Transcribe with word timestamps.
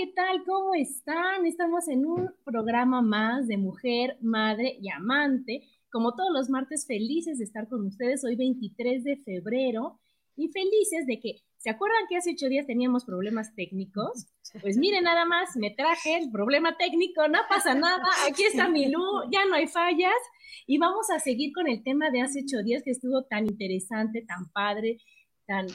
¿Qué 0.00 0.06
tal? 0.16 0.44
¿Cómo 0.46 0.74
están? 0.74 1.44
Estamos 1.44 1.86
en 1.88 2.06
un 2.06 2.30
programa 2.42 3.02
más 3.02 3.46
de 3.48 3.58
mujer, 3.58 4.16
madre 4.22 4.78
y 4.80 4.88
amante. 4.88 5.68
Como 5.92 6.14
todos 6.14 6.30
los 6.32 6.48
martes, 6.48 6.86
felices 6.86 7.36
de 7.36 7.44
estar 7.44 7.68
con 7.68 7.84
ustedes 7.84 8.24
hoy 8.24 8.34
23 8.34 9.04
de 9.04 9.18
febrero 9.18 10.00
y 10.36 10.48
felices 10.48 11.06
de 11.06 11.20
que, 11.20 11.42
¿se 11.58 11.68
acuerdan 11.68 12.06
que 12.08 12.16
hace 12.16 12.30
ocho 12.32 12.48
días 12.48 12.66
teníamos 12.66 13.04
problemas 13.04 13.54
técnicos? 13.54 14.26
Pues 14.62 14.78
miren, 14.78 15.04
nada 15.04 15.26
más, 15.26 15.54
me 15.56 15.70
traje 15.70 16.16
el 16.16 16.30
problema 16.30 16.78
técnico, 16.78 17.28
no 17.28 17.40
pasa 17.50 17.74
nada, 17.74 18.02
aquí 18.26 18.44
está 18.44 18.70
mi 18.70 18.90
luz, 18.90 19.26
ya 19.30 19.44
no 19.44 19.56
hay 19.56 19.66
fallas 19.66 20.16
y 20.66 20.78
vamos 20.78 21.10
a 21.10 21.18
seguir 21.18 21.52
con 21.52 21.68
el 21.68 21.82
tema 21.82 22.08
de 22.08 22.22
hace 22.22 22.40
ocho 22.42 22.62
días 22.62 22.82
que 22.82 22.92
estuvo 22.92 23.24
tan 23.24 23.44
interesante, 23.44 24.22
tan 24.22 24.50
padre, 24.50 24.96
tan, 25.44 25.66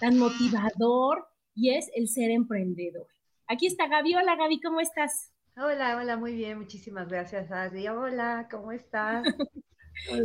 tan 0.00 0.16
motivador 0.16 1.26
y 1.54 1.74
es 1.74 1.90
el 1.94 2.08
ser 2.08 2.30
emprendedor. 2.30 3.13
Aquí 3.46 3.66
está 3.66 3.88
Gaby. 3.88 4.14
Hola 4.14 4.36
Gaby, 4.36 4.60
¿cómo 4.60 4.80
estás? 4.80 5.32
Hola, 5.56 5.96
hola, 5.96 6.16
muy 6.16 6.34
bien, 6.34 6.58
muchísimas 6.58 7.08
gracias, 7.08 7.50
Adri. 7.52 7.86
Hola, 7.88 8.48
¿cómo 8.50 8.72
estás? 8.72 9.24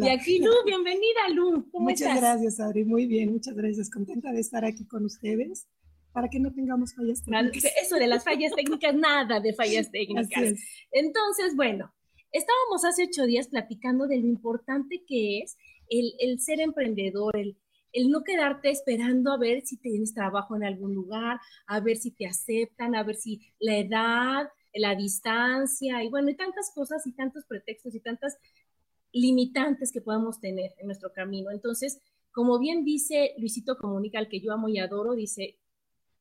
Y 0.01 0.09
aquí 0.09 0.39
Lu, 0.39 0.51
bienvenida 0.65 1.29
Lu, 1.31 1.69
¿cómo 1.71 1.89
muchas 1.89 2.19
gracias, 2.19 2.59
Adri, 2.59 2.85
muy 2.85 3.05
bien, 3.05 3.31
muchas 3.31 3.53
gracias. 3.53 3.91
Contenta 3.91 4.31
de 4.31 4.39
estar 4.39 4.65
aquí 4.65 4.87
con 4.87 5.05
ustedes 5.05 5.67
para 6.11 6.27
que 6.27 6.39
no 6.39 6.51
tengamos 6.51 6.95
fallas 6.95 7.23
técnicas. 7.23 7.71
Eso 7.79 7.97
de 7.97 8.07
las 8.07 8.23
fallas 8.23 8.51
técnicas, 8.55 8.95
nada 8.95 9.39
de 9.39 9.53
fallas 9.53 9.91
técnicas. 9.91 10.55
Entonces, 10.91 11.55
bueno, 11.55 11.93
estábamos 12.31 12.83
hace 12.83 13.03
ocho 13.03 13.27
días 13.27 13.47
platicando 13.47 14.07
de 14.07 14.17
lo 14.17 14.25
importante 14.25 15.03
que 15.07 15.41
es 15.41 15.55
el, 15.87 16.13
el 16.17 16.39
ser 16.39 16.61
emprendedor, 16.61 17.37
el, 17.37 17.55
el 17.93 18.09
no 18.09 18.23
quedarte 18.23 18.69
esperando 18.69 19.31
a 19.31 19.37
ver 19.37 19.61
si 19.61 19.77
tienes 19.77 20.13
trabajo 20.13 20.55
en 20.55 20.63
algún 20.63 20.93
lugar, 20.93 21.39
a 21.67 21.79
ver 21.79 21.97
si 21.97 22.11
te 22.11 22.27
aceptan, 22.27 22.95
a 22.95 23.03
ver 23.03 23.15
si 23.15 23.41
la 23.59 23.77
edad, 23.77 24.49
la 24.73 24.95
distancia 24.95 26.03
y 26.03 26.09
bueno, 26.09 26.29
y 26.29 26.35
tantas 26.35 26.71
cosas 26.73 27.05
y 27.07 27.13
tantos 27.13 27.45
pretextos 27.45 27.95
y 27.95 27.99
tantas 27.99 28.37
limitantes 29.11 29.91
que 29.91 30.01
podamos 30.01 30.39
tener 30.39 30.73
en 30.77 30.85
nuestro 30.85 31.11
camino. 31.11 31.51
Entonces, 31.51 31.99
como 32.31 32.59
bien 32.59 32.85
dice 32.85 33.33
Luisito 33.37 33.77
Comunica, 33.77 34.19
al 34.19 34.29
que 34.29 34.39
yo 34.39 34.53
amo 34.53 34.69
y 34.69 34.79
adoro, 34.79 35.13
dice, 35.13 35.57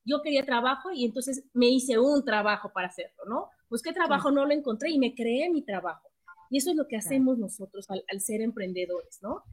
yo 0.05 0.21
quería 0.21 0.43
trabajo 0.43 0.91
y 0.91 1.05
entonces 1.05 1.43
me 1.53 1.67
hice 1.67 1.99
un 1.99 2.25
trabajo 2.25 2.71
para 2.73 2.87
hacerlo, 2.87 3.25
¿no? 3.27 3.49
Pues 3.67 3.83
qué 3.83 3.93
trabajo 3.93 4.31
no 4.31 4.45
lo 4.45 4.53
encontré 4.53 4.89
y 4.89 4.97
me 4.97 5.13
creé 5.13 5.49
mi 5.49 5.61
trabajo. 5.61 6.09
Y 6.49 6.57
eso 6.57 6.71
es 6.71 6.75
lo 6.75 6.87
que 6.87 6.97
hacemos 6.97 7.37
nosotros 7.37 7.85
al, 7.91 8.03
al 8.11 8.21
ser 8.21 8.41
emprendedores, 8.41 9.19
¿no? 9.21 9.43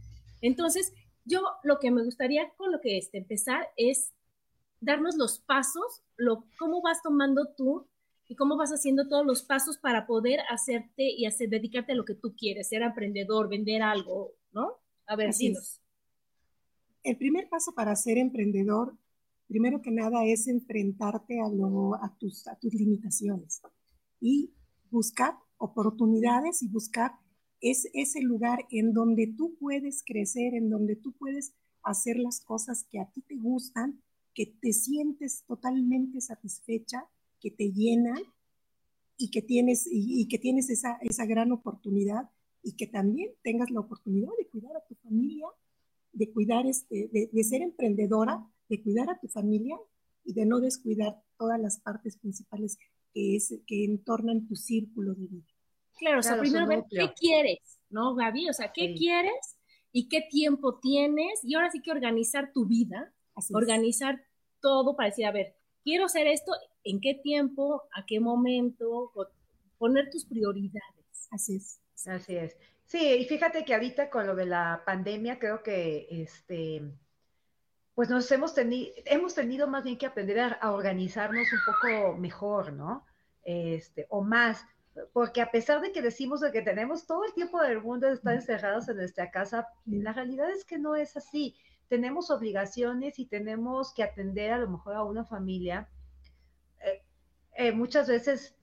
Entonces, 0.41 0.95
yo 1.27 1.43
lo 1.65 1.79
que 1.79 1.91
me 1.91 2.05
gustaría 2.05 2.51
con 2.57 2.73
lo 2.73 2.81
que 2.81 2.97
es 2.97 3.11
empezar 3.13 3.69
es 3.77 4.15
darnos 4.81 5.17
los 5.17 5.41
pasos, 5.41 6.03
lo, 6.17 6.45
cómo 6.59 6.81
vas 6.81 7.03
tomando 7.03 7.49
tú 7.57 7.87
y 8.29 8.37
cómo 8.37 8.57
vas 8.57 8.71
haciendo 8.71 9.09
todos 9.09 9.27
los 9.27 9.43
pasos 9.43 9.79
para 9.79 10.07
poder 10.07 10.41
hacerte 10.51 11.11
y 11.11 11.27
hacer, 11.27 11.49
dedicarte 11.49 11.93
a 11.93 11.97
lo 11.97 12.05
que 12.05 12.15
tú 12.15 12.35
quieres, 12.37 12.69
ser 12.69 12.83
emprendedor, 12.83 13.49
vender 13.49 13.83
algo, 13.83 14.33
¿no? 14.53 14.79
A 15.07 15.17
ver, 15.17 15.35
dinos. 15.35 15.81
El 17.03 17.17
primer 17.17 17.49
paso 17.49 17.73
para 17.75 17.95
ser 17.95 18.19
emprendedor, 18.19 18.97
primero 19.47 19.81
que 19.81 19.93
nada, 19.93 20.25
es 20.25 20.49
enfrentarte 20.49 21.41
a, 21.41 21.47
a, 21.47 22.17
tus, 22.19 22.47
a 22.49 22.57
tus 22.57 22.75
limitaciones 22.75 23.61
y 24.21 24.53
buscar 24.91 25.35
oportunidades 25.59 26.63
y 26.63 26.69
buscar 26.69 27.13
es 27.61 27.89
ese 27.95 28.21
lugar 28.21 28.67
en 28.71 28.93
donde 28.93 29.27
tú 29.27 29.57
puedes 29.59 30.03
crecer, 30.05 30.55
en 30.55 30.71
donde 30.71 30.97
tú 30.97 31.13
puedes 31.13 31.55
hacer 31.83 32.19
las 32.19 32.41
cosas 32.41 32.85
que 32.91 32.99
a 32.99 33.11
ti 33.11 33.23
te 33.23 33.37
gustan, 33.37 34.03
que 34.35 34.47
te 34.47 34.73
sientes 34.73 35.45
totalmente 35.47 36.21
satisfecha, 36.21 37.07
que 37.41 37.51
te 37.51 37.73
llenan 37.73 38.23
y 39.17 39.31
que 39.31 39.41
tienes, 39.41 39.89
y, 39.91 40.27
que 40.29 40.39
tienes 40.39 40.69
esa, 40.69 40.99
esa 41.01 41.25
gran 41.25 41.53
oportunidad 41.53 42.29
y 42.63 42.73
que 42.73 42.87
también 42.87 43.31
tengas 43.43 43.71
la 43.71 43.81
oportunidad 43.81 44.31
de 44.39 44.47
cuidar 44.49 44.77
a 44.77 44.85
tu 44.87 44.95
familia, 44.97 45.47
de 46.13 46.33
cuidar, 46.33 46.67
este, 46.67 47.09
de, 47.13 47.45
ser 47.45 47.63
emprendedora, 47.63 48.45
de 48.69 48.83
cuidar 48.83 49.09
a 49.09 49.21
tu 49.21 49.29
familia 49.29 49.79
y 50.25 50.33
de 50.33 50.47
no 50.47 50.61
descuidar 50.61 51.23
todas 51.39 51.61
las 51.61 51.79
partes 51.79 52.17
principales 52.17 52.77
que, 53.15 53.37
es, 53.37 53.55
que 53.67 53.85
entornan 53.85 54.47
tu 54.49 54.57
círculo 54.57 55.15
de 55.15 55.27
vida. 55.27 55.56
Claro, 55.97 56.21
o 56.21 56.23
sea, 56.23 56.39
primero 56.39 56.67
ver 56.67 56.85
qué 56.91 57.13
quieres, 57.15 57.81
¿no, 57.89 58.15
Gaby? 58.15 58.51
O 58.51 58.53
sea, 58.53 58.73
¿qué 58.73 58.95
quieres 58.95 59.57
y 59.93 60.09
qué 60.09 60.23
tiempo 60.31 60.79
tienes? 60.79 61.43
Y 61.43 61.55
ahora 61.55 61.71
sí 61.71 61.81
que 61.81 61.91
organizar 61.91 62.53
tu 62.53 62.67
vida, 62.67 63.13
organizar 63.53 64.23
todo 64.61 64.95
para 64.95 65.09
decir, 65.09 65.27
a 65.27 65.33
ver, 65.33 65.57
quiero 65.83 66.05
hacer 66.05 66.27
esto, 66.27 66.53
¿en 66.85 67.01
qué 67.01 67.15
tiempo? 67.15 67.85
¿A 67.95 68.05
qué 68.05 68.21
momento? 68.21 69.13
Poner 69.79 70.11
tus 70.11 70.27
prioridades. 70.27 71.29
Así 71.31 71.57
es. 71.57 71.81
Así 72.07 72.37
es. 72.37 72.57
Sí, 72.85 72.99
y 72.99 73.25
fíjate 73.25 73.65
que 73.65 73.75
ahorita 73.75 74.11
con 74.11 74.27
lo 74.27 74.37
de 74.37 74.47
la 74.47 74.83
pandemia, 74.85 75.39
creo 75.39 75.63
que 75.63 76.07
este, 76.11 76.83
pues 77.95 78.11
nos 78.11 78.31
hemos 78.31 78.55
tenido, 78.55 78.93
hemos 79.07 79.35
tenido 79.35 79.67
más 79.67 79.83
bien 79.83 79.97
que 79.97 80.07
aprender 80.07 80.39
a, 80.39 80.49
a 80.53 80.73
organizarnos 80.73 81.47
un 81.53 81.61
poco 81.65 82.17
mejor, 82.17 82.73
¿no? 82.73 83.05
Este, 83.43 84.07
o 84.11 84.23
más 84.23 84.67
porque 85.13 85.41
a 85.41 85.51
pesar 85.51 85.81
de 85.81 85.93
que 85.93 86.03
decimos 86.03 86.41
de 86.41 86.53
que 86.53 86.63
tenemos 86.63 87.07
todo 87.07 87.25
el 87.25 87.33
tiempo 87.35 87.61
del 87.61 87.83
mundo 87.83 88.07
de 88.07 88.15
estar 88.15 88.35
encerrados 88.35 88.89
en 88.89 88.97
nuestra 88.97 89.31
casa, 89.31 89.69
la 89.87 90.13
realidad 90.13 90.51
es 90.51 90.65
que 90.65 90.79
no 90.79 90.97
es 90.97 91.17
así. 91.17 91.57
tenemos 91.89 92.31
obligaciones 92.31 93.19
y 93.21 93.27
tenemos 93.27 93.95
que 93.95 94.03
atender 94.03 94.53
a 94.53 94.59
lo 94.59 94.69
mejor 94.69 94.95
a 94.97 95.05
una 95.05 95.25
familia. 95.25 95.89
Eh, 96.81 97.03
eh, 97.57 97.73
muchas 97.73 98.09
veces, 98.09 98.57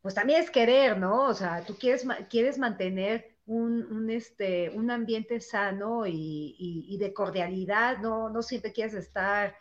pues 0.00 0.14
también 0.14 0.42
es 0.42 0.50
querer, 0.50 0.98
¿no? 0.98 1.26
O 1.26 1.34
sea, 1.34 1.62
tú 1.66 1.76
quieres, 1.78 2.06
quieres 2.30 2.58
mantener 2.58 3.36
un, 3.46 4.08
este, 4.10 4.70
un 4.70 4.90
ambiente 4.90 5.40
sano 5.40 6.06
y, 6.06 6.96
de 6.98 7.12
cordialidad, 7.12 7.98
no, 7.98 8.28
no 8.28 8.42
siempre 8.42 8.72
quieres 8.72 8.94
estar 8.94 9.54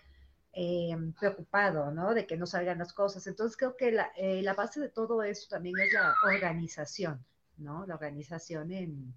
eh, 0.56 0.96
preocupado, 1.20 1.92
¿no? 1.92 2.14
De 2.14 2.26
que 2.26 2.38
no 2.38 2.48
salgan 2.48 2.80
las 2.80 2.94
cosas. 2.94 3.28
Entonces 3.28 3.58
creo 3.58 3.76
que 3.76 3.92
la, 3.92 4.12
la 4.18 4.54
base 4.54 4.80
de 4.80 4.90
todo 4.90 5.22
eso 5.22 5.48
también 5.50 5.76
es 5.78 5.94
la 5.94 6.16
organización, 6.24 7.24
¿no? 7.58 7.86
La 7.86 7.96
organización 7.96 8.72
en, 8.72 9.14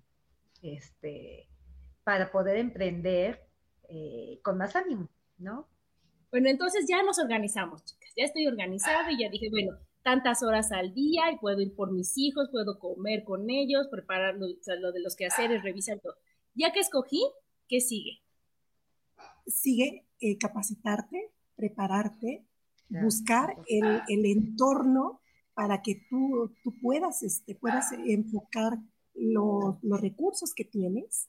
este, 0.63 1.49
para 2.05 2.31
poder 2.31 2.57
emprender 2.57 3.47
eh, 3.89 4.41
con 4.43 4.59
más 4.59 4.77
ánimo, 4.77 5.09
¿no? 5.39 5.69
Bueno, 6.31 6.49
entonces 6.49 6.87
ya 6.89 7.03
nos 7.03 7.19
organizamos, 7.19 7.85
chicas. 7.85 8.13
Ya 8.17 8.25
estoy 8.25 8.47
organizada 8.47 9.11
y 9.13 9.19
ya 9.21 9.31
dije, 9.31 9.49
bueno, 9.51 9.79
tantas 10.03 10.43
horas 10.43 10.73
al 10.73 10.93
día 10.93 11.31
y 11.33 11.39
puedo 11.39 11.61
ir 11.61 11.75
por 11.75 11.93
mis 11.93 12.17
hijos, 12.19 12.49
puedo 12.51 12.79
comer 12.79 13.25
con 13.25 13.49
ellos, 13.49 13.89
preparar 13.91 14.37
lo, 14.37 14.93
de 14.93 15.01
los 15.01 15.17
quehaceres, 15.17 15.63
revisar 15.63 16.01
todo. 16.01 16.17
Ya 16.55 16.73
que 16.73 16.81
escogí, 16.81 17.23
¿qué 17.69 17.81
sigue? 17.81 18.21
Sigue 19.47 20.05
eh, 20.21 20.39
capacitarte, 20.39 21.33
prepararte, 21.57 22.45
buscar 22.89 23.57
el, 23.69 24.03
el, 24.09 24.27
entorno 24.27 25.21
para 25.55 25.83
que 25.83 26.07
tú, 26.09 26.55
tú 26.63 26.75
puedas, 26.81 27.23
este, 27.23 27.55
puedas 27.55 27.93
enfocar 27.93 28.79
los, 29.15 29.77
los 29.83 30.01
recursos 30.01 30.55
que 30.55 30.65
tienes, 30.65 31.29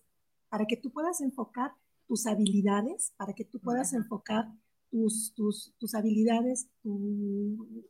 para 0.49 0.65
que 0.65 0.77
tú 0.77 0.91
puedas 0.91 1.21
enfocar 1.21 1.73
tus 2.07 2.25
habilidades, 2.25 3.13
para 3.17 3.33
que 3.33 3.45
tú 3.45 3.59
puedas 3.59 3.93
enfocar 3.93 4.47
tus, 4.89 5.33
tus, 5.35 5.73
tus 5.77 5.93
habilidades, 5.95 6.67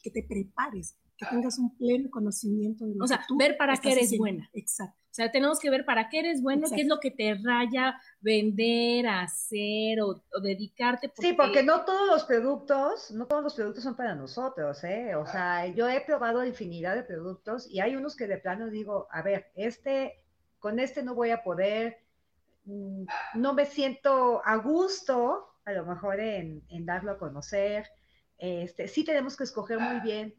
que 0.02 0.12
te 0.12 0.24
prepares, 0.24 0.98
que 1.18 1.26
tengas 1.26 1.58
un 1.58 1.76
pleno 1.78 2.10
conocimiento 2.10 2.86
de 2.86 2.96
lo 2.96 3.06
O 3.06 3.08
sea, 3.08 3.22
ver 3.38 3.58
para 3.58 3.78
qué 3.78 3.94
eres 3.94 4.18
buena. 4.18 4.50
Exacto. 4.54 4.99
O 5.12 5.14
sea, 5.14 5.32
tenemos 5.32 5.60
que 5.60 5.70
ver 5.70 5.86
para 5.86 6.08
qué 6.08 6.20
eres 6.20 6.42
bueno, 6.42 6.68
qué 6.70 6.82
es 6.82 6.88
lo 6.88 7.00
que 7.00 7.12
te 7.12 7.36
raya 7.44 8.00
vender, 8.22 9.08
hacer 9.08 10.02
o, 10.02 10.22
dedicarte. 10.42 11.12
Sí, 11.20 11.34
porque 11.34 11.64
no 11.64 11.84
todos 11.84 12.08
los 12.08 12.24
productos, 12.26 13.12
no 13.12 13.26
todos 13.26 13.44
los 13.44 13.56
productos 13.56 13.84
son 13.84 13.96
para 13.96 14.14
nosotros, 14.14 14.84
¿eh? 14.84 15.16
O 15.16 15.26
sea, 15.26 15.66
yo 15.68 15.90
he 15.90 16.02
probado 16.02 16.46
infinidad 16.46 16.96
de 16.96 17.04
productos 17.04 17.68
y 17.70 17.80
hay 17.80 17.96
unos 17.96 18.16
que 18.16 18.28
de 18.28 18.38
plano 18.38 18.70
digo, 18.70 19.08
a 19.12 19.22
ver, 19.22 19.52
este, 19.56 20.24
con 20.60 20.80
este 20.80 21.02
no 21.02 21.16
voy 21.16 21.32
a 21.32 21.44
poder, 21.44 21.98
Mm, 22.70 23.06
no 23.34 23.54
me 23.54 23.66
siento 23.66 24.42
a 24.46 24.58
gusto, 24.58 25.48
a 25.66 25.72
lo 25.72 25.86
mejor 25.86 26.20
en, 26.20 26.64
darlo 26.86 27.14
a 27.14 27.18
conocer. 27.18 27.88
Este, 28.38 28.88
sí 28.88 29.04
tenemos 29.04 29.36
que 29.36 29.44
escoger 29.44 29.80
muy 29.80 30.00
bien 30.02 30.36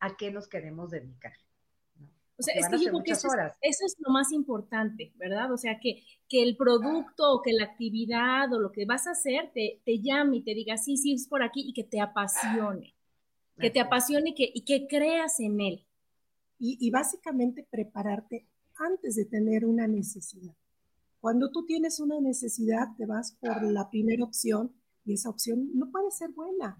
a 0.00 0.16
qué 0.16 0.30
nos 0.30 0.48
queremos 0.48 0.90
dedicar. 0.90 1.34
O 2.38 2.42
sea, 2.42 2.54
es 2.54 2.68
que 2.68 2.78
yo 2.78 2.90
creo 2.90 3.02
que 3.02 3.12
eso 3.12 3.28
es, 3.62 3.96
lo 3.98 4.12
más 4.12 4.30
importante, 4.30 5.12
¿verdad? 5.16 5.50
O 5.52 5.56
sea, 5.56 5.78
que, 5.80 6.02
que 6.28 6.42
el 6.42 6.56
producto 6.56 7.32
o 7.32 7.42
que 7.42 7.52
la 7.52 7.64
actividad 7.64 8.52
o 8.52 8.60
lo 8.60 8.72
que 8.72 8.84
vas 8.84 9.06
a 9.06 9.12
hacer 9.12 9.50
te, 9.54 9.80
te 9.84 10.00
llame 10.00 10.38
y 10.38 10.42
te 10.42 10.54
diga, 10.54 10.76
sí, 10.76 10.98
sí, 10.98 11.14
es 11.14 11.26
por 11.26 11.42
aquí 11.42 11.64
y 11.66 11.72
que 11.72 11.84
te 11.84 12.00
apasione. 12.00 12.94
Que 13.58 13.70
te 13.70 13.80
apasione 13.80 14.30
y 14.30 14.34
que, 14.34 14.50
y 14.52 14.64
que 14.66 14.86
creas 14.86 15.40
en 15.40 15.60
él. 15.62 15.86
Y, 16.58 16.76
y 16.78 16.90
básicamente 16.90 17.66
prepararte 17.70 18.46
antes 18.76 19.16
de 19.16 19.24
tener 19.24 19.64
una 19.64 19.86
necesidad. 19.86 20.54
Cuando 21.20 21.50
tú 21.50 21.64
tienes 21.64 22.00
una 22.00 22.20
necesidad, 22.20 22.88
te 22.98 23.06
vas 23.06 23.32
por 23.32 23.62
la 23.62 23.88
primera 23.88 24.22
opción 24.22 24.72
y 25.06 25.14
esa 25.14 25.30
opción 25.30 25.70
no 25.72 25.90
puede 25.90 26.10
ser 26.10 26.30
buena. 26.32 26.76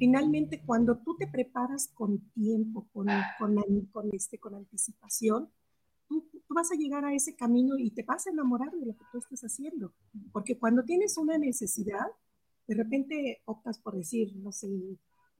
Finalmente, 0.00 0.62
cuando 0.64 0.96
tú 0.96 1.14
te 1.18 1.26
preparas 1.26 1.88
con 1.88 2.20
tiempo, 2.30 2.88
con, 2.90 3.06
con, 3.38 3.54
con, 3.92 4.08
este, 4.14 4.38
con 4.38 4.54
anticipación, 4.54 5.50
tú, 6.08 6.26
tú, 6.32 6.54
vas 6.54 6.72
a 6.72 6.74
llegar 6.74 7.04
a 7.04 7.12
ese 7.12 7.36
camino 7.36 7.76
y 7.76 7.90
te 7.90 8.02
vas 8.02 8.26
a 8.26 8.30
enamorar 8.30 8.70
de 8.70 8.86
lo 8.86 8.96
que 8.96 9.04
tú 9.12 9.18
estás 9.18 9.42
haciendo. 9.42 9.92
Porque 10.32 10.58
cuando 10.58 10.84
tienes 10.84 11.18
una 11.18 11.36
necesidad, 11.36 12.06
de 12.66 12.74
repente 12.76 13.42
optas 13.44 13.78
por 13.78 13.94
decir, 13.94 14.34
no 14.36 14.52
sé, 14.52 14.70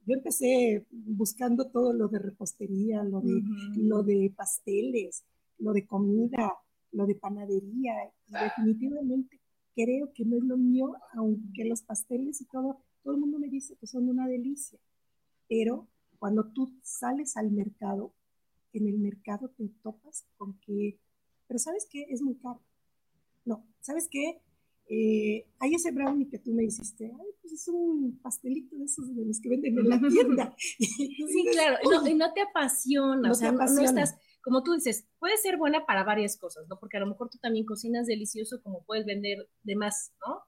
yo 0.05 0.13
empecé 0.13 0.85
buscando 0.91 1.71
todo 1.71 1.91
lo 1.91 2.07
de 2.07 2.19
repostería, 2.19 3.03
lo 3.03 3.19
de, 3.21 3.41
lo 3.77 4.03
de 4.03 4.31
pasteles, 4.37 5.25
lo 5.57 5.73
de 5.73 5.87
comida, 5.87 6.53
lo 6.91 7.07
de 7.07 7.15
panadería 7.15 7.93
y 8.27 8.31
definitivamente 8.31 9.41
creo 9.75 10.13
que 10.13 10.23
no 10.23 10.37
es 10.37 10.43
lo 10.43 10.57
mío, 10.57 10.93
aunque 11.13 11.65
los 11.65 11.81
pasteles 11.81 12.41
y 12.41 12.45
todo, 12.45 12.83
todo 13.03 13.13
el 13.13 13.19
mundo 13.19 13.39
me 13.39 13.49
dice 13.49 13.75
que 13.75 13.87
son 13.87 14.09
una 14.09 14.27
delicia, 14.27 14.79
pero 15.47 15.87
cuando 16.19 16.45
tú 16.51 16.71
sales 16.83 17.37
al 17.37 17.51
mercado, 17.51 18.13
en 18.73 18.87
el 18.87 18.99
mercado 18.99 19.49
te 19.49 19.67
topas 19.83 20.25
con 20.37 20.59
que, 20.59 20.99
pero 21.47 21.59
¿sabes 21.59 21.87
qué? 21.89 22.05
Es 22.09 22.21
muy 22.21 22.35
caro. 22.35 22.61
No, 23.43 23.65
¿sabes 23.81 24.07
qué? 24.09 24.41
Eh, 24.87 25.45
hay 25.59 25.75
ese 25.75 25.91
brownie 25.91 26.27
que 26.27 26.39
tú 26.39 26.53
me 26.53 26.63
hiciste, 26.63 27.05
ay, 27.05 27.27
pues 27.41 27.53
es 27.53 27.67
un 27.67 28.19
pastelito 28.21 28.77
de 28.77 28.85
esos 28.85 29.15
de 29.15 29.25
los 29.25 29.39
que 29.39 29.49
venden 29.49 29.79
en 29.79 29.89
la 29.89 29.99
tienda. 29.99 30.55
sí, 30.77 31.45
claro, 31.51 31.77
y 32.07 32.13
no, 32.13 32.33
te 32.33 32.41
apasiona, 32.41 33.27
no 33.27 33.31
o 33.31 33.35
sea, 33.35 33.49
te 33.49 33.55
apasiona. 33.55 33.91
no 33.91 33.99
estás 33.99 34.19
como 34.41 34.63
tú 34.63 34.73
dices, 34.73 35.07
puede 35.19 35.37
ser 35.37 35.57
buena 35.57 35.85
para 35.85 36.03
varias 36.03 36.37
cosas, 36.37 36.67
¿no? 36.67 36.79
Porque 36.79 36.97
a 36.97 36.99
lo 36.99 37.07
mejor 37.07 37.29
tú 37.29 37.37
también 37.37 37.65
cocinas 37.65 38.07
delicioso 38.07 38.61
como 38.61 38.83
puedes 38.83 39.05
vender 39.05 39.49
de 39.63 39.75
más, 39.75 40.13
¿no? 40.25 40.41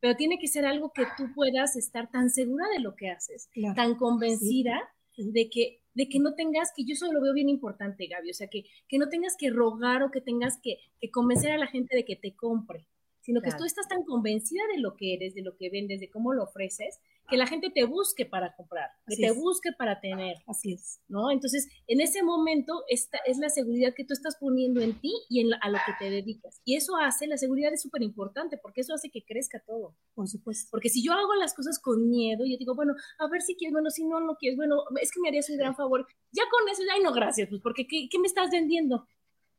Pero 0.00 0.14
tiene 0.16 0.38
que 0.38 0.48
ser 0.48 0.66
algo 0.66 0.92
que 0.92 1.04
tú 1.16 1.32
puedas 1.34 1.76
estar 1.76 2.10
tan 2.10 2.30
segura 2.30 2.66
de 2.74 2.80
lo 2.80 2.94
que 2.94 3.10
haces, 3.10 3.48
tan 3.74 3.94
convencida 3.94 4.80
de 5.16 5.48
que 5.48 5.80
de 5.96 6.10
que 6.10 6.18
no 6.18 6.34
tengas, 6.34 6.72
que 6.76 6.84
yo 6.84 6.92
eso 6.92 7.10
lo 7.10 7.22
veo 7.22 7.32
bien 7.32 7.48
importante, 7.48 8.06
Gaby, 8.06 8.30
o 8.30 8.34
sea, 8.34 8.48
que, 8.48 8.66
que 8.86 8.98
no 8.98 9.08
tengas 9.08 9.34
que 9.34 9.48
rogar 9.48 10.02
o 10.02 10.10
que 10.10 10.20
tengas 10.20 10.60
que, 10.62 10.76
que 11.00 11.10
convencer 11.10 11.52
a 11.52 11.58
la 11.58 11.68
gente 11.68 11.96
de 11.96 12.04
que 12.04 12.16
te 12.16 12.36
compre, 12.36 12.86
sino 13.26 13.42
que 13.42 13.50
tú 13.58 13.64
estás 13.64 13.88
tan 13.88 14.04
convencida 14.04 14.62
de 14.72 14.80
lo 14.80 14.94
que 14.94 15.14
eres, 15.14 15.34
de 15.34 15.42
lo 15.42 15.56
que 15.56 15.68
vendes, 15.68 15.98
de 15.98 16.08
cómo 16.08 16.32
lo 16.32 16.44
ofreces, 16.44 17.00
que 17.28 17.36
la 17.36 17.48
gente 17.48 17.70
te 17.70 17.82
busque 17.82 18.24
para 18.24 18.54
comprar, 18.54 18.88
que 19.04 19.16
te 19.16 19.32
busque 19.32 19.70
para 19.76 19.98
tener. 19.98 20.36
Así 20.46 20.74
es. 20.74 21.00
¿No? 21.08 21.32
Entonces, 21.32 21.66
en 21.88 22.00
ese 22.00 22.22
momento, 22.22 22.84
esta 22.88 23.18
es 23.26 23.38
la 23.38 23.48
seguridad 23.48 23.94
que 23.96 24.04
tú 24.04 24.12
estás 24.12 24.36
poniendo 24.36 24.80
en 24.80 25.00
ti 25.00 25.12
y 25.28 25.40
en 25.40 25.48
a 25.60 25.68
lo 25.68 25.78
que 25.84 25.92
te 25.98 26.08
dedicas. 26.08 26.60
Y 26.64 26.76
eso 26.76 26.94
hace, 26.94 27.26
la 27.26 27.36
seguridad 27.36 27.72
es 27.72 27.82
súper 27.82 28.02
importante, 28.02 28.58
porque 28.58 28.82
eso 28.82 28.94
hace 28.94 29.10
que 29.10 29.24
crezca 29.24 29.60
todo. 29.66 29.96
Por 30.14 30.28
supuesto. 30.28 30.68
Porque 30.70 30.88
si 30.88 31.04
yo 31.04 31.12
hago 31.12 31.34
las 31.34 31.52
cosas 31.52 31.80
con 31.80 32.08
miedo, 32.08 32.44
yo 32.46 32.56
digo, 32.56 32.76
bueno, 32.76 32.94
a 33.18 33.28
ver 33.28 33.42
si 33.42 33.56
quieres, 33.56 33.72
bueno, 33.72 33.90
si 33.90 34.06
no, 34.06 34.20
no 34.20 34.36
quieres, 34.36 34.56
bueno, 34.56 34.84
es 35.02 35.10
que 35.10 35.18
me 35.20 35.30
harías 35.30 35.50
un 35.50 35.58
gran 35.58 35.74
favor. 35.74 36.06
Ya 36.30 36.44
con 36.48 36.68
eso, 36.68 36.84
ay, 36.94 37.02
no, 37.02 37.12
gracias, 37.12 37.48
pues, 37.48 37.60
porque 37.60 37.88
¿qué, 37.88 38.06
qué 38.08 38.20
me 38.20 38.28
estás 38.28 38.52
vendiendo? 38.52 39.04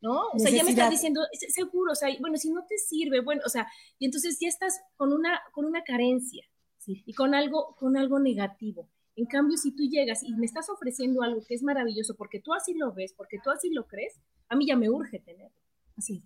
¿No? 0.01 0.29
O 0.33 0.39
sea, 0.39 0.51
ya 0.51 0.63
me 0.63 0.71
estás 0.71 0.89
diciendo, 0.89 1.21
seguro, 1.49 1.91
o 1.91 1.95
sea, 1.95 2.09
bueno, 2.19 2.37
si 2.37 2.51
no 2.51 2.65
te 2.67 2.77
sirve, 2.77 3.21
bueno, 3.21 3.41
o 3.45 3.49
sea, 3.49 3.67
y 3.99 4.05
entonces 4.05 4.37
ya 4.39 4.47
estás 4.47 4.79
con 4.95 5.13
una, 5.13 5.39
con 5.51 5.65
una 5.65 5.83
carencia, 5.83 6.43
¿sí? 6.77 7.03
Y 7.05 7.13
con 7.13 7.33
algo, 7.33 7.75
con 7.79 7.97
algo 7.97 8.19
negativo. 8.19 8.87
En 9.15 9.25
cambio, 9.25 9.57
si 9.57 9.71
tú 9.71 9.83
llegas 9.83 10.21
y 10.21 10.33
me 10.35 10.45
estás 10.45 10.69
ofreciendo 10.69 11.23
algo 11.23 11.43
que 11.43 11.55
es 11.55 11.63
maravilloso 11.63 12.15
porque 12.15 12.39
tú 12.39 12.53
así 12.53 12.75
lo 12.75 12.93
ves, 12.93 13.13
porque 13.13 13.39
tú 13.43 13.49
así 13.49 13.71
lo 13.71 13.87
crees, 13.87 14.13
a 14.47 14.55
mí 14.55 14.67
ya 14.67 14.75
me 14.75 14.89
urge 14.89 15.19
tenerlo. 15.19 15.59
Así. 15.95 16.23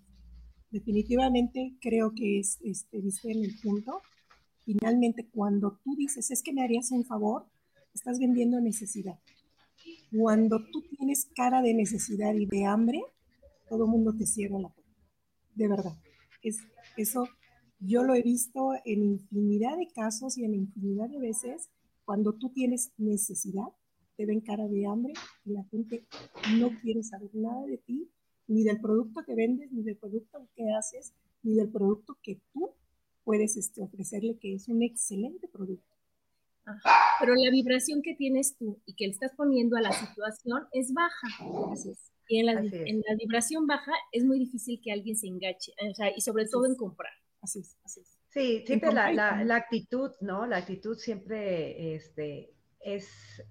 Definitivamente 0.72 1.74
creo 1.82 2.14
que 2.14 2.40
es, 2.40 2.60
este, 2.64 3.02
dice 3.02 3.32
en 3.32 3.46
el 3.46 3.58
punto. 3.62 4.02
Finalmente, 4.66 5.28
cuando 5.34 5.80
tú 5.84 5.96
dices, 5.96 6.32
es 6.32 6.44
que 6.44 6.54
me 6.54 6.64
harías 6.64 6.92
un 6.92 7.06
favor, 7.06 7.46
estás 7.94 8.20
vendiendo 8.20 8.60
necesidad. 8.60 9.20
Cuando 10.16 10.60
tú 10.72 10.82
tienes 10.98 11.28
cara 11.36 11.62
de 11.62 11.74
necesidad 11.74 12.34
y 12.36 12.46
de 12.46 12.66
hambre, 12.66 13.02
todo 13.72 13.86
el 13.86 13.90
mundo 13.90 14.14
te 14.14 14.26
cierra 14.26 14.60
la 14.60 14.68
puerta. 14.68 14.92
De 15.56 15.68
verdad. 15.70 15.98
Es, 16.44 16.58
eso 16.98 17.26
yo 17.80 18.04
lo 18.04 18.14
he 18.16 18.22
visto 18.22 18.74
en 18.84 19.02
infinidad 19.02 19.78
de 19.78 19.88
casos 19.88 20.38
y 20.38 20.44
en 20.44 20.56
infinidad 20.56 21.08
de 21.08 21.20
veces. 21.20 21.70
Cuando 22.04 22.34
tú 22.34 22.50
tienes 22.50 22.92
necesidad, 22.98 23.70
te 24.18 24.26
ven 24.26 24.42
cara 24.42 24.68
de 24.68 24.86
hambre 24.88 25.14
y 25.46 25.54
la 25.54 25.64
gente 25.72 26.06
no 26.60 26.78
quiere 26.82 27.02
saber 27.02 27.30
nada 27.34 27.66
de 27.66 27.78
ti, 27.78 28.10
ni 28.48 28.66
del 28.66 28.82
producto 28.82 29.24
que 29.26 29.36
vendes, 29.36 29.72
ni 29.72 29.84
del 29.84 29.96
producto 29.96 30.46
que 30.54 30.70
haces, 30.78 31.14
ni 31.42 31.56
del 31.56 31.70
producto 31.70 32.18
que 32.22 32.42
tú 32.52 32.72
puedes 33.24 33.56
este, 33.56 33.82
ofrecerle, 33.82 34.38
que 34.38 34.54
es 34.54 34.68
un 34.68 34.84
excelente 34.84 35.48
producto. 35.48 35.96
Pero 37.22 37.36
la 37.36 37.50
vibración 37.50 38.02
que 38.02 38.16
tienes 38.16 38.58
tú 38.58 38.82
y 38.86 38.96
que 38.96 39.06
le 39.06 39.14
estás 39.14 39.32
poniendo 39.38 39.78
a 39.78 39.82
la 39.82 39.94
situación 39.94 40.68
es 40.74 40.94
baja. 40.94 41.28
Gracias. 41.68 42.12
Y 42.32 42.40
en 42.40 42.46
la, 42.46 42.54
en 42.54 43.04
la, 43.06 43.16
vibración 43.20 43.68
baja 43.68 43.92
es 44.14 44.24
muy 44.24 44.40
difícil 44.40 44.80
que 44.82 44.94
alguien 44.94 45.18
se 45.18 45.28
engache, 45.28 45.74
o 45.92 45.94
sea, 45.94 46.16
y 46.16 46.22
sobre 46.22 46.48
todo 46.48 46.66
en 46.66 46.78
comprar. 46.78 47.12
Así 47.42 47.60
es, 47.60 47.76
así 47.84 48.00
es. 48.00 48.18
Sí, 48.30 48.64
siempre 48.66 48.94
la, 48.94 49.12
la, 49.12 49.44
la, 49.44 49.58
actitud, 49.58 50.12
¿no? 50.22 50.46
La 50.46 50.56
actitud 50.56 50.98
siempre 50.98 51.94
este, 51.94 52.54
es, 52.80 53.44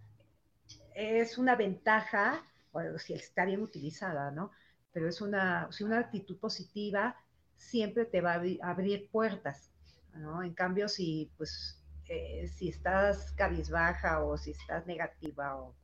es 0.94 1.36
una 1.36 1.56
ventaja, 1.56 2.42
bueno, 2.72 2.98
si 2.98 3.12
está 3.12 3.44
bien 3.44 3.60
utilizada, 3.60 4.30
¿no? 4.30 4.50
Pero 4.92 5.10
es 5.10 5.20
una, 5.20 5.70
si 5.70 5.84
una 5.84 5.98
actitud 5.98 6.38
positiva 6.38 7.16
siempre 7.56 8.06
te 8.06 8.22
va 8.22 8.32
a 8.32 8.70
abrir, 8.70 9.10
puertas. 9.10 9.70
¿no? 10.14 10.42
En 10.42 10.54
cambio, 10.54 10.88
si, 10.88 11.30
pues, 11.36 11.78
eh, 12.08 12.48
si 12.48 12.70
estás 12.70 13.32
cabizbaja 13.32 14.24
o 14.24 14.38
si 14.38 14.52
estás 14.52 14.86
negativa 14.86 15.60
o 15.60 15.76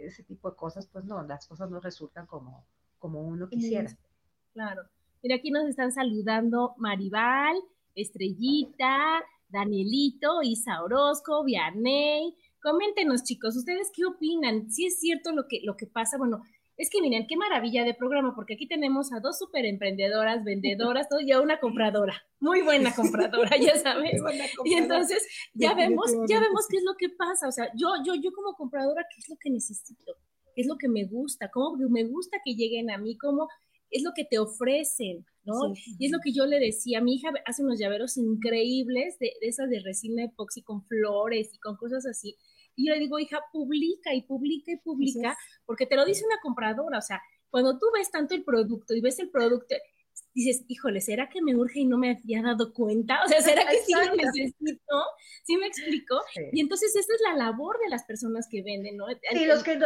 ese 0.00 0.22
tipo 0.22 0.50
de 0.50 0.56
cosas, 0.56 0.86
pues 0.86 1.04
no, 1.04 1.22
las 1.22 1.46
cosas 1.46 1.70
no 1.70 1.80
resultan 1.80 2.26
como, 2.26 2.64
como 2.98 3.20
uno 3.22 3.48
quisiera. 3.48 3.90
Claro. 4.52 4.82
Mira, 5.22 5.36
aquí 5.36 5.50
nos 5.50 5.66
están 5.66 5.92
saludando 5.92 6.74
Maribal, 6.78 7.56
Estrellita, 7.94 9.22
Danielito, 9.48 10.42
Isa 10.42 10.82
Orozco, 10.82 11.44
Vianey. 11.44 12.34
Coméntenos, 12.62 13.22
chicos, 13.22 13.56
¿ustedes 13.56 13.90
qué 13.94 14.04
opinan? 14.04 14.70
Si 14.70 14.86
es 14.86 14.98
cierto 14.98 15.32
lo 15.32 15.46
que, 15.48 15.60
lo 15.62 15.76
que 15.76 15.86
pasa, 15.86 16.18
bueno, 16.18 16.42
es 16.76 16.90
que 16.90 17.00
miren, 17.00 17.26
qué 17.26 17.36
maravilla 17.36 17.84
de 17.84 17.94
programa, 17.94 18.34
porque 18.34 18.54
aquí 18.54 18.68
tenemos 18.68 19.12
a 19.12 19.20
dos 19.20 19.38
super 19.38 19.64
emprendedoras, 19.64 20.44
vendedoras, 20.44 21.08
todo, 21.08 21.20
y 21.20 21.32
a 21.32 21.40
una 21.40 21.58
compradora, 21.58 22.22
muy 22.38 22.60
buena 22.62 22.94
compradora, 22.94 23.56
ya 23.56 23.76
sabes. 23.78 24.20
Y 24.64 24.74
entonces 24.74 25.26
ya 25.54 25.74
vemos, 25.74 26.12
ya 26.28 26.38
vemos 26.40 26.66
qué 26.68 26.76
es 26.76 26.84
lo 26.84 26.94
que 26.98 27.08
pasa. 27.08 27.48
O 27.48 27.52
sea, 27.52 27.70
yo, 27.74 27.88
yo, 28.04 28.14
yo 28.14 28.30
como 28.32 28.54
compradora, 28.54 29.06
¿qué 29.10 29.20
es 29.20 29.28
lo 29.28 29.36
que 29.36 29.50
necesito? 29.50 30.16
¿Qué 30.54 30.62
es 30.62 30.66
lo 30.66 30.76
que 30.76 30.88
me 30.88 31.04
gusta? 31.04 31.50
¿Cómo 31.50 31.76
me 31.88 32.04
gusta 32.04 32.38
que 32.44 32.54
lleguen 32.54 32.90
a 32.90 32.98
mí? 32.98 33.16
¿Cómo 33.16 33.48
es 33.90 34.02
lo 34.02 34.12
que 34.14 34.24
te 34.24 34.38
ofrecen? 34.38 35.24
¿no? 35.44 35.72
Y 35.98 36.06
es 36.06 36.12
lo 36.12 36.18
que 36.18 36.32
yo 36.32 36.44
le 36.44 36.58
decía, 36.58 37.00
mi 37.00 37.14
hija 37.14 37.30
hace 37.46 37.62
unos 37.62 37.78
llaveros 37.78 38.16
increíbles 38.16 39.18
de, 39.18 39.32
de 39.40 39.46
esas 39.46 39.70
de 39.70 39.80
resina 39.80 40.24
epoxi 40.24 40.62
con 40.62 40.82
flores 40.84 41.54
y 41.54 41.58
con 41.58 41.76
cosas 41.76 42.04
así. 42.04 42.36
Y 42.76 42.86
yo 42.86 42.94
le 42.94 43.00
digo, 43.00 43.18
hija, 43.18 43.40
publica 43.52 44.14
y 44.14 44.22
publica 44.22 44.70
y 44.70 44.76
publica, 44.76 45.36
porque 45.64 45.86
te 45.86 45.96
lo 45.96 46.04
dice 46.04 46.24
una 46.24 46.38
compradora. 46.42 46.98
O 46.98 47.02
sea, 47.02 47.20
cuando 47.50 47.78
tú 47.78 47.86
ves 47.92 48.10
tanto 48.10 48.34
el 48.34 48.44
producto 48.44 48.94
y 48.94 49.00
ves 49.00 49.18
el 49.18 49.30
producto, 49.30 49.74
dices, 50.34 50.64
híjole, 50.68 51.00
¿será 51.00 51.28
que 51.30 51.40
me 51.40 51.56
urge 51.56 51.80
y 51.80 51.86
no 51.86 51.96
me 51.96 52.10
había 52.10 52.42
dado 52.42 52.72
cuenta? 52.74 53.24
O 53.24 53.28
sea, 53.28 53.40
¿será 53.40 53.66
que 53.66 53.78
sí 53.78 53.94
lo 53.94 54.14
necesito? 54.14 55.02
¿Sí 55.44 55.56
me 55.56 55.66
explico? 55.66 56.20
Y 56.52 56.60
entonces 56.60 56.94
esa 56.94 57.14
es 57.14 57.20
la 57.22 57.34
labor 57.34 57.78
de 57.80 57.88
las 57.88 58.04
personas 58.04 58.46
que 58.50 58.62
venden, 58.62 58.98
¿no? 58.98 59.06
Sí, 59.30 59.46
los 59.46 59.62
que 59.62 59.72
el 59.72 59.84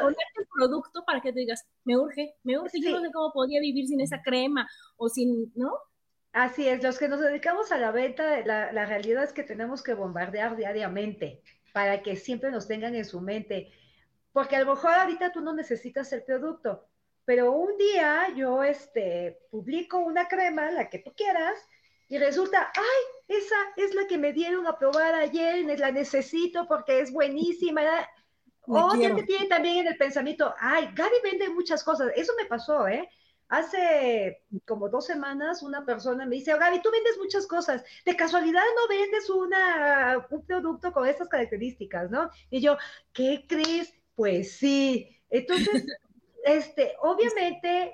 producto 0.52 1.04
para 1.06 1.20
que 1.20 1.32
te 1.32 1.40
digas, 1.40 1.64
me 1.84 1.96
urge, 1.96 2.34
me 2.42 2.58
urge, 2.58 2.80
yo 2.80 2.90
no 2.90 3.00
sé 3.00 3.12
cómo 3.12 3.32
podía 3.32 3.60
vivir 3.60 3.86
sin 3.86 4.00
esa 4.00 4.20
crema 4.22 4.68
o 4.96 5.08
sin, 5.08 5.52
¿no? 5.54 5.72
Así 6.32 6.66
es, 6.66 6.82
los 6.82 6.98
que 6.98 7.08
nos 7.08 7.20
dedicamos 7.20 7.70
a 7.72 7.78
la 7.78 7.90
venta, 7.92 8.44
la, 8.44 8.72
la 8.72 8.86
realidad 8.86 9.24
es 9.24 9.32
que 9.32 9.42
tenemos 9.42 9.82
que 9.82 9.94
bombardear 9.94 10.56
diariamente 10.56 11.42
para 11.72 12.02
que 12.02 12.16
siempre 12.16 12.50
nos 12.50 12.66
tengan 12.66 12.94
en 12.94 13.04
su 13.04 13.20
mente. 13.20 13.70
Porque 14.32 14.56
a 14.56 14.60
lo 14.60 14.74
mejor 14.74 14.92
ahorita 14.92 15.32
tú 15.32 15.40
no 15.40 15.52
necesitas 15.52 16.12
el 16.12 16.22
producto, 16.22 16.86
pero 17.24 17.52
un 17.52 17.76
día 17.76 18.28
yo 18.34 18.62
este, 18.62 19.38
publico 19.50 19.98
una 19.98 20.28
crema, 20.28 20.70
la 20.70 20.88
que 20.88 20.98
tú 20.98 21.12
quieras, 21.16 21.58
y 22.08 22.18
resulta, 22.18 22.72
ay, 22.74 23.36
esa 23.38 23.56
es 23.76 23.94
la 23.94 24.06
que 24.08 24.18
me 24.18 24.32
dieron 24.32 24.66
a 24.66 24.76
probar 24.76 25.14
ayer, 25.14 25.64
la 25.78 25.92
necesito 25.92 26.66
porque 26.66 27.00
es 27.00 27.12
buenísima. 27.12 27.82
O 28.62 28.96
ya 28.96 29.14
te 29.14 29.22
tiene 29.22 29.46
también 29.46 29.78
en 29.78 29.86
el 29.88 29.96
pensamiento, 29.96 30.52
ay, 30.58 30.90
Gaby 30.94 31.16
vende 31.22 31.48
muchas 31.50 31.84
cosas. 31.84 32.10
Eso 32.16 32.32
me 32.36 32.46
pasó, 32.46 32.88
¿eh? 32.88 33.08
Hace 33.50 34.44
como 34.64 34.88
dos 34.88 35.06
semanas 35.06 35.64
una 35.64 35.84
persona 35.84 36.24
me 36.24 36.36
dice, 36.36 36.54
oh, 36.54 36.58
Gaby, 36.58 36.80
tú 36.82 36.90
vendes 36.92 37.18
muchas 37.18 37.48
cosas, 37.48 37.84
de 38.04 38.14
casualidad 38.14 38.62
no 38.76 38.88
vendes 38.88 39.28
una, 39.28 40.24
un 40.30 40.46
producto 40.46 40.92
con 40.92 41.08
estas 41.08 41.28
características, 41.28 42.12
¿no? 42.12 42.30
Y 42.48 42.60
yo, 42.60 42.78
¿qué 43.12 43.44
crees? 43.48 43.92
Pues 44.14 44.52
sí. 44.52 45.20
Entonces, 45.28 45.84
este, 46.44 46.94
obviamente, 47.02 47.92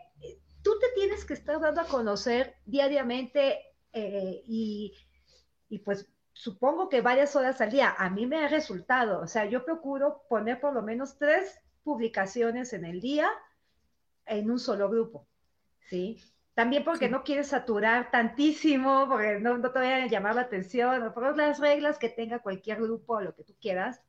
tú 0.63 0.79
te 0.79 0.89
tienes 0.95 1.25
que 1.25 1.33
estar 1.33 1.59
dando 1.59 1.81
a 1.81 1.87
conocer 1.87 2.57
diariamente 2.67 3.59
eh, 3.95 4.43
y, 4.47 4.93
y 5.71 5.79
pues 5.79 6.07
supongo 6.35 6.91
que 6.91 7.01
varias 7.01 7.35
horas 7.35 7.63
al 7.63 7.71
día. 7.71 7.95
A 7.97 8.11
mí 8.11 8.27
me 8.27 8.45
ha 8.45 8.49
resultado, 8.49 9.23
o 9.23 9.27
sea, 9.27 9.47
yo 9.47 9.65
procuro 9.65 10.27
poner 10.29 10.61
por 10.61 10.75
lo 10.75 10.83
menos 10.83 11.17
tres 11.17 11.59
publicaciones 11.83 12.75
en 12.75 12.85
el 12.85 13.01
día 13.01 13.31
en 14.27 14.51
un 14.51 14.59
solo 14.59 14.91
grupo. 14.91 15.27
¿Sí? 15.89 16.21
También 16.55 16.85
porque 16.85 17.09
no 17.09 17.23
quieres 17.23 17.49
saturar 17.49 18.11
tantísimo, 18.11 19.07
porque 19.09 19.39
no, 19.41 19.61
te 19.61 19.79
vayan 19.79 20.03
a 20.03 20.07
llamar 20.07 20.37
la 20.37 20.43
atención, 20.43 21.03
o 21.03 21.13
por 21.13 21.37
las 21.37 21.59
reglas 21.59 21.99
que 21.99 22.09
tenga 22.09 22.39
cualquier 22.39 22.81
grupo 22.81 23.21
lo 23.21 23.35
que 23.35 23.45
tú 23.45 23.55
quieras. 23.61 24.01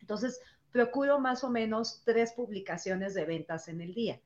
Entonces, 0.00 0.40
procuro 0.70 1.18
más 1.18 1.42
o 1.42 1.48
menos 1.48 2.02
tres 2.04 2.32
publicaciones 2.34 3.14
de 3.14 3.24
ventas 3.24 3.68
en 3.68 3.80
el 3.80 3.94
día. 3.94 4.20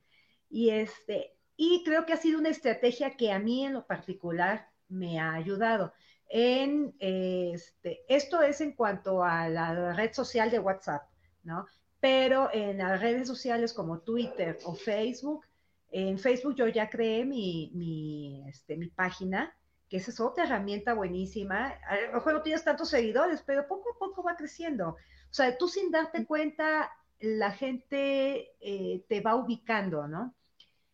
Y, 0.48 0.70
este, 0.70 1.36
y 1.56 1.84
creo 1.84 2.06
que 2.06 2.12
ha 2.12 2.16
sido 2.16 2.40
una 2.40 2.48
estrategia 2.48 3.16
que 3.16 3.30
a 3.30 3.38
mí 3.38 3.64
en 3.64 3.74
lo 3.74 3.86
particular 3.86 4.68
me 4.88 5.20
ha 5.20 5.32
ayudado. 5.34 5.92
En, 6.28 6.94
este, 6.98 8.04
esto 8.08 8.42
es 8.42 8.60
en 8.60 8.72
cuanto 8.72 9.22
a 9.22 9.48
la 9.48 9.92
red 9.92 10.12
social 10.12 10.50
de 10.50 10.58
WhatsApp, 10.58 11.08
¿no? 11.44 11.66
Pero 12.00 12.50
en 12.52 12.78
las 12.78 13.00
redes 13.00 13.28
sociales 13.28 13.72
como 13.72 14.00
Twitter 14.00 14.58
o 14.64 14.74
Facebook, 14.74 15.44
en 15.90 16.18
Facebook 16.18 16.54
yo 16.54 16.68
ya 16.68 16.88
creé 16.88 17.24
mi, 17.24 17.70
mi, 17.74 18.44
este, 18.48 18.76
mi 18.76 18.88
página, 18.88 19.54
que 19.88 19.96
esa 19.96 20.12
es 20.12 20.20
otra 20.20 20.44
herramienta 20.44 20.94
buenísima. 20.94 21.74
A 21.88 22.00
lo 22.06 22.12
mejor 22.12 22.34
no 22.34 22.42
tienes 22.42 22.64
tantos 22.64 22.90
seguidores, 22.90 23.42
pero 23.42 23.66
poco 23.66 23.90
a 23.90 23.98
poco 23.98 24.22
va 24.22 24.36
creciendo. 24.36 24.90
O 24.90 25.32
sea, 25.32 25.56
tú 25.58 25.68
sin 25.68 25.90
darte 25.90 26.24
cuenta, 26.26 26.90
la 27.18 27.50
gente 27.50 28.52
eh, 28.60 29.04
te 29.08 29.20
va 29.20 29.34
ubicando, 29.34 30.06
¿no? 30.06 30.34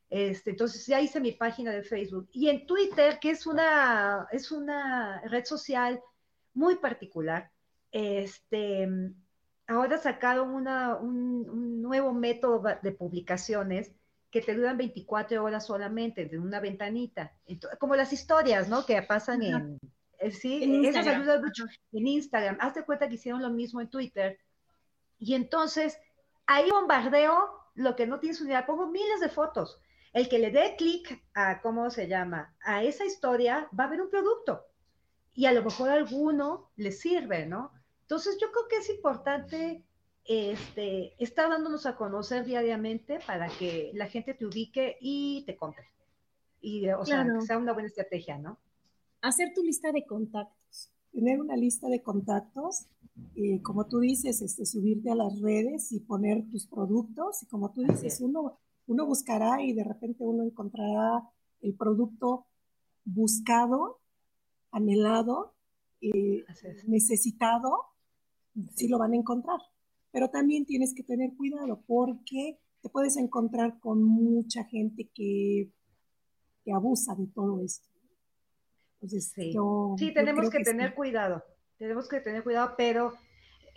Este, 0.09 0.50
entonces 0.50 0.87
ya 0.87 1.00
hice 1.00 1.21
mi 1.21 1.33
página 1.33 1.73
de 1.73 1.83
Facebook. 1.83 2.29
Y 2.33 2.49
en 2.49 2.67
Twitter, 2.67 3.19
que 3.21 3.31
es 3.31 3.47
una, 3.47 4.26
es 4.31 4.50
una 4.50 5.21
red 5.26 5.45
social 5.45 6.00
muy 6.55 6.76
particular, 6.76 7.50
este, 7.91 8.88
ahora 9.67 9.99
sacaron 9.99 10.55
una, 10.55 10.97
un, 10.97 11.49
un 11.50 11.83
nuevo 11.83 12.15
método 12.15 12.62
de 12.83 12.93
publicaciones 12.93 13.93
que 14.37 14.43
te 14.43 14.55
duran 14.55 14.76
24 14.76 15.43
horas 15.43 15.64
solamente, 15.64 16.26
de 16.26 16.38
una 16.38 16.61
ventanita. 16.61 17.33
como 17.78 17.97
las 17.97 18.12
historias, 18.12 18.69
¿no? 18.69 18.85
Que 18.85 19.00
pasan 19.00 19.43
en... 19.43 19.81
Eh, 20.19 20.31
sí, 20.31 20.87
esas 20.87 21.07
ayudan 21.07 21.43
mucho 21.43 21.64
en 21.93 22.07
Instagram. 22.07 22.59
Hazte 22.61 22.85
cuenta 22.85 23.09
que 23.09 23.14
hicieron 23.14 23.40
lo 23.40 23.49
mismo 23.49 23.81
en 23.81 23.88
Twitter. 23.88 24.38
Y 25.19 25.35
entonces, 25.35 25.99
ahí 26.47 26.71
bombardeo 26.71 27.49
lo 27.76 27.97
que 27.97 28.07
no 28.07 28.21
tienes 28.21 28.43
unidad. 28.43 28.66
Pongo 28.66 28.88
miles 28.88 29.21
de 29.21 29.31
fotos. 29.31 29.81
El 30.12 30.28
que 30.28 30.38
le 30.38 30.50
dé 30.50 30.75
clic 30.76 31.25
a, 31.33 31.62
¿cómo 31.62 31.88
se 31.88 32.07
llama? 32.07 32.55
A 32.61 32.83
esa 32.83 33.07
historia, 33.07 33.71
va 33.78 33.85
a 33.85 33.88
ver 33.88 34.02
un 34.02 34.11
producto. 34.11 34.66
Y 35.33 35.47
a 35.47 35.52
lo 35.52 35.62
mejor 35.62 35.88
a 35.88 35.95
alguno 35.95 36.73
le 36.76 36.93
sirve, 36.93 37.47
¿no? 37.47 37.73
Entonces, 38.02 38.37
yo 38.38 38.52
creo 38.52 38.69
que 38.69 38.76
es 38.76 38.90
importante 38.90 39.83
este, 40.28 41.12
está 41.23 41.49
dándonos 41.49 41.87
a 41.87 41.97
conocer 41.97 42.45
diariamente 42.45 43.21
para 43.26 43.49
que 43.49 43.90
la 43.95 44.06
gente 44.06 44.35
te 44.35 44.47
ubique 44.47 44.97
y 45.00 45.45
te 45.47 45.56
compre. 45.56 45.87
Y, 46.61 46.88
o 46.90 47.04
sea, 47.04 47.25
que 47.25 47.47
sea 47.47 47.59
una 47.59 47.73
buena 47.73 47.88
estrategia, 47.88 48.38
¿no? 48.38 48.59
Hacer 49.21 49.52
tu 49.54 49.62
lista 49.62 49.92
de 49.92 50.04
contactos. 50.04 50.90
Tener 51.12 51.40
una 51.40 51.56
lista 51.56 51.88
de 51.88 52.02
contactos, 52.02 52.87
y 53.35 53.61
como 53.61 53.87
tú 53.87 54.00
dices, 54.00 54.42
este, 54.42 54.66
subirte 54.66 55.11
a 55.11 55.14
las 55.14 55.40
redes 55.40 55.92
y 55.92 56.00
poner 56.00 56.47
tus 56.50 56.66
productos. 56.66 57.42
Y 57.42 57.47
como 57.47 57.73
tú 57.73 57.83
dices, 57.83 58.21
uno, 58.21 58.59
uno 58.87 59.06
buscará 59.06 59.62
y 59.62 59.73
de 59.73 59.85
repente 59.85 60.25
uno 60.25 60.42
encontrará 60.42 61.23
el 61.62 61.75
producto 61.75 62.47
buscado, 63.04 64.00
anhelado, 64.73 65.54
eh, 66.00 66.45
necesitado, 66.87 67.71
sí 68.75 68.88
lo 68.88 68.99
van 68.99 69.12
a 69.12 69.16
encontrar 69.16 69.61
pero 70.16 70.30
también 70.30 70.64
tienes 70.64 70.94
que 70.94 71.02
tener 71.02 71.35
cuidado 71.37 71.82
porque 71.87 72.58
te 72.80 72.88
puedes 72.88 73.18
encontrar 73.18 73.78
con 73.80 74.02
mucha 74.02 74.64
gente 74.64 75.11
que, 75.14 75.68
que 76.64 76.73
abusa 76.73 77.14
de 77.14 77.26
todo 77.35 77.61
esto. 77.62 77.87
Entonces, 78.94 79.30
sí, 79.35 79.52
sí 79.99 80.14
tenemos 80.14 80.49
que, 80.49 80.61
tener 80.61 80.94
cuidado, 80.94 81.44
tenemos 81.76 82.08
que 82.08 82.20
tener 82.20 82.42
cuidado, 82.42 82.73
pero 82.78 83.12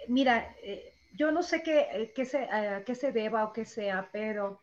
mira, 0.07 0.55
eh, 0.63 0.93
yo 1.13 1.29
no 1.33 1.43
sé 1.43 1.61
qué, 1.61 2.13
qué 2.15 2.23
se, 2.23 2.45
a 2.45 2.85
qué 2.85 2.95
se 2.95 3.11
deba 3.11 3.43
o 3.43 3.51
qué 3.51 3.65
sea, 3.65 4.09
pero 4.13 4.61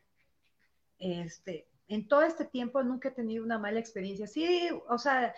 este, 0.99 1.69
en 1.89 2.09
todo 2.09 2.23
este 2.23 2.45
tiempo 2.45 2.83
nunca 2.83 3.09
he 3.09 3.13
tenido 3.13 3.45
una 3.45 3.59
mala 3.59 3.79
experiencia. 3.79 4.27
Sí, 4.27 4.69
o 4.89 4.99
sea, 4.99 5.35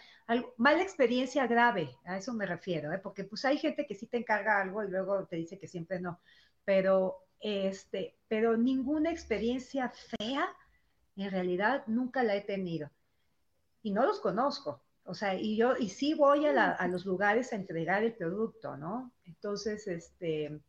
mala 0.56 0.82
experiencia 0.82 1.46
grave, 1.46 1.96
a 2.04 2.16
eso 2.16 2.32
me 2.32 2.46
refiero, 2.46 2.92
¿eh? 2.92 2.98
porque 2.98 3.24
pues 3.24 3.44
hay 3.44 3.58
gente 3.58 3.86
que 3.86 3.94
sí 3.94 4.06
te 4.06 4.18
encarga 4.18 4.60
algo 4.60 4.82
y 4.82 4.90
luego 4.90 5.26
te 5.26 5.36
dice 5.36 5.58
que 5.58 5.66
siempre 5.66 6.00
no, 6.00 6.20
pero, 6.64 7.26
este, 7.40 8.16
pero 8.28 8.56
ninguna 8.56 9.10
experiencia 9.10 9.90
fea, 9.90 10.48
en 11.16 11.30
realidad 11.30 11.84
nunca 11.86 12.22
la 12.22 12.36
he 12.36 12.42
tenido. 12.42 12.90
Y 13.82 13.92
no 13.92 14.04
los 14.06 14.20
conozco. 14.20 14.82
O 15.04 15.14
sea, 15.14 15.34
y 15.34 15.56
yo, 15.56 15.74
y 15.76 15.88
sí 15.88 16.14
voy 16.14 16.46
a, 16.46 16.72
a 16.72 16.88
los 16.88 17.06
lugares 17.06 17.52
a 17.52 17.56
entregar 17.56 18.04
el 18.04 18.12
producto, 18.14 18.76
¿no? 18.76 19.12
Entonces, 19.24 19.86
este, 19.88 20.60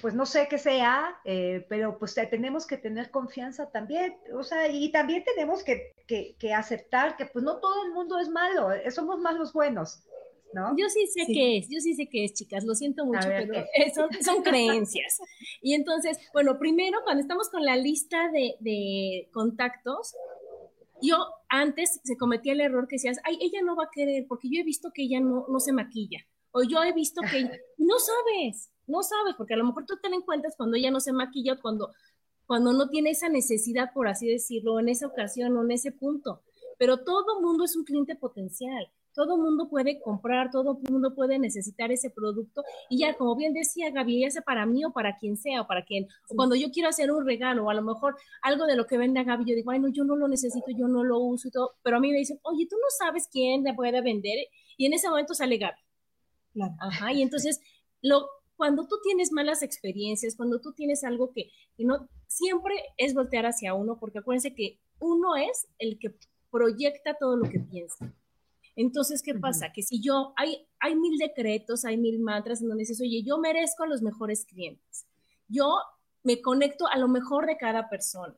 pues 0.00 0.14
no 0.14 0.26
sé 0.26 0.46
qué 0.48 0.58
sea, 0.58 1.20
eh, 1.24 1.64
pero 1.68 1.98
pues 1.98 2.14
tenemos 2.14 2.66
que 2.66 2.76
tener 2.76 3.10
confianza 3.10 3.70
también, 3.70 4.16
o 4.34 4.42
sea, 4.42 4.68
y 4.68 4.90
también 4.92 5.24
tenemos 5.24 5.64
que 5.64 5.96
que, 6.06 6.54
aceptar 6.54 7.16
que 7.16 7.26
pues 7.26 7.44
no 7.44 7.58
todo 7.58 7.84
el 7.84 7.92
mundo 7.92 8.18
es 8.18 8.28
malo, 8.28 8.72
eh, 8.72 8.90
somos 8.90 9.18
más 9.18 9.34
los 9.36 9.52
buenos. 9.52 10.02
¿No? 10.52 10.74
Yo 10.78 10.88
sí 10.88 11.06
sé 11.08 11.26
qué 11.26 11.58
es, 11.58 11.68
yo 11.68 11.80
sí 11.80 11.94
sé 11.94 12.08
qué 12.08 12.24
es, 12.24 12.32
chicas, 12.32 12.64
lo 12.64 12.74
siento 12.74 13.04
mucho, 13.04 13.28
pero 13.28 13.66
son, 13.94 14.08
son, 14.22 14.42
creencias. 14.42 15.18
Y 15.60 15.74
entonces, 15.74 16.18
bueno, 16.32 16.58
primero, 16.58 17.00
cuando 17.04 17.20
estamos 17.20 17.50
con 17.50 17.62
la 17.62 17.76
lista 17.76 18.30
de, 18.30 18.54
de, 18.60 19.28
contactos, 19.32 20.14
yo 21.02 21.18
antes 21.50 22.00
se 22.04 22.16
cometía 22.16 22.54
el 22.54 22.62
error 22.62 22.88
que 22.88 22.94
decías, 22.94 23.18
ay, 23.24 23.36
ella 23.42 23.60
no 23.62 23.76
va 23.76 23.84
a 23.84 23.90
querer, 23.92 24.24
porque 24.28 24.48
yo 24.50 24.60
he 24.60 24.64
visto 24.64 24.92
que 24.94 25.02
ella 25.02 25.20
no, 25.20 25.44
no 25.46 25.60
se 25.60 25.72
maquilla, 25.72 26.20
o 26.52 26.62
yo 26.62 26.82
he 26.82 26.92
visto 26.94 27.20
que 27.20 27.42
no 27.76 27.98
sabes, 27.98 28.70
no 28.86 29.02
sabes, 29.02 29.34
porque 29.36 29.54
a 29.54 29.56
lo 29.56 29.64
mejor 29.64 29.86
tú 29.86 29.96
te 30.00 30.08
en 30.08 30.22
cuenta 30.22 30.48
cuando 30.56 30.76
ella 30.76 30.90
no 30.90 31.00
se 31.00 31.12
maquilla, 31.12 31.60
cuando 31.60 31.90
cuando 32.46 32.72
no 32.72 32.88
tiene 32.88 33.10
esa 33.10 33.28
necesidad, 33.28 33.92
por 33.92 34.08
así 34.08 34.28
decirlo, 34.28 34.78
en 34.78 34.88
esa 34.88 35.08
ocasión 35.08 35.56
o 35.56 35.64
en 35.64 35.72
ese 35.72 35.92
punto. 35.92 36.42
Pero 36.78 37.02
todo 37.02 37.40
mundo 37.40 37.64
es 37.64 37.76
un 37.76 37.84
cliente 37.84 38.14
potencial. 38.14 38.88
Todo 39.14 39.38
mundo 39.38 39.68
puede 39.70 39.98
comprar, 39.98 40.50
todo 40.50 40.78
mundo 40.90 41.14
puede 41.14 41.38
necesitar 41.38 41.90
ese 41.90 42.10
producto. 42.10 42.62
Y 42.90 42.98
ya, 42.98 43.14
como 43.14 43.34
bien 43.34 43.54
decía 43.54 43.90
Gaby, 43.90 44.20
ya 44.20 44.30
sea 44.30 44.42
para 44.42 44.66
mí 44.66 44.84
o 44.84 44.92
para 44.92 45.16
quien 45.16 45.38
sea 45.38 45.62
o 45.62 45.66
para 45.66 45.84
quien, 45.86 46.06
cuando 46.28 46.54
yo 46.54 46.70
quiero 46.70 46.90
hacer 46.90 47.10
un 47.10 47.24
regalo 47.24 47.64
o 47.64 47.70
a 47.70 47.74
lo 47.74 47.80
mejor 47.80 48.16
algo 48.42 48.66
de 48.66 48.76
lo 48.76 48.86
que 48.86 48.98
vende 48.98 49.24
Gaby, 49.24 49.46
yo 49.46 49.54
digo, 49.54 49.70
ay, 49.70 49.80
no, 49.80 49.88
yo 49.88 50.04
no 50.04 50.16
lo 50.16 50.28
necesito, 50.28 50.66
yo 50.68 50.86
no 50.86 51.02
lo 51.02 51.18
uso 51.18 51.48
y 51.48 51.50
todo. 51.50 51.76
Pero 51.82 51.96
a 51.96 52.00
mí 52.00 52.12
me 52.12 52.18
dicen, 52.18 52.38
oye, 52.42 52.66
tú 52.68 52.76
no 52.76 52.88
sabes 52.98 53.26
quién 53.32 53.64
le 53.64 53.72
puede 53.72 54.02
vender. 54.02 54.36
Y 54.76 54.84
en 54.84 54.92
ese 54.92 55.08
momento 55.08 55.32
sale 55.32 55.56
Gaby. 55.56 55.80
Claro. 56.52 56.74
Ajá, 56.80 57.12
y 57.12 57.22
entonces 57.22 57.60
lo, 58.02 58.28
cuando 58.56 58.86
tú 58.86 58.96
tienes 59.02 59.32
malas 59.32 59.62
experiencias, 59.62 60.34
cuando 60.34 60.60
tú 60.60 60.72
tienes 60.72 61.04
algo 61.04 61.32
que, 61.32 61.50
no, 61.78 62.08
siempre 62.26 62.74
es 62.96 63.14
voltear 63.14 63.46
hacia 63.46 63.74
uno, 63.74 63.98
porque 63.98 64.18
acuérdense 64.18 64.54
que 64.54 64.80
uno 64.98 65.36
es 65.36 65.68
el 65.78 65.98
que 65.98 66.14
proyecta 66.50 67.14
todo 67.14 67.36
lo 67.36 67.48
que 67.48 67.60
piensa. 67.60 68.12
Entonces, 68.74 69.22
¿qué 69.22 69.34
pasa? 69.34 69.72
Que 69.72 69.82
si 69.82 70.00
yo, 70.02 70.32
hay, 70.36 70.66
hay 70.80 70.94
mil 70.96 71.18
decretos, 71.18 71.84
hay 71.84 71.96
mil 71.96 72.18
mantras 72.18 72.60
en 72.60 72.68
donde 72.68 72.82
dices, 72.82 73.00
oye, 73.00 73.22
yo 73.22 73.38
merezco 73.38 73.84
a 73.84 73.86
los 73.86 74.02
mejores 74.02 74.44
clientes. 74.44 75.06
Yo 75.48 75.78
me 76.22 76.42
conecto 76.42 76.86
a 76.86 76.98
lo 76.98 77.08
mejor 77.08 77.46
de 77.46 77.56
cada 77.56 77.88
persona. 77.88 78.36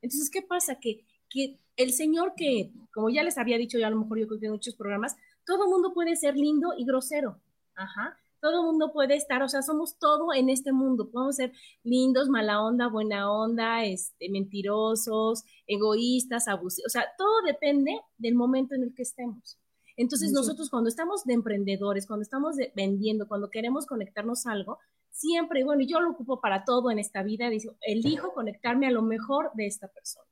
Entonces, 0.00 0.30
¿qué 0.30 0.42
pasa? 0.42 0.78
Que, 0.80 1.04
que 1.28 1.58
el 1.76 1.92
Señor 1.92 2.34
que, 2.36 2.72
como 2.92 3.10
ya 3.10 3.22
les 3.22 3.38
había 3.38 3.58
dicho, 3.58 3.78
ya 3.78 3.88
a 3.88 3.90
lo 3.90 4.00
mejor 4.00 4.18
yo 4.18 4.26
creo 4.26 4.40
que 4.40 4.46
en 4.46 4.52
muchos 4.52 4.74
programas, 4.74 5.16
todo 5.44 5.68
mundo 5.68 5.92
puede 5.92 6.16
ser 6.16 6.36
lindo 6.36 6.72
y 6.76 6.84
grosero. 6.84 7.40
Ajá 7.74 8.16
todo 8.40 8.62
mundo 8.62 8.92
puede 8.92 9.16
estar, 9.16 9.42
o 9.42 9.48
sea, 9.48 9.62
somos 9.62 9.98
todo 9.98 10.32
en 10.34 10.48
este 10.48 10.72
mundo, 10.72 11.10
podemos 11.10 11.36
ser 11.36 11.52
lindos, 11.82 12.28
mala 12.28 12.62
onda, 12.62 12.88
buena 12.88 13.30
onda, 13.30 13.84
este, 13.84 14.28
mentirosos, 14.30 15.44
egoístas, 15.66 16.48
abusivos, 16.48 16.86
o 16.86 16.90
sea, 16.90 17.06
todo 17.18 17.42
depende 17.42 18.00
del 18.18 18.34
momento 18.34 18.74
en 18.74 18.84
el 18.84 18.94
que 18.94 19.02
estemos. 19.02 19.58
Entonces 19.96 20.30
nosotros 20.32 20.68
cuando 20.68 20.88
estamos 20.88 21.24
de 21.24 21.32
emprendedores, 21.32 22.06
cuando 22.06 22.22
estamos 22.22 22.56
vendiendo, 22.74 23.26
cuando 23.26 23.48
queremos 23.48 23.86
conectarnos 23.86 24.46
a 24.46 24.52
algo, 24.52 24.78
siempre, 25.10 25.64
bueno, 25.64 25.82
yo 25.82 26.00
lo 26.00 26.10
ocupo 26.10 26.40
para 26.40 26.64
todo 26.64 26.90
en 26.90 26.98
esta 26.98 27.22
vida, 27.22 27.48
digo, 27.48 27.74
elijo 27.80 28.32
conectarme 28.34 28.86
a 28.86 28.90
lo 28.90 29.00
mejor 29.00 29.50
de 29.54 29.66
esta 29.66 29.88
persona. 29.88 30.26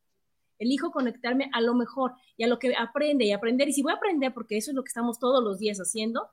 Elijo 0.58 0.92
conectarme 0.92 1.50
a 1.52 1.61
lo 1.62 1.75
mejor 1.75 2.12
y 2.37 2.44
a 2.44 2.46
lo 2.46 2.58
que 2.58 2.75
aprende 2.76 3.25
y 3.25 3.32
aprender. 3.32 3.68
Y 3.68 3.73
si 3.73 3.82
voy 3.82 3.92
a 3.92 3.96
aprender, 3.96 4.32
porque 4.34 4.56
eso 4.56 4.70
es 4.70 4.75
lo 4.75 4.84
que 4.84 4.88
estamos 4.88 5.18
todos 5.18 5.42
los 5.42 5.58
días 5.58 5.78
haciendo, 5.78 6.28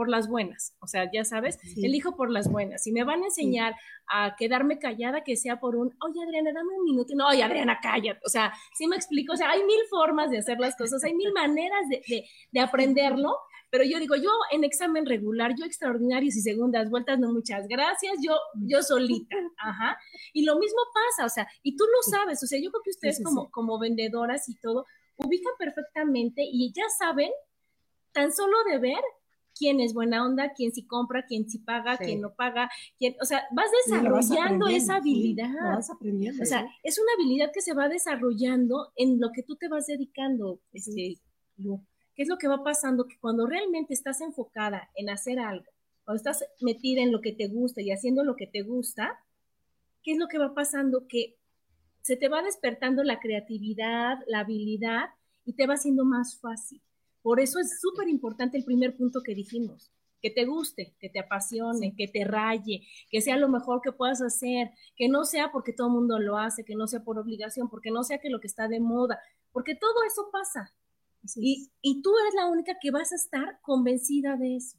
por 0.00 0.08
las 0.08 0.28
buenas, 0.28 0.74
o 0.80 0.86
sea, 0.86 1.10
ya 1.12 1.26
sabes, 1.26 1.58
elijo 1.76 2.16
por 2.16 2.30
las 2.30 2.50
buenas. 2.50 2.82
Si 2.84 2.90
me 2.90 3.04
van 3.04 3.22
a 3.22 3.26
enseñar 3.26 3.74
a 4.08 4.34
quedarme 4.34 4.78
callada, 4.78 5.22
que 5.22 5.36
sea 5.36 5.60
por 5.60 5.76
un, 5.76 5.94
oye 6.02 6.22
Adriana, 6.24 6.52
dame 6.54 6.70
un 6.74 6.84
minuto, 6.84 7.12
no, 7.14 7.28
oye 7.28 7.42
Adriana, 7.42 7.80
cállate, 7.82 8.18
o 8.24 8.30
sea, 8.30 8.50
sí 8.78 8.86
me 8.86 8.96
explico, 8.96 9.34
o 9.34 9.36
sea, 9.36 9.50
hay 9.50 9.62
mil 9.62 9.80
formas 9.90 10.30
de 10.30 10.38
hacer 10.38 10.58
las 10.58 10.74
cosas, 10.74 11.04
hay 11.04 11.12
mil 11.12 11.34
maneras 11.34 11.86
de, 11.90 12.02
de, 12.08 12.26
de 12.50 12.60
aprenderlo, 12.60 13.36
pero 13.68 13.84
yo 13.84 13.98
digo, 13.98 14.16
yo 14.16 14.30
en 14.52 14.64
examen 14.64 15.04
regular, 15.04 15.54
yo 15.54 15.66
extraordinarios 15.66 16.34
y 16.34 16.40
segundas 16.40 16.88
vueltas, 16.88 17.18
no 17.18 17.30
muchas 17.30 17.68
gracias, 17.68 18.14
yo, 18.26 18.38
yo 18.54 18.82
solita, 18.82 19.36
ajá, 19.58 19.98
y 20.32 20.46
lo 20.46 20.58
mismo 20.58 20.80
pasa, 20.94 21.26
o 21.26 21.28
sea, 21.28 21.46
y 21.62 21.76
tú 21.76 21.84
lo 21.84 22.10
sabes, 22.10 22.42
o 22.42 22.46
sea, 22.46 22.58
yo 22.58 22.70
creo 22.70 22.82
que 22.82 22.90
ustedes 22.90 23.22
como, 23.22 23.50
como 23.50 23.78
vendedoras 23.78 24.48
y 24.48 24.58
todo, 24.60 24.86
ubican 25.16 25.52
perfectamente 25.58 26.40
y 26.42 26.72
ya 26.72 26.88
saben, 26.88 27.30
tan 28.12 28.32
solo 28.32 28.56
de 28.64 28.78
ver 28.78 29.02
quién 29.56 29.80
es 29.80 29.94
buena 29.94 30.24
onda, 30.24 30.52
quién 30.54 30.72
sí 30.72 30.86
compra, 30.86 31.24
quién 31.26 31.48
sí 31.48 31.58
paga, 31.58 31.96
quién 31.96 32.20
no 32.20 32.34
paga, 32.34 32.70
quién, 32.98 33.16
o 33.20 33.24
sea, 33.24 33.44
vas 33.52 33.70
desarrollando 33.86 34.68
esa 34.68 34.96
habilidad. 34.96 35.52
vas 35.62 35.90
aprendiendo. 35.90 36.42
O 36.42 36.46
sea, 36.46 36.66
es 36.82 36.98
una 36.98 37.12
habilidad 37.14 37.50
que 37.52 37.60
se 37.60 37.74
va 37.74 37.88
desarrollando 37.88 38.92
en 38.96 39.20
lo 39.20 39.32
que 39.32 39.42
tú 39.42 39.56
te 39.56 39.68
vas 39.68 39.86
dedicando, 39.86 40.60
este, 40.72 41.18
¿Qué 42.14 42.24
es 42.24 42.28
lo 42.28 42.38
que 42.38 42.48
va 42.48 42.62
pasando? 42.62 43.06
Que 43.06 43.18
cuando 43.18 43.46
realmente 43.46 43.94
estás 43.94 44.20
enfocada 44.20 44.90
en 44.94 45.08
hacer 45.08 45.38
algo, 45.38 45.70
cuando 46.04 46.16
estás 46.16 46.44
metida 46.60 47.02
en 47.02 47.12
lo 47.12 47.20
que 47.20 47.32
te 47.32 47.48
gusta 47.48 47.80
y 47.80 47.92
haciendo 47.92 48.24
lo 48.24 48.36
que 48.36 48.46
te 48.46 48.62
gusta, 48.62 49.18
¿qué 50.02 50.12
es 50.12 50.18
lo 50.18 50.28
que 50.28 50.38
va 50.38 50.54
pasando? 50.54 51.06
Que 51.06 51.38
se 52.02 52.16
te 52.16 52.28
va 52.28 52.42
despertando 52.42 53.04
la 53.04 53.20
creatividad, 53.20 54.18
la 54.26 54.40
habilidad 54.40 55.10
y 55.44 55.54
te 55.54 55.66
va 55.66 55.74
haciendo 55.74 56.04
más 56.04 56.38
fácil. 56.40 56.82
Por 57.22 57.40
eso 57.40 57.58
es 57.58 57.80
súper 57.80 58.08
importante 58.08 58.56
el 58.56 58.64
primer 58.64 58.96
punto 58.96 59.22
que 59.22 59.34
dijimos, 59.34 59.90
que 60.20 60.30
te 60.30 60.44
guste, 60.44 60.94
que 60.98 61.08
te 61.08 61.20
apasione, 61.20 61.94
que 61.96 62.08
te 62.08 62.24
raye, 62.24 62.86
que 63.10 63.20
sea 63.20 63.36
lo 63.36 63.48
mejor 63.48 63.80
que 63.82 63.92
puedas 63.92 64.22
hacer, 64.22 64.70
que 64.96 65.08
no 65.08 65.24
sea 65.24 65.50
porque 65.50 65.72
todo 65.72 65.88
el 65.88 65.94
mundo 65.94 66.18
lo 66.18 66.38
hace, 66.38 66.64
que 66.64 66.74
no 66.74 66.86
sea 66.86 67.02
por 67.02 67.18
obligación, 67.18 67.68
porque 67.68 67.90
no 67.90 68.04
sea 68.04 68.18
que 68.18 68.30
lo 68.30 68.40
que 68.40 68.46
está 68.46 68.68
de 68.68 68.80
moda, 68.80 69.18
porque 69.52 69.74
todo 69.74 70.04
eso 70.06 70.28
pasa. 70.30 70.72
Y, 71.36 71.70
y, 71.82 72.00
tú 72.00 72.10
eres 72.18 72.34
la 72.34 72.46
única 72.46 72.78
que 72.80 72.90
vas 72.90 73.12
a 73.12 73.16
estar 73.16 73.60
convencida 73.60 74.36
de 74.36 74.56
eso. 74.56 74.78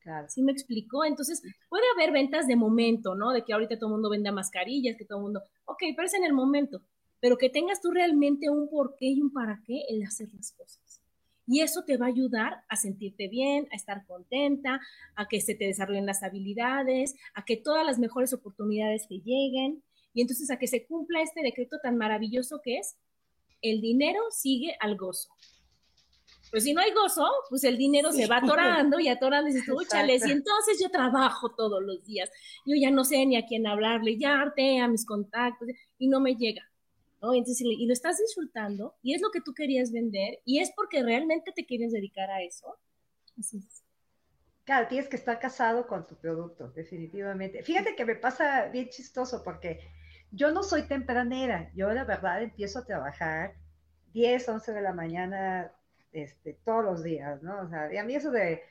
Claro. 0.00 0.26
¿Sí 0.30 0.42
me 0.42 0.52
explicó? 0.52 1.04
Entonces, 1.04 1.42
puede 1.68 1.84
haber 1.94 2.12
ventas 2.12 2.46
de 2.46 2.56
momento, 2.56 3.14
¿no? 3.14 3.32
De 3.32 3.44
que 3.44 3.52
ahorita 3.52 3.76
todo 3.76 3.88
el 3.88 3.94
mundo 3.94 4.08
venda 4.08 4.32
mascarillas, 4.32 4.96
que 4.96 5.04
todo 5.04 5.18
el 5.18 5.24
mundo, 5.24 5.42
ok, 5.66 5.82
pero 5.94 6.06
es 6.06 6.14
en 6.14 6.24
el 6.24 6.32
momento, 6.32 6.80
pero 7.20 7.36
que 7.36 7.50
tengas 7.50 7.80
tú 7.80 7.90
realmente 7.90 8.48
un 8.48 8.70
por 8.70 8.94
qué 8.94 9.06
y 9.06 9.20
un 9.20 9.32
para 9.32 9.60
qué 9.66 9.82
en 9.88 10.06
hacer 10.06 10.28
las 10.32 10.52
cosas. 10.52 10.85
Y 11.46 11.60
eso 11.60 11.84
te 11.84 11.96
va 11.96 12.06
a 12.06 12.08
ayudar 12.08 12.64
a 12.68 12.76
sentirte 12.76 13.28
bien, 13.28 13.68
a 13.72 13.76
estar 13.76 14.04
contenta, 14.06 14.80
a 15.14 15.28
que 15.28 15.40
se 15.40 15.54
te 15.54 15.66
desarrollen 15.66 16.06
las 16.06 16.22
habilidades, 16.22 17.14
a 17.34 17.44
que 17.44 17.56
todas 17.56 17.86
las 17.86 17.98
mejores 17.98 18.32
oportunidades 18.32 19.06
te 19.08 19.20
lleguen 19.20 19.82
y 20.12 20.22
entonces 20.22 20.50
a 20.50 20.58
que 20.58 20.66
se 20.66 20.86
cumpla 20.86 21.20
este 21.20 21.42
decreto 21.42 21.76
tan 21.82 21.96
maravilloso 21.96 22.60
que 22.64 22.78
es, 22.78 22.96
el 23.60 23.80
dinero 23.80 24.20
sigue 24.30 24.76
al 24.80 24.96
gozo. 24.96 25.28
Pues 26.50 26.64
si 26.64 26.72
no 26.72 26.80
hay 26.80 26.92
gozo, 26.92 27.28
pues 27.50 27.64
el 27.64 27.76
dinero 27.76 28.12
se 28.12 28.26
va 28.26 28.38
atorando 28.38 29.00
y 29.00 29.08
atorando 29.08 29.50
y 29.50 29.52
dices, 29.52 29.68
y 29.68 30.30
entonces 30.30 30.78
yo 30.80 30.88
trabajo 30.90 31.50
todos 31.54 31.82
los 31.82 32.04
días. 32.04 32.30
Yo 32.64 32.74
ya 32.80 32.90
no 32.90 33.04
sé 33.04 33.26
ni 33.26 33.36
a 33.36 33.44
quién 33.46 33.66
hablarle, 33.66 34.16
ya 34.16 34.40
harté 34.40 34.78
a 34.80 34.88
mis 34.88 35.04
contactos 35.04 35.68
y 35.98 36.08
no 36.08 36.20
me 36.20 36.34
llega. 36.34 36.62
Entonces, 37.20 37.60
y 37.62 37.86
lo 37.86 37.92
estás 37.92 38.18
disfrutando 38.18 38.94
y 39.02 39.14
es 39.14 39.22
lo 39.22 39.30
que 39.30 39.40
tú 39.40 39.54
querías 39.54 39.92
vender 39.92 40.40
y 40.44 40.60
es 40.60 40.72
porque 40.76 41.02
realmente 41.02 41.52
te 41.52 41.66
quieres 41.66 41.92
dedicar 41.92 42.30
a 42.30 42.42
eso. 42.42 42.78
Así 43.38 43.58
es. 43.58 43.82
Claro, 44.64 44.88
tienes 44.88 45.08
que 45.08 45.16
estar 45.16 45.38
casado 45.38 45.86
con 45.86 46.06
tu 46.06 46.16
producto, 46.16 46.68
definitivamente. 46.70 47.62
Fíjate 47.62 47.94
que 47.94 48.04
me 48.04 48.16
pasa 48.16 48.66
bien 48.66 48.88
chistoso 48.88 49.42
porque 49.44 49.78
yo 50.32 50.50
no 50.50 50.62
soy 50.62 50.82
tempranera, 50.82 51.70
yo 51.74 51.88
la 51.92 52.04
verdad 52.04 52.42
empiezo 52.42 52.80
a 52.80 52.84
trabajar 52.84 53.54
10, 54.12 54.48
11 54.48 54.72
de 54.72 54.82
la 54.82 54.92
mañana 54.92 55.72
este, 56.10 56.54
todos 56.64 56.84
los 56.84 57.04
días, 57.04 57.42
¿no? 57.42 57.60
O 57.60 57.68
sea, 57.68 57.92
y 57.92 57.96
a 57.96 58.04
mí 58.04 58.14
eso 58.14 58.30
de 58.30 58.62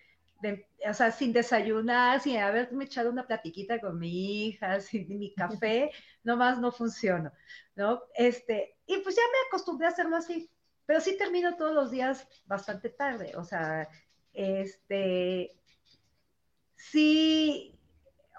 o 0.90 0.94
sea, 0.94 1.12
sin 1.12 1.34
desayunar, 1.34 2.22
sin 2.22 2.38
haberme 2.38 2.86
echado 2.86 3.10
una 3.10 3.26
platiquita 3.26 3.80
con 3.80 4.00
mi 4.00 4.48
hija, 4.48 4.80
sin 4.82 5.08
mi 5.20 5.34
café, 5.34 5.92
nomás 6.24 6.60
no 6.60 6.72
funciona, 6.72 7.34
¿no? 7.76 8.02
Este, 8.16 8.78
y 8.86 8.98
pues 8.98 9.16
ya 9.16 9.22
me 9.22 9.48
acostumbré 9.48 9.88
a 9.88 9.92
hacerlo 9.92 10.16
así, 10.16 10.50
pero 10.86 11.02
sí 11.02 11.18
termino 11.18 11.56
todos 11.56 11.74
los 11.74 11.92
días 11.92 12.28
bastante 12.46 12.90
tarde, 12.90 13.34
o 13.36 13.44
sea, 13.44 13.90
este, 14.34 15.52
sí, 16.76 17.76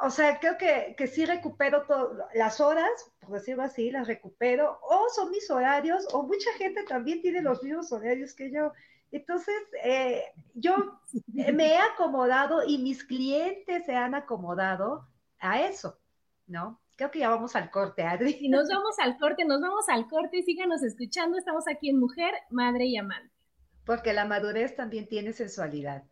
o 0.00 0.10
sea, 0.10 0.38
creo 0.38 0.58
que, 0.58 0.94
que 0.96 1.06
sí 1.06 1.24
recupero 1.24 1.86
todas 1.86 2.28
las 2.34 2.60
horas, 2.60 2.90
por 3.20 3.32
decirlo 3.32 3.62
así, 3.62 3.90
las 3.90 4.06
recupero, 4.06 4.78
o 4.82 5.08
son 5.08 5.30
mis 5.30 5.50
horarios, 5.50 6.06
o 6.12 6.22
mucha 6.22 6.52
gente 6.58 6.84
también 6.84 7.22
tiene 7.22 7.40
los 7.40 7.62
mismos 7.62 7.90
horarios 7.92 8.34
que 8.34 8.52
yo, 8.52 8.72
entonces, 9.10 9.54
eh, 9.84 10.24
yo 10.54 11.00
me 11.32 11.72
he 11.72 11.78
acomodado 11.78 12.64
y 12.66 12.78
mis 12.78 13.04
clientes 13.04 13.84
se 13.86 13.94
han 13.94 14.14
acomodado 14.14 15.08
a 15.38 15.62
eso, 15.62 15.98
¿no? 16.46 16.80
Creo 16.96 17.10
que 17.10 17.20
ya 17.20 17.28
vamos 17.28 17.54
al 17.56 17.70
corte, 17.70 18.02
Adri. 18.02 18.36
Y 18.40 18.48
nos 18.48 18.68
vamos 18.68 18.98
al 18.98 19.18
corte, 19.18 19.44
nos 19.44 19.60
vamos 19.60 19.88
al 19.88 20.08
corte, 20.08 20.42
síganos 20.42 20.82
escuchando, 20.82 21.36
estamos 21.36 21.64
aquí 21.68 21.90
en 21.90 21.98
Mujer, 21.98 22.32
Madre 22.50 22.86
y 22.86 22.96
Amante. 22.96 23.30
Porque 23.84 24.12
la 24.12 24.24
madurez 24.24 24.74
también 24.74 25.06
tiene 25.06 25.32
sensualidad. 25.32 26.04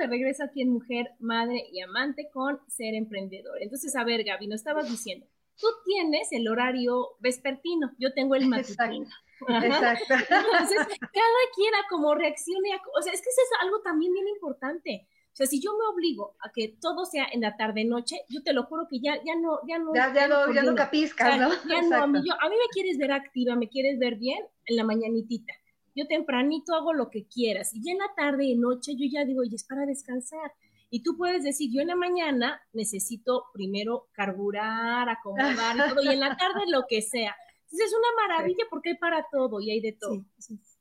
De 0.00 0.06
regreso 0.06 0.44
aquí 0.44 0.62
en 0.62 0.70
Mujer, 0.70 1.10
Madre 1.18 1.64
y 1.70 1.80
Amante 1.80 2.28
con 2.32 2.60
Ser 2.68 2.94
Emprendedor. 2.94 3.62
Entonces, 3.62 3.94
a 3.96 4.04
ver, 4.04 4.24
Gaby, 4.24 4.46
nos 4.46 4.60
estabas 4.60 4.90
diciendo, 4.90 5.26
tú 5.56 5.66
tienes 5.84 6.32
el 6.32 6.48
horario 6.48 7.10
vespertino, 7.20 7.92
yo 7.98 8.12
tengo 8.14 8.34
el 8.34 8.46
matutino. 8.46 9.06
Exacto. 9.48 10.14
Entonces, 10.30 10.78
cada 10.98 11.42
quien 11.54 11.74
a 11.74 11.88
como 11.88 12.14
reaccione, 12.14 12.70
o 12.98 13.02
sea, 13.02 13.12
es 13.12 13.20
que 13.20 13.30
eso 13.30 13.40
es 13.42 13.62
algo 13.62 13.80
también 13.82 14.12
bien 14.12 14.28
importante. 14.28 15.08
O 15.32 15.36
sea, 15.36 15.46
si 15.46 15.60
yo 15.60 15.70
me 15.78 15.86
obligo 15.86 16.34
a 16.40 16.50
que 16.52 16.76
todo 16.80 17.04
sea 17.04 17.26
en 17.32 17.40
la 17.40 17.56
tarde-noche, 17.56 18.16
yo 18.28 18.42
te 18.42 18.52
lo 18.52 18.64
juro 18.64 18.88
que 18.90 18.98
ya, 18.98 19.14
ya 19.24 19.36
no, 19.36 19.60
ya 19.66 19.78
no. 19.78 19.94
Ya, 19.94 20.12
ya, 20.12 20.26
no, 20.26 20.52
ya 20.52 20.62
no 20.62 20.74
capiscas, 20.74 21.38
¿no? 21.38 21.50
Ya 21.68 21.82
no, 21.82 22.02
a 22.02 22.06
mí, 22.06 22.20
yo, 22.26 22.34
a 22.34 22.48
mí 22.48 22.56
me 22.56 22.68
quieres 22.72 22.98
ver 22.98 23.12
activa, 23.12 23.54
me 23.54 23.68
quieres 23.68 23.98
ver 23.98 24.16
bien 24.16 24.44
en 24.66 24.76
la 24.76 24.84
mañanitita. 24.84 25.54
Yo 25.94 26.06
tempranito 26.06 26.74
hago 26.74 26.92
lo 26.92 27.10
que 27.10 27.26
quieras. 27.26 27.74
Y 27.74 27.82
ya 27.82 27.92
en 27.92 27.98
la 27.98 28.14
tarde 28.16 28.44
y 28.44 28.56
noche 28.56 28.92
yo 28.96 29.06
ya 29.10 29.24
digo, 29.24 29.44
y 29.44 29.54
es 29.54 29.64
para 29.64 29.86
descansar. 29.86 30.52
Y 30.90 31.02
tú 31.02 31.16
puedes 31.16 31.44
decir, 31.44 31.70
yo 31.72 31.80
en 31.80 31.88
la 31.88 31.96
mañana 31.96 32.60
necesito 32.72 33.44
primero 33.52 34.08
carburar, 34.12 35.08
acomodar 35.08 35.76
y 35.76 35.78
todo, 35.94 36.02
y 36.02 36.08
en 36.08 36.20
la 36.20 36.36
tarde 36.36 36.62
lo 36.68 36.86
que 36.88 37.00
sea. 37.00 37.34
Entonces 37.64 37.86
es 37.86 37.94
una 37.94 38.28
maravilla 38.28 38.64
porque 38.68 38.90
hay 38.90 38.96
para 38.96 39.26
todo 39.30 39.60
y 39.60 39.70
hay 39.70 39.80
de 39.80 39.92
todo. 39.92 40.24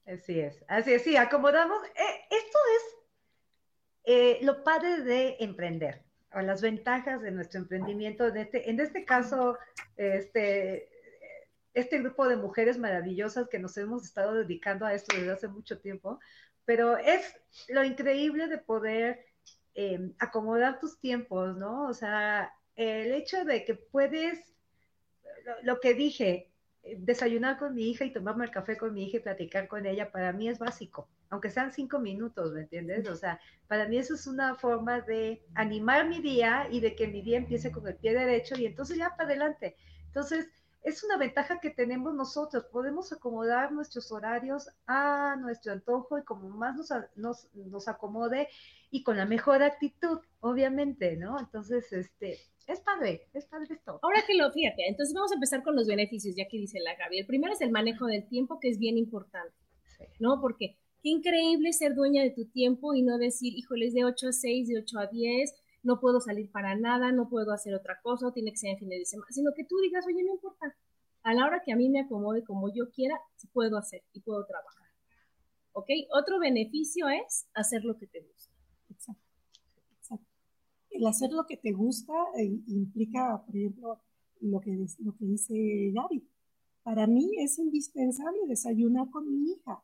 Así 0.08 0.40
es, 0.40 0.66
así 0.68 0.94
es, 0.94 1.04
sí, 1.04 1.16
acomodamos. 1.16 1.78
Eh, 1.90 2.22
esto 2.32 2.58
es 2.76 3.00
eh, 4.06 4.40
lo 4.42 4.64
padre 4.64 5.02
de 5.02 5.38
emprender, 5.40 6.02
o 6.34 6.42
las 6.42 6.64
ventajas 6.64 7.22
de 7.22 7.30
nuestro 7.30 7.60
emprendimiento. 7.60 8.26
En 8.26 8.38
este, 8.38 8.68
en 8.72 8.80
este 8.80 9.06
caso, 9.06 9.56
este, 9.98 10.90
este 11.74 12.00
grupo 12.00 12.28
de 12.28 12.38
mujeres 12.38 12.78
maravillosas 12.78 13.48
que 13.48 13.60
nos 13.60 13.78
hemos 13.78 14.04
estado 14.04 14.34
dedicando 14.34 14.86
a 14.86 14.94
esto 14.94 15.16
desde 15.16 15.32
hace 15.32 15.48
mucho 15.48 15.80
tiempo, 15.80 16.20
pero 16.66 16.98
es 16.98 17.40
lo 17.68 17.84
increíble 17.84 18.48
de 18.48 18.58
poder 18.58 19.26
em, 19.74 20.14
acomodar 20.20 20.80
tus 20.80 21.00
tiempos, 21.00 21.58
¿no? 21.58 21.88
O 21.88 21.94
sea, 21.94 22.54
el 22.76 23.14
hecho 23.14 23.46
de 23.46 23.66
que 23.66 23.76
puedes, 23.76 24.54
lo 25.64 25.80
que 25.80 25.94
dije, 25.94 26.50
desayunar 26.98 27.58
con 27.58 27.76
mi 27.76 27.90
hija 27.90 28.06
y 28.06 28.14
tomarme 28.14 28.46
el 28.46 28.52
café 28.52 28.78
con 28.78 28.94
mi 28.94 29.06
hija 29.06 29.18
y 29.18 29.22
platicar 29.22 29.68
con 29.68 29.86
ella, 29.86 30.12
para 30.12 30.32
mí 30.32 30.48
es 30.48 30.60
básico, 30.60 31.10
aunque 31.30 31.50
sean 31.50 31.72
cinco 31.72 32.00
minutos, 32.00 32.54
¿me 32.54 32.62
entiendes? 32.62 33.08
O 33.10 33.16
sea, 33.16 33.40
para 33.68 33.88
mí 33.88 33.98
eso 33.98 34.16
es 34.16 34.28
una 34.28 34.56
forma 34.56 35.02
de 35.02 35.44
animar 35.56 36.08
mi 36.08 36.22
día 36.22 36.68
y 36.72 36.80
de 36.80 36.96
que 36.96 37.08
mi 37.08 37.22
día 37.22 37.38
empiece 37.38 37.72
con 37.72 37.88
el 37.88 37.96
pie 37.96 38.14
derecho 38.14 38.56
y 38.58 38.66
entonces 38.66 38.98
ya 38.98 39.10
para 39.12 39.30
adelante. 39.30 39.76
Entonces, 40.06 40.50
es 40.84 41.04
una 41.04 41.18
ventaja 41.18 41.60
que 41.60 41.70
tenemos 41.70 42.14
nosotros, 42.14 42.66
podemos 42.72 43.12
acomodar 43.12 43.72
nuestros 43.72 44.12
horarios 44.12 44.70
a 44.88 45.36
nuestro 45.38 45.74
antojo 45.74 46.18
y 46.18 46.24
como 46.24 46.50
más 46.50 46.76
nos, 46.76 46.90
nos, 47.16 47.48
nos 47.54 47.88
acomode 47.88 48.48
y 48.90 49.04
con 49.04 49.18
la 49.18 49.26
mejor 49.26 49.62
actitud, 49.62 50.20
obviamente, 50.40 51.16
¿no? 51.18 51.40
Entonces, 51.40 51.92
este, 51.92 52.40
es 52.66 52.80
padre, 52.82 53.28
es 53.34 53.46
padre 53.46 53.76
esto. 53.76 54.00
Ahora 54.02 54.24
que 54.26 54.36
lo 54.36 54.52
fíjate, 54.52 54.88
entonces 54.88 55.14
vamos 55.14 55.32
a 55.32 55.36
empezar 55.36 55.64
con 55.64 55.76
los 55.76 55.88
beneficios, 55.88 56.36
ya 56.36 56.48
que 56.48 56.58
dice 56.58 56.80
la 56.80 56.96
Gaby. 56.96 57.20
El 57.20 57.26
primero 57.26 57.54
es 57.54 57.62
el 57.62 57.72
manejo 57.72 58.06
del 58.06 58.28
tiempo, 58.28 58.60
que 58.60 58.70
es 58.70 58.80
bien 58.80 58.98
importante, 58.98 59.56
¿no? 60.20 60.40
Porque 60.40 60.78
qué 61.04 61.10
increíble 61.10 61.74
ser 61.74 61.94
dueña 61.94 62.24
de 62.24 62.32
tu 62.32 62.46
tiempo 62.46 62.94
y 62.94 63.02
no 63.02 63.18
decir, 63.18 63.54
híjoles, 63.56 63.94
de 63.94 64.06
8 64.06 64.28
a 64.30 64.32
6, 64.32 64.68
de 64.68 64.80
8 64.80 65.00
a 65.00 65.08
10, 65.08 65.54
no 65.84 66.00
puedo 66.00 66.20
salir 66.20 66.52
para 66.52 66.76
nada, 66.76 67.12
no 67.12 67.30
puedo 67.30 67.52
hacer 67.52 67.74
otra 67.74 68.00
cosa, 68.02 68.32
tiene 68.34 68.52
que 68.52 68.58
ser 68.58 68.72
en 68.72 68.80
fin 68.80 68.90
de 68.90 69.06
semana, 69.06 69.32
sino 69.32 69.52
que 69.56 69.64
tú 69.64 69.78
digas, 69.82 70.06
oye, 70.08 70.24
no 70.24 70.34
importa, 70.34 70.76
a 71.24 71.34
la 71.34 71.46
hora 71.46 71.62
que 71.64 71.72
a 71.72 71.76
mí 71.76 71.90
me 71.90 72.02
acomode 72.02 72.44
como 72.44 72.74
yo 72.74 72.90
quiera, 72.92 73.20
puedo 73.54 73.78
hacer 73.78 74.04
y 74.14 74.22
puedo 74.22 74.46
trabajar. 74.46 74.88
¿Ok? 75.74 75.88
Otro 76.12 76.40
beneficio 76.40 77.08
es 77.10 77.48
hacer 77.54 77.84
lo 77.84 77.98
que 77.98 78.08
te 78.08 78.22
gusta. 78.22 78.54
Exacto 78.90 79.30
el 81.00 81.08
hacer 81.08 81.32
lo 81.32 81.46
que 81.46 81.58
te 81.58 81.72
gusta 81.72 82.14
eh, 82.38 82.60
implica, 82.68 83.42
por 83.46 83.56
ejemplo, 83.56 84.00
lo 84.42 84.60
que, 84.60 84.86
lo 85.00 85.16
que 85.16 85.26
dice 85.26 85.92
Gaby. 85.94 86.28
Para 86.84 87.08
mí 87.08 87.32
es 87.38 87.58
indispensable 87.58 88.40
desayunar 88.48 89.10
con 89.10 89.30
mi 89.30 89.52
hija. 89.52 89.82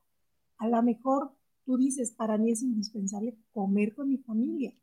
A 0.58 0.68
lo 0.68 0.82
mejor 0.84 1.32
tú 1.66 1.78
dices, 1.78 2.12
para 2.12 2.38
mí 2.38 2.52
es 2.52 2.62
indispensable 2.62 3.38
comer 3.54 3.94
con 3.94 4.10
mi 4.10 4.18
familia. 4.18 4.74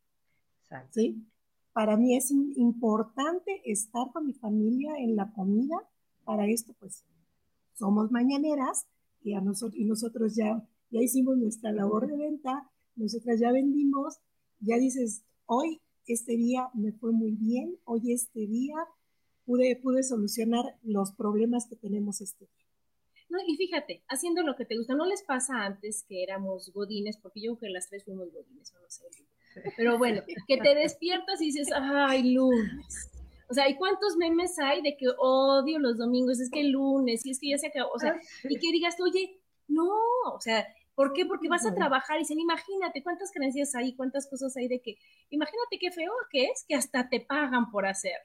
¿Sí? 0.91 1.27
Para 1.73 1.97
mí 1.97 2.17
es 2.17 2.31
importante 2.31 3.63
estar 3.65 4.13
con 4.13 4.27
mi 4.27 4.35
familia 4.35 4.95
en 4.99 5.17
la 5.17 5.33
comida. 5.33 5.77
Para 6.25 6.47
esto, 6.47 6.75
pues, 6.79 7.05
somos 7.75 8.11
mañaneras 8.11 8.87
y, 9.23 9.35
a 9.35 9.41
nosotros, 9.41 9.77
y 9.77 9.85
nosotros 9.85 10.35
ya, 10.37 10.63
ya 10.91 11.01
hicimos 11.01 11.37
nuestra 11.39 11.73
labor 11.73 12.07
de 12.07 12.17
venta, 12.17 12.71
nosotras 12.97 13.41
ya 13.41 13.51
vendimos, 13.53 14.19
ya 14.61 14.77
dices, 14.77 15.23
hoy 15.47 15.81
este 16.07 16.37
día 16.37 16.69
me 16.75 16.93
fue 16.93 17.13
muy 17.13 17.33
bien, 17.33 17.79
hoy 17.85 18.13
este 18.13 18.47
día 18.47 18.77
pude, 19.45 19.77
pude 19.77 20.03
solucionar 20.03 20.77
los 20.83 21.13
problemas 21.13 21.67
que 21.67 21.77
tenemos 21.77 22.21
este 22.21 22.45
día. 22.45 22.67
No, 23.31 23.39
y 23.47 23.57
fíjate, 23.57 24.03
haciendo 24.09 24.43
lo 24.43 24.57
que 24.57 24.67
te 24.67 24.77
gusta, 24.77 24.95
¿no 24.95 25.07
les 25.07 25.23
pasa 25.23 25.65
antes 25.65 26.05
que 26.07 26.23
éramos 26.23 26.71
godines? 26.75 27.17
Porque 27.17 27.41
yo 27.41 27.57
creo 27.57 27.71
que 27.71 27.73
las 27.73 27.89
tres 27.89 28.05
fuimos 28.05 28.31
godines, 28.31 28.73
no 28.75 28.91
sé. 28.91 29.05
Pero 29.77 29.99
bueno, 29.99 30.23
que 30.47 30.57
te 30.57 30.75
despiertas 30.75 31.41
y 31.41 31.47
dices, 31.47 31.69
ay, 31.75 32.35
lunes. 32.35 33.11
O 33.49 33.55
sea, 33.55 33.69
¿y 33.69 33.77
cuántos 33.77 34.17
memes 34.17 34.59
hay 34.59 34.83
de 34.83 34.97
que 34.97 35.07
odio 35.19 35.79
los 35.79 35.99
domingos? 35.99 36.41
Es 36.41 36.51
que 36.51 36.61
el 36.61 36.71
lunes, 36.71 37.27
y 37.27 37.31
es 37.31 37.39
que 37.39 37.51
ya 37.51 37.59
se 37.59 37.67
acabó. 37.67 37.91
O 37.93 37.99
sea, 37.99 38.19
y 38.45 38.59
que 38.59 38.73
digas, 38.73 38.97
oye, 39.01 39.39
no, 39.69 39.91
o 40.35 40.41
sea, 40.41 40.67
¿Por 40.95 41.15
qué? 41.15 41.25
Porque 41.25 41.49
vas 41.49 41.65
a 41.65 41.75
trabajar 41.75 42.17
y 42.17 42.21
dicen, 42.21 42.39
imagínate 42.39 43.03
cuántas 43.03 43.33
creencias 43.33 43.75
hay, 43.75 43.95
cuántas 43.95 44.27
cosas 44.27 44.57
hay 44.57 44.69
de 44.69 44.81
que, 44.81 44.99
imagínate 45.31 45.79
qué 45.81 45.91
feo 45.91 46.13
que 46.31 46.45
es 46.47 46.65
que 46.69 46.75
hasta 46.75 47.09
te 47.09 47.21
pagan 47.21 47.71
por 47.71 47.87
hacer. 47.87 48.17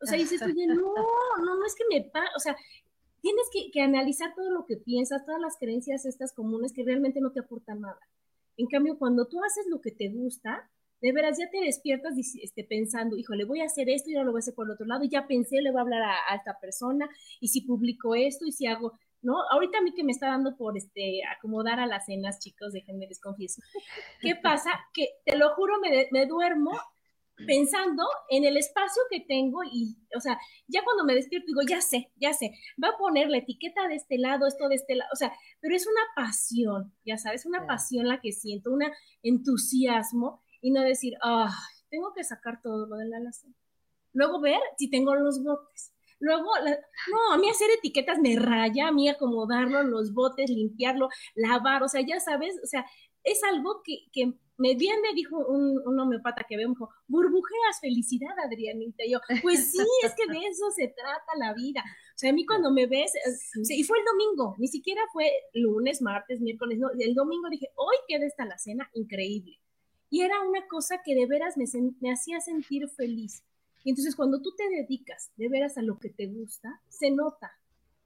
O 0.00 0.06
sea, 0.06 0.16
dices, 0.16 0.40
oye, 0.42 0.66
no, 0.66 0.74
no, 0.74 1.56
no 1.56 1.66
es 1.66 1.74
que 1.74 1.84
me 1.90 2.04
pagan, 2.04 2.30
o 2.36 2.38
sea, 2.38 2.56
tienes 3.20 3.48
que, 3.52 3.70
que, 3.70 3.80
analizar 3.80 4.34
todo 4.34 4.50
lo 4.50 4.64
que 4.64 4.76
piensas, 4.76 5.24
todas 5.24 5.40
las 5.40 5.56
creencias 5.58 6.04
estas 6.04 6.32
comunes 6.32 6.72
que 6.72 6.84
realmente 6.84 7.20
no 7.20 7.32
te 7.32 7.40
aportan 7.40 7.80
nada. 7.80 7.98
En 8.56 8.66
cambio, 8.66 8.98
cuando 8.98 9.26
tú 9.26 9.42
haces 9.44 9.66
lo 9.68 9.80
que 9.80 9.90
te 9.90 10.08
gusta, 10.08 10.70
de 11.00 11.12
veras 11.12 11.38
ya 11.38 11.50
te 11.50 11.60
despiertas 11.60 12.14
este, 12.42 12.64
pensando, 12.64 13.16
híjole, 13.16 13.44
voy 13.44 13.60
a 13.60 13.64
hacer 13.64 13.90
esto 13.90 14.10
y 14.10 14.14
ahora 14.14 14.26
lo 14.26 14.32
voy 14.32 14.38
a 14.38 14.40
hacer 14.40 14.54
por 14.54 14.66
el 14.66 14.72
otro 14.72 14.86
lado, 14.86 15.04
y 15.04 15.10
ya 15.10 15.26
pensé, 15.26 15.60
le 15.60 15.70
voy 15.70 15.80
a 15.80 15.82
hablar 15.82 16.02
a, 16.02 16.14
a 16.30 16.36
esta 16.36 16.58
persona, 16.60 17.08
y 17.40 17.48
si 17.48 17.60
publico 17.62 18.14
esto, 18.14 18.46
y 18.46 18.52
si 18.52 18.66
hago, 18.66 18.92
¿no? 19.20 19.34
Ahorita 19.50 19.78
a 19.78 19.82
mí 19.82 19.92
que 19.92 20.04
me 20.04 20.12
está 20.12 20.28
dando 20.28 20.56
por 20.56 20.78
este 20.78 21.20
acomodar 21.36 21.78
a 21.78 21.86
las 21.86 22.06
cenas, 22.06 22.38
chicos, 22.38 22.72
déjenme 22.72 23.06
les 23.06 23.20
confieso. 23.20 23.60
¿Qué 24.20 24.36
pasa? 24.36 24.70
Que 24.94 25.08
te 25.24 25.36
lo 25.36 25.50
juro, 25.54 25.78
me, 25.80 26.08
me 26.10 26.26
duermo 26.26 26.72
pensando 27.46 28.04
en 28.28 28.44
el 28.44 28.56
espacio 28.56 29.02
que 29.10 29.20
tengo 29.20 29.62
y, 29.64 29.96
o 30.16 30.20
sea, 30.20 30.38
ya 30.68 30.82
cuando 30.84 31.04
me 31.04 31.14
despierto 31.14 31.46
digo, 31.48 31.62
ya 31.68 31.80
sé, 31.80 32.12
ya 32.16 32.32
sé, 32.32 32.52
va 32.82 32.90
a 32.90 32.98
poner 32.98 33.28
la 33.28 33.38
etiqueta 33.38 33.88
de 33.88 33.96
este 33.96 34.18
lado, 34.18 34.46
esto 34.46 34.68
de 34.68 34.76
este 34.76 34.94
lado, 34.94 35.10
o 35.12 35.16
sea, 35.16 35.32
pero 35.60 35.74
es 35.74 35.86
una 35.86 36.02
pasión, 36.14 36.94
ya 37.04 37.18
sabes, 37.18 37.46
una 37.46 37.66
pasión 37.66 38.06
la 38.06 38.20
que 38.20 38.32
siento, 38.32 38.70
un 38.70 38.84
entusiasmo 39.22 40.42
y 40.60 40.70
no 40.70 40.82
decir, 40.82 41.14
ah, 41.22 41.52
tengo 41.90 42.12
que 42.14 42.24
sacar 42.24 42.60
todo 42.62 42.86
lo 42.86 42.96
de 42.96 43.08
la 43.08 43.18
alacena. 43.18 43.54
Luego 44.12 44.40
ver 44.40 44.60
si 44.78 44.88
tengo 44.88 45.14
los 45.14 45.42
botes. 45.42 45.92
Luego, 46.20 46.50
no, 47.10 47.32
a 47.32 47.38
mí 47.38 47.50
hacer 47.50 47.68
etiquetas 47.70 48.18
me 48.18 48.38
raya, 48.38 48.88
a 48.88 48.92
mí 48.92 49.08
acomodarlo, 49.08 49.82
los 49.82 50.14
botes, 50.14 50.48
limpiarlo, 50.48 51.08
lavar, 51.34 51.82
o 51.82 51.88
sea, 51.88 52.00
ya 52.00 52.20
sabes, 52.20 52.58
o 52.62 52.66
sea, 52.66 52.86
es 53.24 53.42
algo 53.44 53.82
que, 53.84 54.06
que 54.12 54.34
me 54.56 54.74
bien 54.74 55.00
me 55.00 55.12
dijo 55.14 55.38
un, 55.46 55.80
un 55.84 56.00
homeopata 56.00 56.44
que 56.48 56.56
veo, 56.56 56.68
me 56.68 56.74
dijo, 56.74 56.90
burbujeas 57.08 57.80
felicidad, 57.80 58.30
Adrianita. 58.44 59.04
Y 59.04 59.12
yo, 59.12 59.20
pues 59.42 59.72
sí, 59.72 59.78
es 60.04 60.14
que 60.14 60.32
de 60.32 60.38
eso 60.46 60.70
se 60.70 60.88
trata 60.88 61.38
la 61.38 61.54
vida. 61.54 61.82
O 61.82 62.18
sea, 62.18 62.30
a 62.30 62.32
mí 62.32 62.46
cuando 62.46 62.70
me 62.70 62.86
ves, 62.86 63.12
y 63.68 63.84
fue 63.84 63.98
el 63.98 64.04
domingo, 64.04 64.54
ni 64.58 64.68
siquiera 64.68 65.02
fue 65.12 65.30
lunes, 65.54 66.02
martes, 66.02 66.40
miércoles, 66.40 66.78
no, 66.78 66.88
el 66.98 67.14
domingo 67.14 67.48
dije, 67.50 67.68
hoy 67.74 67.96
queda 68.06 68.26
esta 68.26 68.44
la 68.44 68.58
cena 68.58 68.88
increíble. 68.94 69.58
Y 70.10 70.20
era 70.22 70.40
una 70.42 70.66
cosa 70.68 71.02
que 71.04 71.14
de 71.14 71.26
veras 71.26 71.56
me, 71.56 71.64
me 72.00 72.12
hacía 72.12 72.40
sentir 72.40 72.88
feliz. 72.88 73.42
Y 73.82 73.90
entonces 73.90 74.14
cuando 74.14 74.40
tú 74.40 74.54
te 74.56 74.68
dedicas 74.68 75.32
de 75.36 75.48
veras 75.48 75.76
a 75.76 75.82
lo 75.82 75.98
que 75.98 76.10
te 76.10 76.26
gusta, 76.26 76.80
se 76.88 77.10
nota. 77.10 77.52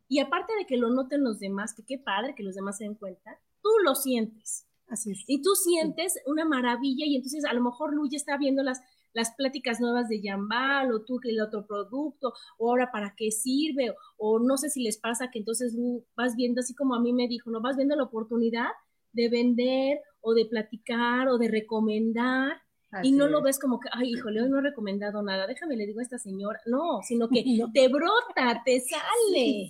Y 0.08 0.20
aparte 0.20 0.54
de 0.58 0.64
que 0.64 0.78
lo 0.78 0.88
noten 0.88 1.22
los 1.22 1.38
demás, 1.38 1.74
que 1.74 1.84
qué 1.84 1.98
padre 1.98 2.34
que 2.34 2.42
los 2.42 2.54
demás 2.54 2.78
se 2.78 2.84
den 2.84 2.94
cuenta, 2.94 3.38
tú 3.62 3.68
lo 3.84 3.94
sientes. 3.94 4.67
Así 4.88 5.12
es. 5.12 5.24
Y 5.26 5.42
tú 5.42 5.54
sientes 5.54 6.18
una 6.26 6.44
maravilla 6.46 7.04
y 7.06 7.14
entonces 7.14 7.44
a 7.44 7.52
lo 7.52 7.62
mejor 7.62 7.92
Lu 7.92 8.08
ya 8.08 8.16
está 8.16 8.38
viendo 8.38 8.62
las, 8.62 8.80
las 9.12 9.34
pláticas 9.34 9.80
nuevas 9.80 10.08
de 10.08 10.22
Yambal 10.22 10.92
o 10.92 11.04
tú 11.04 11.18
que 11.20 11.30
el 11.30 11.40
otro 11.40 11.66
producto 11.66 12.32
o 12.56 12.70
ahora 12.70 12.90
para 12.90 13.14
qué 13.14 13.30
sirve 13.30 13.94
o, 14.16 14.38
no 14.38 14.56
sé 14.56 14.70
si 14.70 14.82
les 14.82 14.98
pasa 14.98 15.30
que 15.30 15.40
entonces 15.40 15.74
Lu 15.74 16.04
vas 16.16 16.36
viendo 16.36 16.60
así 16.60 16.74
como 16.74 16.94
a 16.94 17.00
mí 17.00 17.12
me 17.12 17.28
dijo, 17.28 17.50
no 17.50 17.60
vas 17.60 17.76
viendo 17.76 17.96
la 17.96 18.04
oportunidad 18.04 18.68
de 19.12 19.28
vender 19.28 20.00
o 20.20 20.32
de 20.32 20.46
platicar 20.46 21.28
o 21.28 21.36
de 21.36 21.48
recomendar 21.48 22.62
y 23.02 23.12
no 23.12 23.28
lo 23.28 23.42
ves 23.42 23.58
como 23.58 23.78
que, 23.80 23.88
ay, 23.92 24.12
híjole, 24.12 24.42
hoy 24.42 24.48
no 24.48 24.58
he 24.58 24.62
recomendado 24.62 25.22
nada, 25.22 25.46
déjame 25.46 25.76
le 25.76 25.86
digo 25.86 26.00
a 26.00 26.02
esta 26.02 26.18
señora. 26.18 26.60
No, 26.66 27.02
sino 27.02 27.28
que 27.28 27.42
te 27.74 27.88
brota, 27.88 28.62
te 28.64 28.80
sale, 28.80 29.68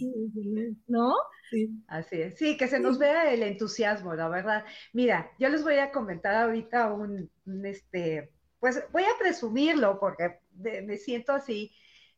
¿no? 0.87 1.15
Sí. 1.51 1.71
Así 1.89 2.21
es. 2.21 2.39
Sí, 2.39 2.57
que 2.57 2.69
se 2.69 2.79
nos 2.79 2.99
vea 2.99 3.33
el 3.33 3.43
entusiasmo, 3.43 4.15
la 4.15 4.29
verdad. 4.29 4.65
Mira, 4.93 5.31
yo 5.39 5.49
les 5.49 5.65
voy 5.65 5.79
a 5.79 5.91
comentar 5.91 6.35
ahorita 6.35 6.93
un, 6.93 7.31
este, 7.65 8.33
pues 8.61 8.85
voy 8.93 9.05
a 9.05 9.19
presumirlo 9.19 9.99
porque 9.99 10.39
me 10.53 10.97
siento 10.97 11.33
así. 11.33 11.73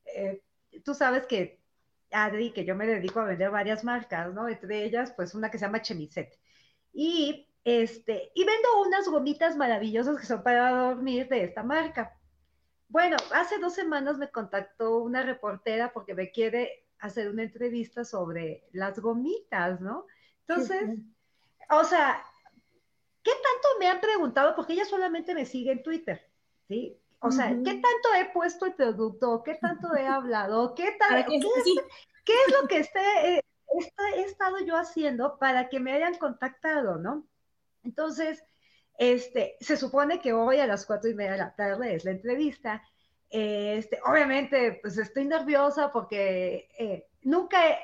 Eh, 0.04 0.42
tú 0.84 0.94
sabes 0.94 1.26
que, 1.26 1.60
Adri, 2.10 2.52
que 2.52 2.64
yo 2.64 2.74
me 2.74 2.86
dedico 2.86 3.20
a 3.20 3.24
vender 3.24 3.50
varias 3.50 3.84
marcas, 3.84 4.34
¿no? 4.34 4.48
Entre 4.48 4.84
ellas, 4.84 5.12
pues 5.16 5.34
una 5.34 5.50
que 5.50 5.58
se 5.58 5.64
llama 5.64 5.82
Chemiset. 5.82 6.38
Y 6.92 7.49
este, 7.64 8.32
y 8.34 8.44
vendo 8.44 8.82
unas 8.86 9.08
gomitas 9.08 9.56
maravillosas 9.56 10.18
que 10.18 10.26
son 10.26 10.42
para 10.42 10.70
dormir 10.70 11.28
de 11.28 11.44
esta 11.44 11.62
marca. 11.62 12.16
Bueno, 12.88 13.16
hace 13.32 13.58
dos 13.58 13.74
semanas 13.74 14.18
me 14.18 14.30
contactó 14.30 14.98
una 14.98 15.22
reportera 15.22 15.92
porque 15.92 16.14
me 16.14 16.30
quiere 16.30 16.86
hacer 16.98 17.30
una 17.30 17.42
entrevista 17.42 18.04
sobre 18.04 18.64
las 18.72 18.98
gomitas, 18.98 19.80
¿no? 19.80 20.06
Entonces, 20.46 20.98
o 21.70 21.84
sea, 21.84 22.22
¿qué 23.22 23.30
tanto 23.30 23.68
me 23.78 23.88
han 23.88 24.00
preguntado? 24.00 24.56
Porque 24.56 24.72
ella 24.72 24.84
solamente 24.84 25.34
me 25.34 25.46
sigue 25.46 25.72
en 25.72 25.82
Twitter, 25.82 26.28
¿sí? 26.66 26.98
O 27.20 27.30
sea, 27.30 27.48
¿qué 27.48 27.74
tanto 27.74 28.14
he 28.18 28.30
puesto 28.32 28.66
el 28.66 28.74
producto? 28.74 29.42
¿Qué 29.44 29.54
tanto 29.54 29.94
he 29.94 30.06
hablado? 30.06 30.74
¿Qué, 30.74 30.96
tal, 30.98 31.24
¿qué, 31.26 31.36
es, 31.36 32.60
lo 32.60 32.66
que 32.66 32.78
esté, 32.78 33.36
eh, 33.36 33.44
he 34.16 34.22
estado 34.22 34.58
yo 34.60 34.76
haciendo 34.76 35.38
para 35.38 35.68
que 35.68 35.78
me 35.78 35.92
hayan 35.92 36.16
contactado, 36.16 36.96
¿no? 36.96 37.26
Entonces, 37.84 38.42
este, 38.98 39.56
se 39.60 39.76
supone 39.76 40.20
que 40.20 40.32
hoy 40.32 40.58
a 40.58 40.66
las 40.66 40.84
cuatro 40.84 41.10
y 41.10 41.14
media 41.14 41.32
de 41.32 41.38
la 41.38 41.54
tarde 41.54 41.94
es 41.94 42.04
la 42.04 42.10
entrevista. 42.10 42.82
Este, 43.30 43.98
obviamente, 44.04 44.78
pues 44.82 44.98
estoy 44.98 45.24
nerviosa 45.24 45.90
porque 45.92 46.68
eh, 46.78 47.06
nunca, 47.22 47.68
he, 47.68 47.78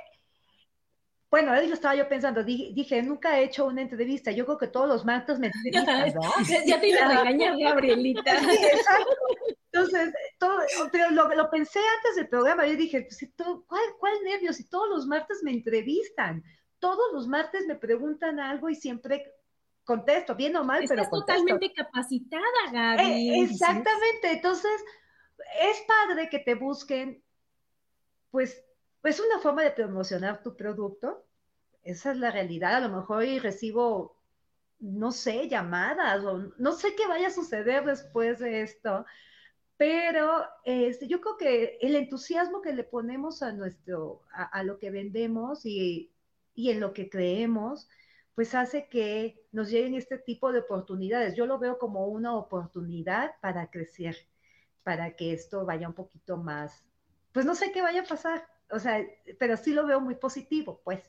bueno, 1.30 1.52
ahí 1.52 1.68
lo 1.68 1.74
estaba 1.74 1.94
yo 1.94 2.08
pensando, 2.08 2.42
dije, 2.44 3.02
nunca 3.02 3.38
he 3.38 3.44
hecho 3.44 3.66
una 3.66 3.82
entrevista, 3.82 4.30
yo 4.30 4.44
creo 4.44 4.58
que 4.58 4.68
todos 4.68 4.88
los 4.88 5.04
martes 5.04 5.38
me 5.38 5.48
entrevistan, 5.48 6.02
¿verdad? 6.02 6.30
ya 6.66 6.80
te 6.80 6.88
iba 6.88 7.00
a 7.06 7.08
regañar, 7.08 7.56
Gabrielita. 7.58 8.38
Sí, 8.40 8.58
exacto. 8.64 9.16
Entonces, 9.72 10.14
todo, 10.38 10.58
pero 10.90 11.10
lo, 11.10 11.50
pensé 11.50 11.78
antes 11.78 12.16
del 12.16 12.28
programa, 12.28 12.66
yo 12.66 12.76
dije, 12.76 13.02
pues, 13.02 13.30
¿cuál, 13.66 13.82
¿cuál 13.98 14.14
nervios? 14.24 14.56
Si 14.56 14.68
todos 14.68 14.88
los 14.88 15.06
martes 15.06 15.40
me 15.42 15.50
entrevistan, 15.50 16.42
todos 16.78 17.12
los 17.12 17.26
martes 17.28 17.66
me 17.66 17.74
preguntan 17.74 18.40
algo 18.40 18.70
y 18.70 18.74
siempre 18.74 19.35
contesto, 19.86 20.34
bien 20.34 20.54
o 20.56 20.64
mal, 20.64 20.84
pero 20.86 21.08
contesto. 21.08 21.20
totalmente 21.20 21.72
capacitada, 21.72 22.42
Gaby. 22.72 23.30
Eh, 23.30 23.42
exactamente, 23.44 24.32
entonces 24.32 24.84
es 25.62 25.84
padre 25.86 26.28
que 26.28 26.40
te 26.40 26.56
busquen, 26.56 27.22
pues, 28.30 28.62
pues 29.00 29.20
una 29.20 29.38
forma 29.38 29.62
de 29.62 29.70
promocionar 29.70 30.42
tu 30.42 30.56
producto, 30.56 31.24
esa 31.84 32.10
es 32.10 32.18
la 32.18 32.32
realidad, 32.32 32.74
a 32.74 32.88
lo 32.88 32.88
mejor 32.88 33.24
y 33.24 33.38
recibo, 33.38 34.20
no 34.80 35.12
sé, 35.12 35.48
llamadas, 35.48 36.24
o 36.24 36.52
no 36.58 36.72
sé 36.72 36.96
qué 36.96 37.06
vaya 37.06 37.28
a 37.28 37.30
suceder 37.30 37.84
después 37.84 38.40
de 38.40 38.62
esto, 38.62 39.06
pero 39.76 40.44
este, 40.64 41.06
yo 41.06 41.20
creo 41.20 41.36
que 41.36 41.78
el 41.80 41.94
entusiasmo 41.94 42.60
que 42.60 42.72
le 42.72 42.82
ponemos 42.82 43.42
a 43.42 43.52
nuestro, 43.52 44.22
a, 44.32 44.64
lo 44.64 44.78
que 44.78 44.90
vendemos 44.90 45.64
y, 45.64 46.10
y 46.54 46.70
en 46.70 46.80
lo 46.80 46.92
que 46.92 47.08
creemos, 47.08 47.88
pues 48.36 48.54
hace 48.54 48.86
que 48.88 49.42
nos 49.50 49.70
lleguen 49.70 49.94
este 49.94 50.18
tipo 50.18 50.52
de 50.52 50.60
oportunidades. 50.60 51.34
Yo 51.34 51.46
lo 51.46 51.58
veo 51.58 51.78
como 51.78 52.06
una 52.06 52.36
oportunidad 52.36 53.32
para 53.40 53.70
crecer, 53.70 54.14
para 54.84 55.16
que 55.16 55.32
esto 55.32 55.64
vaya 55.64 55.88
un 55.88 55.94
poquito 55.94 56.36
más, 56.36 56.84
pues 57.32 57.46
no 57.46 57.54
sé 57.54 57.72
qué 57.72 57.80
vaya 57.80 58.02
a 58.02 58.06
pasar, 58.06 58.46
o 58.70 58.78
sea, 58.78 59.02
pero 59.38 59.56
sí 59.56 59.72
lo 59.72 59.86
veo 59.86 60.00
muy 60.00 60.16
positivo, 60.16 60.80
pues. 60.84 61.00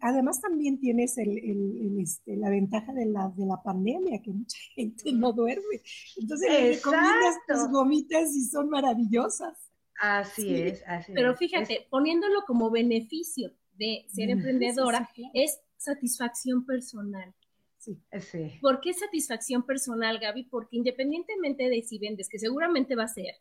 Además 0.00 0.40
también 0.40 0.78
tienes 0.78 1.16
el, 1.16 1.98
este, 2.00 2.36
la 2.36 2.50
ventaja 2.50 2.92
de 2.92 3.06
la, 3.06 3.32
de 3.34 3.46
la 3.46 3.62
pandemia, 3.62 4.20
que 4.20 4.32
mucha 4.32 4.58
gente 4.74 5.12
no 5.12 5.32
duerme. 5.32 5.80
Entonces 6.16 6.50
le 6.50 6.74
recomiendas 6.74 7.36
tus 7.48 7.70
gomitas 7.70 8.34
y 8.34 8.44
son 8.44 8.68
maravillosas. 8.68 9.70
Así 10.00 10.60
es, 10.60 10.82
así 10.86 11.12
Pero 11.14 11.34
fíjate, 11.34 11.86
poniéndolo 11.88 12.42
como 12.46 12.70
beneficio 12.70 13.52
de 13.78 14.04
ser 14.08 14.28
emprendedora, 14.30 15.08
es 15.32 15.60
satisfacción 15.76 16.64
personal. 16.64 17.34
Sí. 17.78 18.00
sí. 18.20 18.58
¿Por 18.60 18.80
qué 18.80 18.92
satisfacción 18.92 19.64
personal, 19.64 20.18
Gaby? 20.18 20.44
Porque 20.44 20.76
independientemente 20.76 21.68
de 21.68 21.82
si 21.82 21.98
vendes, 21.98 22.28
que 22.28 22.38
seguramente 22.38 22.96
va 22.96 23.04
a 23.04 23.08
ser, 23.08 23.34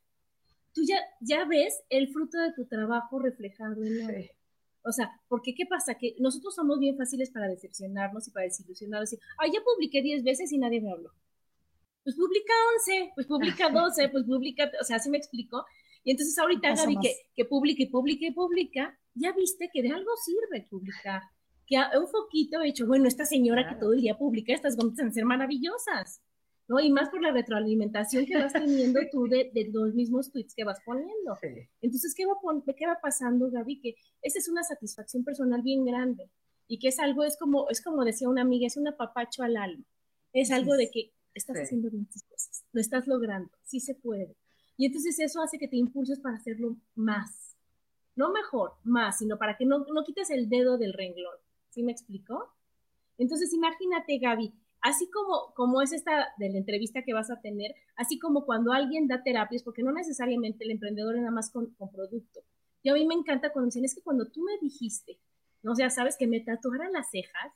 tú 0.74 0.84
ya, 0.86 1.00
ya 1.19 1.45
ves 1.45 1.84
el 1.89 2.10
fruto 2.10 2.38
de 2.38 2.54
tu 2.54 2.65
trabajo 2.65 3.19
reflejado 3.19 3.84
en 3.84 3.98
la... 4.00 4.13
O 4.84 4.91
sea, 4.91 5.19
porque 5.28 5.56
¿qué 5.56 5.65
pasa? 5.65 5.95
Que 5.95 6.15
nosotros 6.19 6.54
somos 6.54 6.80
bien 6.80 6.95
fáciles 6.95 7.32
para 7.32 7.48
decepcionarnos 7.48 8.28
y 8.28 8.32
para 8.32 8.45
desilusionarnos. 8.45 9.13
Y, 9.13 9.19
ah, 9.39 9.48
ya 9.52 9.60
publiqué 9.63 10.04
10 10.04 10.24
veces 10.24 10.52
y 10.52 10.60
nadie 10.60 10.80
me 10.80 10.91
habló. 10.91 11.12
Pues 12.04 12.15
publica 12.15 12.54
11, 12.78 13.12
pues 13.15 13.26
publica 13.26 13.69
12, 13.71 14.10
pues 14.10 14.26
publica, 14.26 14.69
o 14.80 14.84
sea, 14.84 14.98
así 14.98 15.10
me 15.10 15.17
explico. 15.17 15.65
Y 16.04 16.12
entonces 16.12 16.38
ahorita 16.38 16.76
Gaby 16.76 16.98
que, 17.02 17.15
que 17.36 17.45
publica 17.45 17.82
y 17.82 17.88
publica 17.88 18.28
y 18.28 18.32
publica, 18.32 19.00
ya 19.15 19.32
viste 19.32 19.71
que 19.74 19.82
de 19.82 19.89
algo 19.89 20.12
sirve 20.24 20.67
publicar 20.69 21.24
que 21.65 21.78
un 21.99 22.08
foquito 22.08 22.62
he 22.62 22.69
hecho, 22.69 22.86
bueno, 22.86 23.08
esta 23.08 23.25
señora 23.25 23.67
que 23.67 23.75
todo 23.75 23.93
el 23.93 24.01
día 24.01 24.17
publica 24.17 24.54
estas 24.54 24.75
gomitas 24.75 24.99
van 24.99 25.08
a 25.10 25.13
ser 25.13 25.25
maravillosas, 25.25 26.21
¿no? 26.67 26.80
Y 26.80 26.91
más 26.91 27.10
por 27.10 27.21
la 27.21 27.32
retroalimentación 27.32 28.25
que 28.25 28.38
vas 28.38 28.54
teniendo 28.54 28.99
tú 29.12 29.28
de, 29.28 29.51
los 29.71 29.93
mismos 29.93 30.32
tweets 30.32 30.54
que 30.54 30.63
vas 30.63 30.80
poniendo. 30.86 31.38
Entonces, 31.82 32.13
¿qué 32.15 32.25
va, 32.25 32.34
¿qué 32.75 32.88
va 32.88 32.99
pasando, 33.01 33.49
Gaby? 33.49 33.80
Que 33.80 33.95
esa 34.21 34.39
es 34.39 34.47
una 34.47 34.63
satisfacción 34.63 35.23
personal 35.23 35.62
bien 35.62 35.86
grande 35.86 36.30
y 36.67 36.80
que 36.80 36.88
es 36.88 36.99
algo, 36.99 37.23
es 37.23 37.38
como, 37.38 37.69
es 37.69 37.82
como 37.82 38.04
decía 38.04 38.30
una 38.30 38.41
amiga, 38.41 38.67
es 38.67 38.78
un 38.78 38.88
apapacho 38.88 39.43
al 39.43 39.58
alma. 39.58 39.86
Es 40.34 40.51
algo 40.51 40.75
de 40.75 40.89
que 40.91 41.12
estás 41.34 41.58
haciendo 41.58 41.89
bien 41.89 42.06
tus 42.06 42.23
cosas, 42.23 42.63
lo 42.71 42.82
estás 42.82 43.08
logrando, 43.08 43.51
sí 43.63 43.80
se 43.80 43.95
puede. 43.95 44.36
Y 44.78 44.86
entonces 44.86 45.19
eso 45.19 45.41
hace 45.41 45.58
que 45.58 45.67
te 45.67 45.78
impulses 45.78 46.19
para 46.19 46.38
hacerlo 46.38 46.75
más. 46.95 47.56
No 48.15 48.32
mejor, 48.32 48.73
más, 48.84 49.19
sino 49.19 49.38
para 49.38 49.58
que 49.58 49.65
no, 49.65 49.80
no 49.80 50.04
quites 50.04 50.30
el 50.30 50.49
dedo 50.49 50.78
del 50.78 50.93
renglón. 50.93 51.36
¿Sí 51.75 51.83
me 51.83 51.91
explicó? 51.91 52.53
Entonces, 53.17 53.53
imagínate, 53.53 54.17
Gaby, 54.17 54.53
así 54.79 55.09
como, 55.09 55.53
como 55.55 55.81
es 55.81 55.91
esta 55.91 56.29
de 56.38 56.49
la 56.49 56.57
entrevista 56.57 57.03
que 57.03 57.13
vas 57.13 57.29
a 57.29 57.41
tener, 57.41 57.75
así 57.97 58.17
como 58.17 58.45
cuando 58.45 58.71
alguien 58.71 59.09
da 59.09 59.23
terapias, 59.23 59.61
porque 59.61 59.83
no 59.83 59.91
necesariamente 59.91 60.63
el 60.63 60.71
emprendedor 60.71 61.15
es 61.15 61.21
nada 61.21 61.33
más 61.33 61.51
con, 61.51 61.75
producto. 61.91 62.39
Yo 62.81 62.93
a 62.93 62.95
mí 62.95 63.05
me 63.05 63.13
encanta 63.13 63.51
cuando 63.51 63.65
dicen, 63.65 63.83
es 63.83 63.93
que 63.93 64.01
cuando 64.01 64.25
tú 64.27 64.41
me 64.41 64.57
dijiste, 64.61 65.19
no 65.63 65.73
o 65.73 65.75
sea, 65.75 65.89
sabes 65.89 66.15
que 66.15 66.27
me 66.27 66.39
tatuara 66.39 66.89
las 66.89 67.09
cejas, 67.09 67.51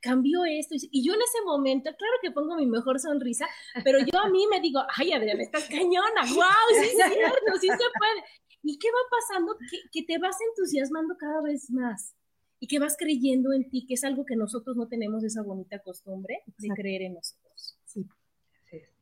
cambió 0.00 0.44
esto. 0.44 0.74
Y 0.90 1.06
yo 1.06 1.14
en 1.14 1.22
ese 1.22 1.44
momento, 1.44 1.94
claro 1.96 2.14
que 2.20 2.32
pongo 2.32 2.56
mi 2.56 2.66
mejor 2.66 2.98
sonrisa, 2.98 3.46
pero 3.84 4.00
yo 4.00 4.18
a 4.18 4.28
mí 4.28 4.44
me 4.50 4.60
digo, 4.60 4.80
ay, 4.96 5.12
Adriana, 5.12 5.44
estás 5.44 5.68
cañona, 5.68 6.22
wow, 6.34 6.80
sí 6.80 6.96
es 6.98 7.12
cierto, 7.14 7.60
sí 7.60 7.68
se 7.68 7.76
puede. 7.76 8.24
¿Y 8.64 8.76
qué 8.76 8.88
va 8.88 9.18
pasando? 9.20 9.56
Que 9.92 10.02
te 10.02 10.18
vas 10.18 10.36
entusiasmando 10.40 11.16
cada 11.16 11.42
vez 11.42 11.70
más 11.70 12.16
y 12.58 12.66
que 12.66 12.78
vas 12.78 12.96
creyendo 12.98 13.52
en 13.52 13.68
ti, 13.68 13.86
que 13.86 13.94
es 13.94 14.04
algo 14.04 14.24
que 14.24 14.36
nosotros 14.36 14.76
no 14.76 14.88
tenemos 14.88 15.24
esa 15.24 15.42
bonita 15.42 15.78
costumbre 15.80 16.42
de 16.58 16.68
creer 16.68 17.02
en 17.02 17.14
nosotros. 17.14 17.78
Sí, 17.84 18.06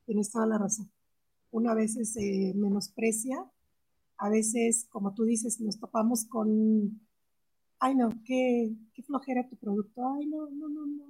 tienes 0.07 0.31
toda 0.31 0.47
la 0.47 0.59
razón. 0.59 0.91
Una 1.51 1.75
vez 1.75 1.95
se 2.13 2.53
menosprecia, 2.57 3.45
a 4.19 4.29
veces, 4.29 4.87
como 4.91 5.15
tú 5.15 5.25
dices, 5.25 5.61
nos 5.61 5.79
topamos 5.79 6.25
con, 6.25 7.01
ay 7.79 7.95
no, 7.95 8.11
qué, 8.25 8.73
qué 8.93 9.03
flojera 9.03 9.49
tu 9.49 9.57
producto, 9.57 10.03
ay 10.19 10.27
no, 10.27 10.49
no, 10.51 10.69
no, 10.69 10.87
no, 10.87 11.07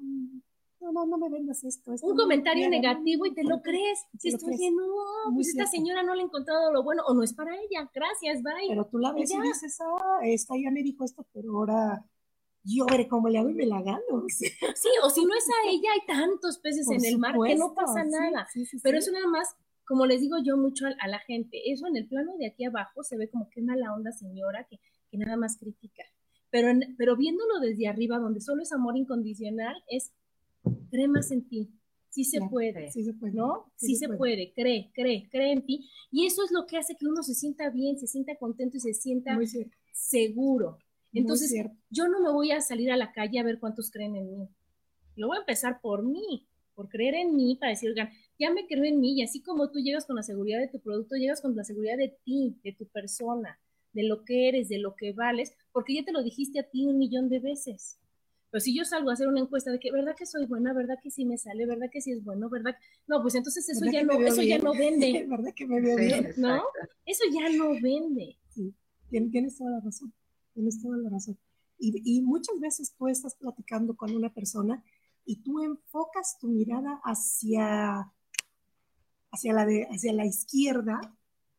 no, 0.80 0.92
no, 0.92 1.06
no 1.06 1.18
me 1.18 1.30
vendas 1.30 1.64
esto. 1.64 1.94
un 2.02 2.16
comentario 2.16 2.68
negativo 2.68 3.24
y 3.24 3.32
te 3.32 3.42
lo 3.42 3.62
crees. 3.62 4.04
Si 4.18 4.28
estás 4.28 4.50
diciendo, 4.50 4.82
no, 4.86 5.34
pues 5.34 5.48
esta 5.48 5.66
señora 5.66 6.02
no 6.02 6.14
le 6.14 6.22
ha 6.22 6.24
encontrado 6.24 6.70
lo 6.72 6.82
bueno 6.82 7.02
o 7.06 7.14
no 7.14 7.22
es 7.22 7.32
para 7.32 7.56
ella. 7.56 7.90
Gracias, 7.94 8.42
bye. 8.42 8.68
Pero 8.68 8.86
tú 8.86 8.98
la 8.98 9.12
ves 9.12 9.30
y 9.30 9.40
dices, 9.40 9.78
ah, 9.80 10.18
esta 10.24 10.54
ya 10.62 10.70
me 10.70 10.82
dijo 10.82 11.04
esto, 11.04 11.26
pero 11.32 11.56
ahora 11.56 12.04
yo 12.64 12.86
veré 12.86 13.06
cómo 13.08 13.28
le 13.28 13.38
hago 13.38 13.50
y 13.50 13.54
me 13.54 13.66
la 13.66 13.82
gano. 13.82 14.24
Sí, 14.28 14.48
o 15.02 15.10
si 15.10 15.24
no 15.24 15.34
es 15.34 15.46
a 15.48 15.70
ella, 15.70 15.88
hay 15.92 16.06
tantos 16.06 16.58
peces 16.58 16.88
en 16.90 17.04
el 17.04 17.18
mar 17.18 17.36
que 17.46 17.56
no 17.56 17.74
pasa 17.74 18.04
nada. 18.04 18.48
Pero 18.82 18.98
eso 18.98 19.12
nada 19.12 19.26
más, 19.26 19.54
como 19.84 20.06
les 20.06 20.20
digo 20.20 20.36
yo 20.42 20.56
mucho 20.56 20.86
a, 20.86 21.08
la 21.08 21.18
gente, 21.20 21.70
eso 21.70 21.86
en 21.86 21.96
el 21.96 22.06
plano 22.06 22.32
de 22.38 22.46
aquí 22.46 22.64
abajo 22.64 23.02
se 23.02 23.16
ve 23.16 23.28
como 23.28 23.50
que 23.50 23.60
mala 23.60 23.92
onda 23.94 24.12
señora 24.12 24.66
que, 24.68 24.80
que 25.10 25.18
nada 25.18 25.36
más 25.36 25.58
critica. 25.58 26.02
Pero, 26.50 26.68
pero 26.96 27.16
viéndolo 27.16 27.60
desde 27.60 27.88
arriba, 27.88 28.18
donde 28.18 28.40
solo 28.40 28.62
es 28.62 28.72
amor 28.72 28.96
incondicional, 28.96 29.74
es 29.88 30.12
cree 30.90 31.08
más 31.08 31.30
en 31.30 31.46
ti. 31.48 31.70
Sí 32.08 32.22
se 32.22 32.40
puede, 32.48 32.92
sí 32.92 33.02
se 33.02 33.12
puede, 33.12 33.32
¿no? 33.32 33.72
Sí, 33.74 33.96
se, 33.96 34.08
puede. 34.08 34.52
cree, 34.52 34.92
cree, 34.94 35.28
cree 35.32 35.52
en 35.52 35.66
ti. 35.66 35.90
Y 36.12 36.26
eso 36.26 36.44
es 36.44 36.52
lo 36.52 36.64
que 36.64 36.76
hace 36.76 36.94
que 36.96 37.06
uno 37.06 37.24
se 37.24 37.34
sienta 37.34 37.70
bien, 37.70 37.98
se 37.98 38.06
sienta 38.06 38.36
contento 38.36 38.76
y 38.76 38.80
se 38.80 38.94
sienta 38.94 39.36
seguro. 39.92 40.78
Entonces, 41.14 41.54
yo 41.90 42.08
no 42.08 42.20
me 42.20 42.30
voy 42.30 42.50
a 42.50 42.60
salir 42.60 42.90
a 42.90 42.96
la 42.96 43.12
calle 43.12 43.38
a 43.38 43.44
ver 43.44 43.58
cuántos 43.58 43.90
creen 43.90 44.16
en 44.16 44.30
mí. 44.30 44.48
Yo 45.16 45.28
voy 45.28 45.36
a 45.36 45.40
empezar 45.40 45.80
por 45.80 46.02
mí, 46.02 46.46
por 46.74 46.88
creer 46.88 47.14
en 47.14 47.36
mí, 47.36 47.56
para 47.56 47.70
decir, 47.70 47.90
oigan, 47.90 48.10
ya 48.38 48.50
me 48.50 48.66
creo 48.66 48.84
en 48.84 49.00
mí 49.00 49.14
y 49.14 49.22
así 49.22 49.40
como 49.40 49.70
tú 49.70 49.78
llegas 49.78 50.06
con 50.06 50.16
la 50.16 50.22
seguridad 50.22 50.58
de 50.58 50.68
tu 50.68 50.80
producto, 50.80 51.14
llegas 51.14 51.40
con 51.40 51.54
la 51.54 51.64
seguridad 51.64 51.96
de 51.96 52.16
ti, 52.24 52.56
de 52.64 52.72
tu 52.72 52.86
persona, 52.86 53.60
de 53.92 54.02
lo 54.02 54.24
que 54.24 54.48
eres, 54.48 54.68
de 54.68 54.78
lo 54.78 54.96
que 54.96 55.12
vales, 55.12 55.52
porque 55.72 55.94
ya 55.94 56.04
te 56.04 56.12
lo 56.12 56.22
dijiste 56.22 56.58
a 56.58 56.64
ti 56.64 56.84
un 56.84 56.98
millón 56.98 57.28
de 57.28 57.38
veces. 57.38 57.98
Pero 58.50 58.60
si 58.60 58.76
yo 58.76 58.84
salgo 58.84 59.10
a 59.10 59.14
hacer 59.14 59.26
una 59.26 59.40
encuesta 59.40 59.72
de 59.72 59.80
que, 59.80 59.90
¿verdad 59.90 60.14
que 60.16 60.26
soy 60.26 60.46
buena? 60.46 60.72
¿Verdad 60.72 60.96
que 61.02 61.10
sí 61.10 61.24
me 61.24 61.38
sale? 61.38 61.66
¿Verdad 61.66 61.88
que 61.90 62.00
sí 62.00 62.12
es 62.12 62.22
bueno? 62.22 62.48
¿Verdad? 62.48 62.76
No, 63.06 63.20
pues 63.20 63.34
entonces 63.34 63.68
eso, 63.68 63.84
ya 63.90 64.04
no, 64.04 64.20
eso 64.20 64.42
ya 64.42 64.58
no 64.58 64.72
vende. 64.72 65.26
¿Verdad 65.28 65.52
que 65.54 65.66
me 65.66 65.80
veo 65.80 65.96
bien? 65.96 66.34
¿No? 66.36 66.62
Eso 67.04 67.24
ya 67.32 67.48
no 67.56 67.70
vende. 67.80 68.36
Sí, 68.50 68.72
tienes 69.10 69.58
toda 69.58 69.72
la 69.72 69.80
razón. 69.80 70.12
Tienes 70.54 70.80
toda 70.80 70.96
la 70.96 71.10
razón. 71.10 71.38
Y, 71.78 72.00
y 72.04 72.22
muchas 72.22 72.58
veces 72.60 72.94
tú 72.96 73.08
estás 73.08 73.34
platicando 73.34 73.96
con 73.96 74.14
una 74.14 74.32
persona 74.32 74.82
y 75.24 75.42
tú 75.42 75.60
enfocas 75.60 76.38
tu 76.38 76.48
mirada 76.48 77.00
hacia, 77.04 78.12
hacia, 79.30 79.52
la, 79.52 79.66
de, 79.66 79.86
hacia 79.90 80.12
la 80.12 80.26
izquierda 80.26 81.00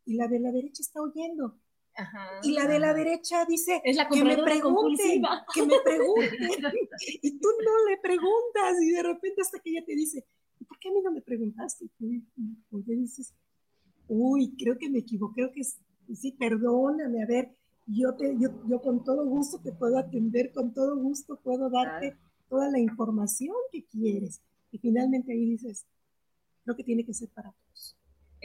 y 0.06 0.16
la 0.16 0.28
de 0.28 0.40
la 0.40 0.52
derecha 0.52 0.82
está 0.82 1.02
oyendo. 1.02 1.60
Y 2.44 2.52
la 2.52 2.68
de 2.68 2.78
la 2.78 2.94
derecha 2.94 3.46
dice 3.46 3.82
es 3.86 3.96
la 3.96 4.10
que 4.10 4.22
me 4.22 4.36
pregunten, 4.38 5.24
que 5.54 5.66
me 5.66 5.80
pregunten. 5.82 6.50
y 7.22 7.40
tú 7.40 7.48
no 7.64 7.90
le 7.90 7.98
preguntas 7.98 8.82
y 8.82 8.92
de 8.92 9.02
repente 9.02 9.42
hasta 9.42 9.60
que 9.60 9.70
ella 9.70 9.86
te 9.86 9.96
dice, 9.96 10.26
¿por 10.68 10.78
qué 10.78 10.90
a 10.90 10.92
mí 10.92 11.00
no 11.02 11.12
me 11.12 11.22
preguntaste? 11.22 11.86
Y 11.86 12.22
tú 12.70 12.84
dices, 12.86 13.34
uy, 14.10 14.56
creo 14.58 14.78
que 14.78 14.90
me 14.90 15.00
equivoqué, 15.00 15.36
creo 15.36 15.54
que 15.54 15.64
sí, 16.14 16.34
perdóname, 16.34 17.24
a 17.24 17.26
ver, 17.26 17.56
yo, 17.88 18.16
te, 18.16 18.36
yo, 18.40 18.50
yo 18.68 18.82
con 18.82 19.04
todo 19.04 19.26
gusto 19.26 19.60
te 19.60 19.72
puedo 19.72 19.98
atender, 19.98 20.52
con 20.52 20.74
todo 20.74 20.98
gusto 20.98 21.40
puedo 21.44 21.70
darte 21.70 22.16
toda 22.50 22.70
la 22.70 22.80
información 22.80 23.56
que 23.72 23.86
quieres. 23.86 24.42
Y 24.72 24.80
finalmente 24.80 25.32
ahí 25.32 25.46
dices, 25.46 25.86
creo 26.64 26.76
que 26.76 26.84
tiene 26.84 27.06
que 27.06 27.14
ser 27.14 27.30
para 27.30 27.52
todos 27.52 27.96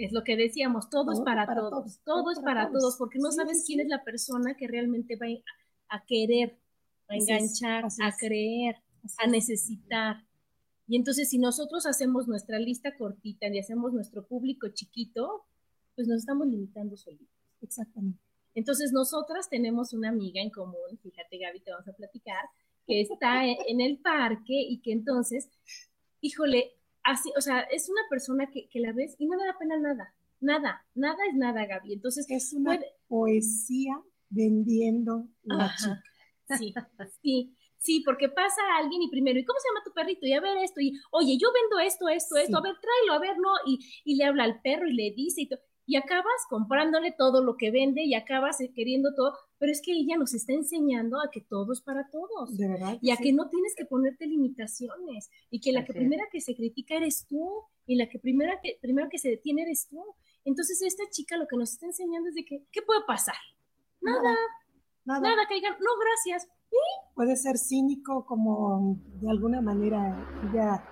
es 0.05 0.13
lo 0.13 0.25
que 0.25 0.37
decíamos, 0.37 0.89
todo, 0.89 1.13
es 1.13 1.21
para, 1.21 1.47
todos, 1.47 2.01
todo, 2.05 2.31
es 2.31 2.41
para, 2.41 2.71
todos, 2.71 2.97
porque 2.97 3.19
no 3.19 3.31
sabes 3.33 3.65
quién 3.67 3.81
es 3.81 3.89
la 3.89 4.03
persona 4.03 4.55
que 4.57 4.67
realmente 4.67 5.17
va 5.17 5.27
a 5.89 6.05
querer, 6.05 6.59
a 7.09 7.17
enganchar, 7.17 7.85
a 7.85 8.17
creer, 8.17 8.77
a 9.19 9.27
necesitar. 9.27 10.25
Y 10.87 10.97
entonces 10.97 11.29
si 11.29 11.39
nosotros 11.39 11.87
hacemos 11.87 12.29
nuestra 12.29 12.59
lista 12.59 12.97
cortita 12.97 13.49
y 13.49 13.59
hacemos 13.59 13.93
nuestro 13.93 14.27
público 14.27 14.69
chiquito, 14.69 15.45
pues 15.95 16.09
nos 16.09 16.19
estamos 16.19 16.47
limitando 16.47 16.97
solitos. 16.97 17.29
Exactamente. 17.61 18.30
Entonces 18.55 18.93
nosotras 18.93 19.49
tenemos 19.49 19.93
una 19.93 20.09
amiga 20.09 20.41
en 20.41 20.51
común, 20.51 20.99
fíjate 21.03 21.39
Gaby, 21.39 21.61
te 21.61 21.71
vamos 21.71 21.89
a 21.89 21.93
platicar, 21.93 22.45
que 22.87 23.01
está 23.01 23.45
en 23.47 23.81
el 23.81 23.99
parque 23.99 24.55
y 24.55 24.81
que 24.81 24.93
entonces, 24.93 25.49
híjole, 26.21 26.73
así, 27.05 27.31
o 27.37 27.41
sea, 27.41 27.61
es 27.61 27.89
una 27.89 28.03
persona 28.09 28.51
que, 28.51 28.69
la 28.81 28.93
ves 28.93 29.15
y 29.19 29.27
no 29.27 29.37
le 29.37 29.47
da 29.47 29.57
pena 29.59 29.79
nada, 29.79 30.15
nada, 30.41 30.85
nada 30.95 31.19
es 31.29 31.37
nada, 31.37 31.67
Gaby. 31.67 31.93
Entonces, 31.93 32.27
es 32.29 32.53
una 32.53 32.79
poesía 33.09 34.01
vendiendo 34.29 35.27
la 35.43 35.75
chica. 35.77 36.03
Sí, 36.59 36.75
sí. 37.23 37.57
Sí, 37.79 38.03
porque 38.05 38.29
pasa 38.29 38.61
alguien 38.77 39.01
y 39.01 39.09
primero, 39.09 39.39
¿y 39.39 39.45
cómo 39.47 39.59
se 39.59 39.69
llama 39.69 39.83
tu 39.83 39.93
perrito? 39.95 40.27
Y 40.27 40.35
a 40.35 40.41
ver 40.43 40.59
esto, 40.59 40.83
y 40.83 40.93
oye, 41.13 41.39
yo 41.39 41.49
vendo 41.51 41.79
esto, 41.79 42.11
esto, 42.11 42.37
esto, 42.37 42.59
a 42.59 42.61
ver, 42.61 42.75
tráelo, 42.79 43.15
a 43.15 43.19
ver, 43.19 43.39
no, 43.39 43.49
y, 43.65 43.79
y 44.05 44.17
le 44.17 44.25
habla 44.25 44.45
al 44.45 44.61
perro 44.61 44.87
y 44.87 44.93
le 44.93 45.13
dice 45.13 45.41
y 45.41 45.49
todo 45.49 45.61
y 45.91 45.97
acabas 45.97 46.47
comprándole 46.49 47.11
todo 47.11 47.43
lo 47.43 47.57
que 47.57 47.73
vende 47.73 48.05
y 48.05 48.15
acabas 48.15 48.59
queriendo 48.77 49.13
todo, 49.13 49.35
pero 49.59 49.73
es 49.73 49.83
que 49.83 49.91
ella 49.91 50.17
nos 50.17 50.35
está 50.35 50.53
enseñando 50.53 51.19
a 51.19 51.33
que 51.33 51.41
todo 51.41 51.73
es 51.73 51.81
para 51.81 52.09
todos. 52.11 52.57
De 52.57 52.69
verdad. 52.69 52.97
Y 53.03 53.11
a 53.11 53.17
que 53.17 53.33
no 53.33 53.49
tienes 53.49 53.75
que 53.75 53.87
ponerte 53.87 54.29
limitaciones 54.29 55.31
y 55.51 55.59
que 55.59 55.73
la 55.73 55.85
que 55.85 55.93
primera 55.93 56.23
que 56.31 56.41
se 56.41 56.55
critica 56.55 56.95
eres 56.95 57.27
tú 57.29 57.65
y 57.89 57.97
la 57.97 58.09
que 58.09 58.21
primera 58.21 58.61
que 58.63 58.79
primero 58.81 59.09
que 59.11 59.19
se 59.19 59.31
detiene 59.31 59.63
eres 59.63 59.89
tú. 59.89 60.01
Entonces 60.45 60.81
esta 60.81 61.03
chica 61.11 61.37
lo 61.37 61.49
que 61.49 61.57
nos 61.57 61.73
está 61.73 61.87
enseñando 61.87 62.29
es 62.29 62.37
de 62.37 62.45
que 62.45 62.63
¿qué 62.71 62.83
puede 62.83 63.01
pasar? 63.05 63.35
Nada. 64.01 64.37
Nada, 65.05 65.21
nada, 65.23 65.49
que 65.49 65.57
digan, 65.57 65.73
no, 65.73 65.91
gracias. 65.99 66.49
Puede 67.17 67.35
ser 67.35 67.59
cínico 67.59 68.25
como 68.27 68.97
de 69.21 69.29
alguna 69.29 69.61
manera 69.61 70.25
ella, 70.49 70.89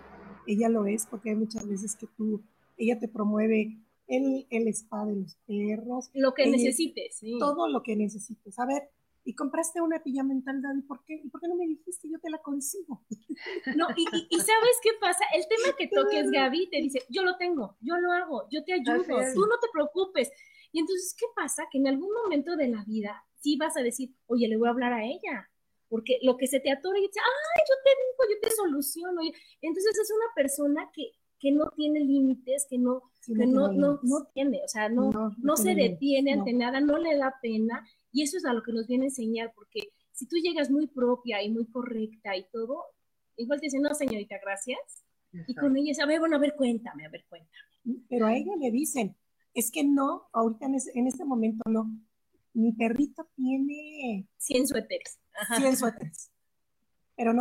ella 0.49 0.69
lo 0.69 0.87
es, 0.87 1.07
porque 1.07 1.31
hay 1.31 1.37
muchas 1.37 1.69
veces 1.69 1.95
que 1.95 2.09
tú, 2.09 2.43
ella 2.77 2.99
te 2.99 3.07
promueve 3.07 3.79
el, 4.09 4.47
el 4.51 4.69
spa 4.69 5.05
de 5.07 5.17
los 5.17 5.37
perros. 5.47 6.11
Lo 6.15 6.35
que 6.35 6.47
necesites, 6.47 7.21
Todo 7.39 7.69
lo 7.69 7.83
que 7.83 7.95
necesites. 7.95 8.59
A 8.59 8.67
ver, 8.67 8.91
y 9.25 9.35
compraste 9.35 9.83
una 9.83 10.03
pijama 10.03 10.33
en 10.33 10.43
tal 10.43 10.63
¿y 10.79 10.83
por 10.83 11.05
qué? 11.05 11.21
¿Y 11.23 11.29
por 11.29 11.41
qué 11.41 11.49
no 11.49 11.55
me 11.55 11.67
dijiste? 11.67 12.09
Yo 12.11 12.19
te 12.19 12.31
la 12.31 12.39
consigo. 12.39 13.05
No, 13.77 13.87
y, 13.95 14.03
y, 14.31 14.37
¿sabes 14.41 14.77
qué 14.83 14.91
pasa? 15.01 15.25
El 15.35 15.47
tema 15.47 15.77
que 15.77 15.87
toques, 15.95 16.31
Gaby, 16.31 16.71
te 16.71 16.79
dice, 16.79 17.05
yo 17.09 17.23
lo 17.23 17.37
tengo, 17.37 17.77
yo 17.81 17.99
lo 17.99 18.11
hago, 18.11 18.49
yo 18.51 18.65
te 18.65 18.73
ayudo, 18.73 19.05
tú 19.35 19.47
no 19.47 19.59
te 19.61 19.69
preocupes. 19.73 20.31
Y 20.73 20.81
entonces, 20.81 21.15
¿qué 21.17 21.27
pasa? 21.37 21.65
Que 21.71 21.79
en 21.79 21.89
algún 21.89 22.11
momento 22.13 22.57
de 22.57 22.69
la 22.69 22.83
vida 22.85 23.23
sí 23.41 23.57
vas 23.57 23.77
a 23.77 23.83
decir, 23.83 24.15
oye, 24.27 24.49
le 24.49 24.57
voy 24.57 24.69
a 24.69 24.73
hablar 24.73 24.93
a 24.93 25.05
ella. 25.05 25.51
Porque 25.89 26.19
lo 26.23 26.37
que 26.37 26.47
se 26.47 26.61
te 26.61 26.71
atora 26.71 26.99
y 26.99 27.03
dice, 27.03 27.21
ay, 27.21 27.63
yo 27.69 27.75
te 27.85 27.91
digo, 27.91 28.35
yo 28.35 28.49
te 28.49 28.55
soluciono. 28.55 29.21
Entonces 29.61 29.99
es 29.99 30.11
una 30.11 30.35
persona 30.35 30.91
que, 30.93 31.13
que 31.39 31.53
no 31.53 31.71
tiene 31.77 32.01
límites, 32.01 32.67
que 32.69 32.79
no, 32.79 33.03
no, 33.29 33.73
no, 33.73 34.01
no, 34.03 34.25
tiene, 34.33 34.61
o 34.65 34.69
sea, 34.69 34.89
no, 34.89 35.35
no, 35.39 35.57
se 35.57 35.75
detiene 35.75 36.33
ante 36.33 36.53
nada, 36.53 36.81
no 36.81 36.99
le 36.99 37.17
da 37.17 37.35
pena, 37.41 37.87
y 38.13 38.23
eso 38.23 38.37
es 38.39 38.45
a 38.45 38.53
lo 38.53 38.63
que 38.63 38.73
nos 38.73 38.87
viene 38.87 39.05
a 39.05 39.09
enseñar, 39.09 39.53
porque 39.55 39.91
si 40.13 40.27
tú 40.27 40.37
llegas 40.37 40.71
muy 40.71 40.87
propia 40.87 41.43
y 41.43 41.51
muy 41.51 41.67
correcta 41.67 42.37
y 42.37 42.47
todo, 42.51 42.83
igual 43.37 43.61
te 43.61 43.67
dicen, 43.67 43.83
no, 43.83 43.95
señorita, 43.95 44.37
gracias, 44.43 45.05
y 45.47 45.55
con 45.55 45.77
ella 45.77 45.93
a 46.03 46.07
ver, 46.07 46.21
bueno, 46.21 46.37
a 46.37 46.41
ver, 46.41 46.55
cuéntame, 46.57 47.05
a 47.05 47.11
ver, 47.11 47.25
cuéntame. 47.29 48.03
Pero 48.09 48.27
a 48.27 48.35
ella 48.35 48.57
le 48.59 48.71
dicen, 48.71 49.15
es 49.55 49.71
que 49.71 49.85
no, 49.85 50.29
ahorita 50.33 50.67
en, 50.95 51.07
este 51.07 51.25
momento 51.25 51.63
no, 51.71 51.91
mi 52.55 52.73
perrito 52.73 53.29
tiene... 53.37 54.27
100 54.39 54.69
suéteres. 54.69 55.19
100 55.57 55.77
suéteres 55.77 56.31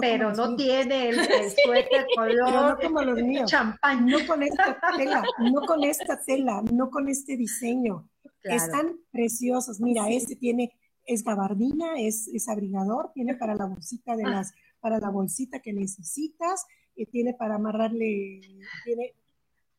pero 0.02 0.34
no, 0.34 0.56
tiene 0.56 1.10
el, 1.10 1.16
suéter 1.64 2.08
color 2.16 2.80
como 2.82 3.02
los 3.04 3.22
míos. 3.22 3.50
champán. 3.50 4.08
No 4.08 4.18
con 4.26 4.42
esta 4.42 4.80
tela, 4.98 5.24
no 5.40 5.62
con 5.62 5.84
esta 5.84 6.20
tela, 6.20 6.64
no 6.72 6.90
con 6.90 7.08
este 7.08 7.38
diseño. 7.38 8.10
Están 8.44 8.98
preciosos. 9.12 9.80
Mira, 9.80 10.10
este 10.10 10.36
tiene, 10.36 10.72
es 11.06 11.24
gabardina, 11.24 12.00
es, 12.00 12.28
es, 12.30 12.50
abrigador, 12.50 13.12
tiene 13.14 13.36
para 13.36 13.54
la 13.54 13.66
bolsita 13.66 14.16
de 14.16 14.24
ah. 14.26 14.30
las, 14.30 14.54
para 14.80 15.00
la 15.00 15.10
bolsita 15.10 15.60
que 15.60 15.74
necesitas, 15.74 16.66
y 16.96 17.06
tiene 17.06 17.36
para 17.36 17.56
amarrarle, 17.56 18.42
tiene 18.84 19.14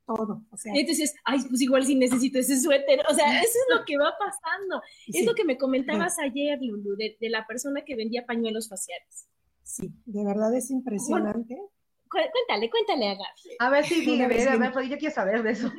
todo. 0.07 0.45
O 0.51 0.57
sea, 0.57 0.73
Entonces, 0.77 1.15
ay, 1.25 1.41
pues 1.49 1.61
igual 1.61 1.85
si 1.85 1.97
necesito 1.97 2.39
ese 2.39 2.61
suéter. 2.61 3.01
O 3.11 3.15
sea, 3.15 3.41
eso 3.41 3.59
es 3.69 3.77
lo 3.77 3.85
que 3.85 3.99
va 3.99 4.13
pasando. 4.17 4.81
Es 5.09 5.27
lo 5.27 5.35
que 5.35 5.45
me 5.45 5.59
comentabas 5.59 6.19
ayer, 6.21 6.59
Lulu, 6.63 6.95
de, 6.95 7.17
de 7.21 7.31
la 7.31 7.47
persona 7.47 7.83
que 7.85 7.97
vendía 7.97 8.25
pañuelos 8.25 8.69
faciales. 8.69 9.28
Sí, 9.68 9.92
de 10.07 10.24
verdad 10.24 10.54
es 10.54 10.70
impresionante. 10.70 11.61
cuéntale, 12.09 12.70
cuéntale 12.70 13.09
a 13.09 13.14
Gaby. 13.14 13.57
A 13.59 13.68
ver 13.68 13.85
si 13.85 13.96
sí, 13.96 14.18
yo 14.88 14.98
quiero 14.98 15.14
saber 15.14 15.42
de 15.42 15.50
eso. 15.50 15.70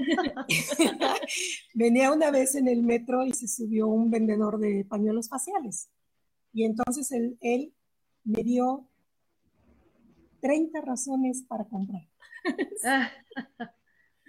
Venía 1.74 2.12
una 2.12 2.30
vez 2.30 2.54
en 2.54 2.68
el 2.68 2.84
metro 2.84 3.26
y 3.26 3.34
se 3.34 3.48
subió 3.48 3.88
un 3.88 4.12
vendedor 4.12 4.60
de 4.60 4.86
pañuelos 4.88 5.28
faciales. 5.28 5.90
Y 6.54 6.66
entonces 6.66 7.12
él, 7.12 7.40
él 7.42 7.74
me 8.24 8.44
dio 8.44 8.88
30 10.42 10.82
razones 10.82 11.44
para 11.48 11.66
comprar. 11.66 12.04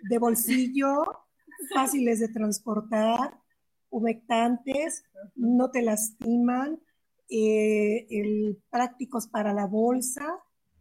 de 0.08 0.18
bolsillo, 0.18 1.04
fáciles 1.74 2.18
de 2.18 2.28
transportar, 2.28 3.38
humectantes, 3.90 5.04
no 5.34 5.70
te 5.70 5.82
lastiman, 5.82 6.80
eh, 7.30 8.06
el 8.10 8.60
prácticos 8.70 9.28
para 9.28 9.54
la 9.54 9.66
bolsa. 9.66 10.26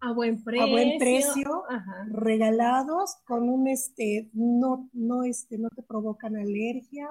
A 0.01 0.13
buen 0.13 0.43
precio. 0.43 0.63
A 0.63 0.69
buen 0.69 0.97
precio, 0.97 1.63
regalados 2.09 3.17
con 3.25 3.49
un, 3.49 3.67
este, 3.67 4.29
no, 4.33 4.89
no, 4.93 5.23
este, 5.23 5.57
no 5.57 5.69
te 5.69 5.83
provocan 5.83 6.37
alergia. 6.37 7.09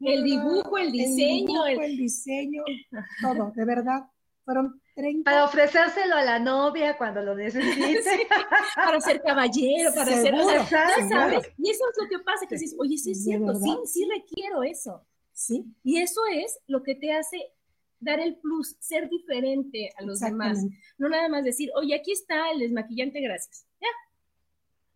El 0.00 0.24
dibujo, 0.24 0.76
el 0.76 0.92
diseño. 0.92 1.64
El, 1.66 1.96
diseño, 1.96 2.62
todo, 3.22 3.52
de 3.54 3.64
verdad. 3.64 4.04
Fueron 4.44 4.80
30. 4.96 5.30
Para 5.30 5.44
ofrecérselo 5.44 6.16
a 6.16 6.22
la 6.22 6.38
novia 6.38 6.98
cuando 6.98 7.22
lo 7.22 7.34
necesite. 7.36 8.26
para 8.74 9.00
ser 9.00 9.22
caballero, 9.22 9.94
para 9.94 10.12
ser, 10.12 10.34
¿sabes? 11.08 11.52
Y 11.56 11.70
eso 11.70 11.84
es 11.90 12.02
lo 12.02 12.08
que 12.08 12.22
pasa, 12.22 12.46
que 12.46 12.56
dices, 12.56 12.76
oye, 12.78 12.98
sí 12.98 13.12
es 13.12 13.24
cierto, 13.24 13.54
sí, 13.54 13.76
sí 13.86 14.08
requiero 14.10 14.62
eso. 14.62 15.06
Sí. 15.32 15.64
Y 15.82 15.98
eso 15.98 16.20
es 16.32 16.60
lo 16.66 16.82
que 16.82 16.94
te 16.94 17.12
hace 17.12 17.53
dar 18.04 18.20
el 18.20 18.36
plus, 18.36 18.76
ser 18.78 19.08
diferente 19.08 19.90
a 19.96 20.02
los 20.02 20.20
demás. 20.20 20.64
No 20.98 21.08
nada 21.08 21.28
más 21.28 21.44
decir, 21.44 21.70
oye, 21.74 21.94
aquí 21.94 22.12
está 22.12 22.50
el 22.50 22.60
desmaquillante, 22.60 23.20
gracias. 23.20 23.66
Ya. 23.80 23.88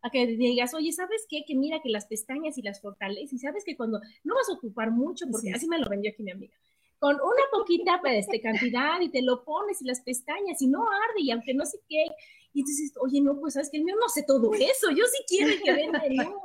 A 0.02 0.10
que 0.10 0.26
digas, 0.26 0.74
oye, 0.74 0.92
¿sabes 0.92 1.26
qué? 1.28 1.42
Que 1.46 1.56
mira 1.56 1.80
que 1.82 1.88
las 1.88 2.06
pestañas 2.06 2.56
y 2.56 2.62
las 2.62 2.80
fortaleces, 2.80 3.32
y 3.32 3.38
sabes 3.38 3.64
que 3.64 3.76
cuando 3.76 4.00
no 4.22 4.34
vas 4.34 4.48
a 4.48 4.52
ocupar 4.52 4.92
mucho, 4.92 5.26
porque 5.30 5.50
así 5.50 5.66
me 5.66 5.78
lo 5.78 5.88
vendió 5.88 6.12
aquí 6.12 6.22
mi 6.22 6.30
amiga, 6.30 6.54
con 7.00 7.14
una 7.14 7.42
poquita 7.52 7.98
pues, 8.00 8.26
este, 8.26 8.40
cantidad 8.40 9.00
y 9.00 9.08
te 9.08 9.22
lo 9.22 9.44
pones 9.44 9.82
y 9.82 9.84
las 9.84 10.00
pestañas 10.00 10.60
y 10.62 10.68
no 10.68 10.82
arde 10.82 11.20
y 11.20 11.30
aunque 11.30 11.54
no 11.54 11.64
sé 11.64 11.80
qué, 11.88 12.06
Y 12.52 12.60
entonces, 12.60 12.92
oye, 13.00 13.20
no, 13.20 13.38
pues 13.38 13.54
sabes 13.54 13.70
que 13.70 13.78
el 13.78 13.84
mío 13.84 13.94
no 14.00 14.08
sé 14.08 14.24
todo 14.26 14.52
eso, 14.54 14.90
yo 14.90 15.04
sí 15.06 15.22
quiero 15.28 15.52
que 15.62 15.72
venda 15.72 15.98
el 15.98 16.12
mío. 16.12 16.40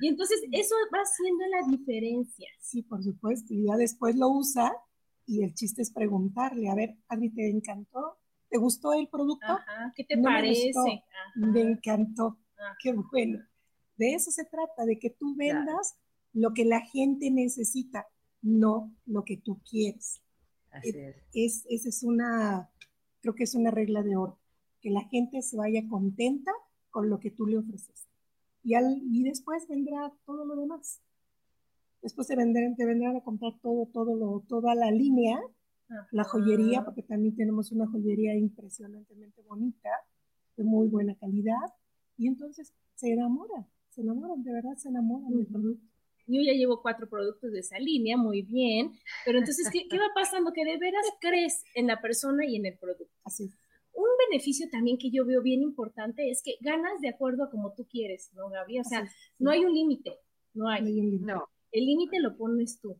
Y 0.00 0.08
entonces 0.08 0.42
eso 0.50 0.74
va 0.92 0.98
haciendo 1.00 1.44
la 1.46 1.76
diferencia. 1.76 2.48
Sí, 2.58 2.82
por 2.82 3.02
supuesto, 3.02 3.52
y 3.52 3.66
ya 3.66 3.76
después 3.76 4.16
lo 4.16 4.28
usa 4.28 4.72
y 5.32 5.42
el 5.42 5.54
chiste 5.54 5.80
es 5.80 5.90
preguntarle, 5.90 6.68
a 6.68 6.74
ver, 6.74 6.94
¿a 7.08 7.16
mí 7.16 7.30
te 7.30 7.48
encantó? 7.48 8.18
¿Te 8.50 8.58
gustó 8.58 8.92
el 8.92 9.08
producto? 9.08 9.46
Ajá, 9.46 9.92
¿qué 9.96 10.04
te 10.04 10.18
parece? 10.18 10.70
Me, 11.36 11.62
encantó, 11.62 12.38
qué 12.82 12.92
bueno. 12.92 13.38
De 13.96 14.12
eso 14.12 14.30
se 14.30 14.44
trata, 14.44 14.84
de 14.84 14.98
que 14.98 15.08
tú 15.08 15.34
vendas 15.34 15.96
lo 16.34 16.52
que 16.52 16.66
la 16.66 16.80
gente 16.80 17.30
necesita, 17.30 18.06
no 18.42 18.94
lo 19.06 19.24
que 19.24 19.38
tú 19.38 19.58
quieres. 19.68 20.20
Así 20.70 20.90
es. 20.90 21.16
es. 21.32 21.66
Esa 21.70 21.88
es 21.88 22.02
una, 22.02 22.70
creo 23.22 23.34
que 23.34 23.44
es 23.44 23.54
una 23.54 23.70
regla 23.70 24.02
de 24.02 24.16
oro, 24.16 24.38
que 24.82 24.90
la 24.90 25.04
gente 25.04 25.40
se 25.40 25.56
vaya 25.56 25.88
contenta 25.88 26.52
con 26.90 27.08
lo 27.08 27.20
que 27.20 27.30
tú 27.30 27.46
le 27.46 27.56
ofreces. 27.56 28.06
Y, 28.62 28.74
al, 28.74 29.00
y 29.10 29.22
después 29.24 29.66
vendrá 29.66 30.12
todo 30.26 30.44
lo 30.44 30.56
demás. 30.56 31.00
Después 32.02 32.26
te 32.26 32.36
vendrán, 32.36 32.74
te 32.74 32.84
vendrán 32.84 33.16
a 33.16 33.20
comprar 33.22 33.52
todo, 33.62 33.86
todo 33.86 34.16
lo, 34.16 34.44
toda 34.48 34.74
la 34.74 34.90
línea, 34.90 35.40
la 36.10 36.24
joyería, 36.24 36.84
porque 36.84 37.02
también 37.02 37.36
tenemos 37.36 37.70
una 37.70 37.86
joyería 37.86 38.34
impresionantemente 38.34 39.40
bonita, 39.42 39.90
de 40.56 40.64
muy 40.64 40.88
buena 40.88 41.14
calidad, 41.14 41.74
y 42.18 42.26
entonces 42.26 42.74
se 42.94 43.12
enamoran, 43.12 43.66
se 43.90 44.00
enamoran, 44.00 44.42
de 44.42 44.52
verdad 44.52 44.76
se 44.76 44.88
enamoran 44.88 45.30
del 45.36 45.46
producto. 45.46 45.86
Yo 46.26 46.40
ya 46.40 46.52
llevo 46.52 46.80
cuatro 46.82 47.08
productos 47.08 47.52
de 47.52 47.60
esa 47.60 47.78
línea, 47.78 48.16
muy 48.16 48.42
bien, 48.42 48.92
pero 49.24 49.38
entonces, 49.38 49.68
¿qué, 49.72 49.88
¿qué, 49.88 49.98
va 49.98 50.08
pasando? 50.14 50.52
Que 50.52 50.64
de 50.64 50.78
veras 50.78 51.04
crees 51.20 51.64
en 51.74 51.86
la 51.88 52.00
persona 52.00 52.46
y 52.46 52.56
en 52.56 52.66
el 52.66 52.78
producto. 52.78 53.12
Así 53.24 53.50
Un 53.92 54.08
beneficio 54.30 54.68
también 54.70 54.98
que 54.98 55.10
yo 55.10 55.24
veo 55.24 55.42
bien 55.42 55.62
importante 55.62 56.30
es 56.30 56.42
que 56.42 56.56
ganas 56.60 57.00
de 57.00 57.08
acuerdo 57.08 57.44
a 57.44 57.50
como 57.50 57.74
tú 57.74 57.86
quieres, 57.86 58.30
¿no, 58.34 58.48
Gaby? 58.48 58.80
O 58.80 58.84
sea, 58.84 59.08
no 59.38 59.50
hay 59.50 59.64
un 59.64 59.74
límite, 59.74 60.16
no 60.54 60.68
hay. 60.68 60.82
No. 60.82 61.48
El 61.72 61.86
límite 61.86 62.20
lo 62.20 62.36
pones 62.36 62.78
tú. 62.80 62.96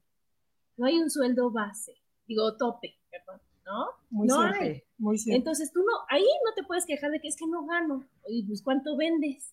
No 0.77 0.87
hay 0.87 0.99
un 0.99 1.11
sueldo 1.11 1.51
base, 1.51 1.95
digo 2.27 2.57
tope, 2.57 2.95
perdón, 3.11 3.41
¿no? 3.67 3.87
Muy 4.11 4.27
no 4.27 4.41
cierto, 4.41 4.59
hay. 4.61 4.83
Muy 4.99 5.19
cierto. 5.19 5.37
Entonces 5.39 5.73
tú 5.73 5.81
no, 5.81 5.93
ahí 6.09 6.25
no 6.45 6.55
te 6.55 6.65
puedes 6.65 6.87
quejar 6.87 7.11
de 7.11 7.21
que 7.21 7.29
es 7.29 7.37
que 7.37 7.47
no 7.47 7.67
gano. 7.67 8.07
Y 8.29 8.45
pues 8.45 8.63
cuánto 8.63 8.97
vendes, 8.97 9.53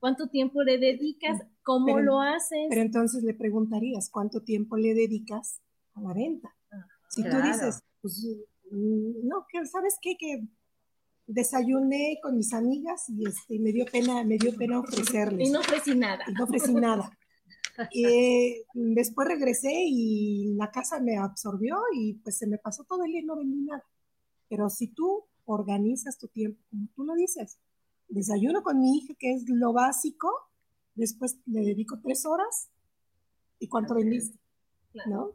cuánto 0.00 0.28
tiempo 0.28 0.62
le 0.62 0.78
dedicas, 0.78 1.40
cómo 1.62 1.86
Pero- 1.86 2.00
lo 2.00 2.20
haces. 2.20 2.66
Pero 2.68 2.80
entonces 2.82 3.22
le 3.22 3.34
preguntarías, 3.34 4.10
¿cuánto 4.10 4.42
tiempo 4.42 4.76
le 4.76 4.94
dedicas 4.94 5.60
a 5.94 6.00
la 6.00 6.12
venta? 6.12 6.54
Si 7.08 7.22
tú 7.22 7.36
dices, 7.42 7.82
pues, 8.02 8.26
mm, 8.70 9.26
no, 9.26 9.46
que 9.50 9.64
sabes 9.64 9.96
qué, 10.02 10.16
que 10.18 10.46
desayuné 11.26 12.18
con 12.22 12.36
mis 12.36 12.52
amigas 12.52 13.08
y 13.08 13.26
este, 13.26 13.58
me 13.58 13.72
dio 13.72 13.86
pena, 13.86 14.24
me 14.24 14.38
dio 14.38 14.54
pena 14.56 14.80
ofrecerles. 14.80 15.48
y 15.48 15.52
no 15.52 15.60
ofrecí 15.60 15.94
nada. 15.94 16.24
y 16.26 16.32
no 16.32 16.44
ofrecí 16.44 16.74
nada. 16.74 17.17
Eh, 17.94 18.64
después 18.74 19.28
regresé 19.28 19.72
y 19.72 20.54
la 20.54 20.70
casa 20.70 21.00
me 21.00 21.16
absorbió 21.16 21.76
y 21.94 22.14
pues 22.14 22.36
se 22.38 22.46
me 22.46 22.58
pasó 22.58 22.84
todo 22.84 23.04
el 23.04 23.12
día 23.12 23.20
y 23.20 23.24
no 23.24 23.36
vendí 23.36 23.60
nada. 23.62 23.84
Pero 24.48 24.68
si 24.70 24.88
tú 24.88 25.24
organizas 25.44 26.18
tu 26.18 26.28
tiempo, 26.28 26.60
como 26.70 26.88
tú 26.94 27.04
lo 27.04 27.14
dices, 27.14 27.58
desayuno 28.08 28.62
con 28.62 28.80
mi 28.80 28.98
hija, 28.98 29.14
que 29.18 29.32
es 29.32 29.44
lo 29.48 29.72
básico, 29.72 30.28
después 30.94 31.38
le 31.46 31.60
dedico 31.60 32.00
tres 32.02 32.24
horas 32.26 32.68
y 33.58 33.68
cuánto 33.68 33.96
es. 33.96 34.04
vendiste, 34.04 34.38
Claro. 34.92 35.10
¿no? 35.10 35.30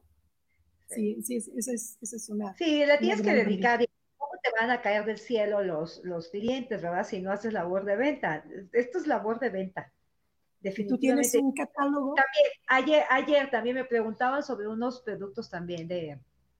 Sí, 0.89 1.21
sí, 1.23 1.37
es- 1.37 1.47
esa 1.49 1.73
es, 1.73 1.97
esa 2.01 2.15
es 2.17 2.29
una... 2.29 2.55
Sí, 2.57 2.85
le 2.85 2.97
tienes 2.97 3.21
que 3.21 3.33
dedicar. 3.33 3.81
y 3.81 3.87
¿Cómo 4.17 4.31
te 4.43 4.49
van 4.59 4.69
a 4.69 4.81
caer 4.81 5.05
del 5.05 5.17
cielo 5.17 5.63
los, 5.63 6.01
los 6.03 6.29
clientes, 6.29 6.81
verdad? 6.81 7.05
Si 7.07 7.21
no 7.21 7.31
haces 7.31 7.53
labor 7.53 7.85
de 7.85 7.95
venta. 7.95 8.43
Esto 8.73 8.97
es 8.99 9.07
labor 9.07 9.39
de 9.39 9.49
venta. 9.49 9.91
Tú 10.87 10.97
tienes 10.97 11.35
un 11.35 11.53
catálogo, 11.53 12.15
Ayer, 12.67 13.03
ayer 13.09 13.51
también 13.51 13.75
me 13.75 13.85
preguntaban 13.85 14.43
sobre 14.43 14.67
unos 14.67 15.01
productos 15.01 15.49
también 15.49 15.87
de, 15.87 16.19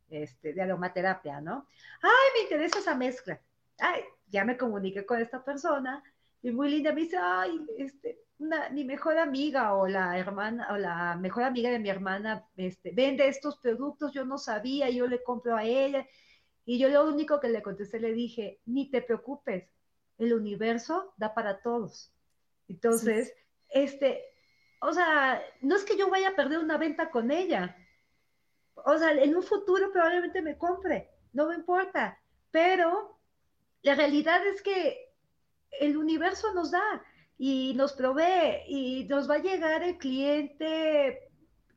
este, 0.10 0.54
de 0.54 0.62
aromaterapia, 0.62 1.40
¿no? 1.40 1.68
Ay, 2.02 2.12
me 2.36 2.44
interesa 2.44 2.80
esa 2.80 2.96
mezcla. 2.96 3.40
Ay, 3.80 4.02
ya 4.28 4.44
me 4.44 4.58
comuniqué 4.58 5.06
con 5.06 5.22
esta 5.22 5.44
persona 5.44 6.04
y 6.42 6.52
muy 6.52 6.70
linda 6.70 6.92
me 6.92 7.02
dice, 7.02 7.18
ay, 7.18 7.66
este, 7.78 8.20
una, 8.40 8.70
mi 8.70 8.84
mejor 8.84 9.18
amiga 9.18 9.74
o 9.76 9.88
la 9.88 10.18
hermana 10.18 10.68
o 10.72 10.78
la 10.78 11.16
mejor 11.16 11.44
amiga 11.44 11.70
de 11.70 11.80
mi 11.80 11.90
hermana 11.90 12.46
este, 12.58 12.92
vende 12.92 13.28
estos 13.28 13.58
productos, 13.58 14.12
yo 14.12 14.26
no 14.26 14.38
sabía, 14.38 14.90
yo 14.90 15.08
le 15.08 15.24
compro 15.24 15.56
a 15.56 15.64
ella. 15.64 16.06
Y 16.66 16.78
yo 16.78 16.90
lo 16.90 17.06
único 17.06 17.40
que 17.40 17.50
le 17.50 17.62
contesté, 17.62 18.00
le 18.00 18.14
dije, 18.14 18.60
ni 18.66 18.90
te 18.90 19.02
preocupes, 19.02 19.70
el 20.18 20.34
universo 20.34 21.14
da 21.18 21.34
para 21.34 21.62
todos. 21.62 22.12
Entonces, 22.68 23.34
este, 23.74 24.22
o 24.80 24.94
sea, 24.94 25.42
no 25.62 25.76
es 25.76 25.84
que 25.84 25.98
yo 25.98 26.10
vaya 26.10 26.30
a 26.30 26.36
perder 26.36 26.60
una 26.60 26.78
venta 26.78 27.10
con 27.10 27.32
ella. 27.32 27.76
O 28.76 28.98
sea, 28.98 29.12
en 29.12 29.36
un 29.36 29.44
futuro 29.44 29.92
probablemente 29.92 30.42
me 30.42 30.58
compre, 30.58 31.10
no 31.32 31.48
me 31.48 31.56
importa. 31.56 32.20
Pero 32.52 33.20
la 33.82 33.96
realidad 33.96 34.46
es 34.46 34.62
que 34.62 35.14
el 35.80 35.98
universo 35.98 36.54
nos 36.54 36.72
da 36.72 37.04
y 37.38 37.74
nos 37.76 37.94
provee 37.94 38.64
y 38.68 39.06
nos 39.06 39.30
va 39.30 39.36
a 39.36 39.40
llegar 39.40 39.84
el 39.84 39.98
cliente 39.98 41.30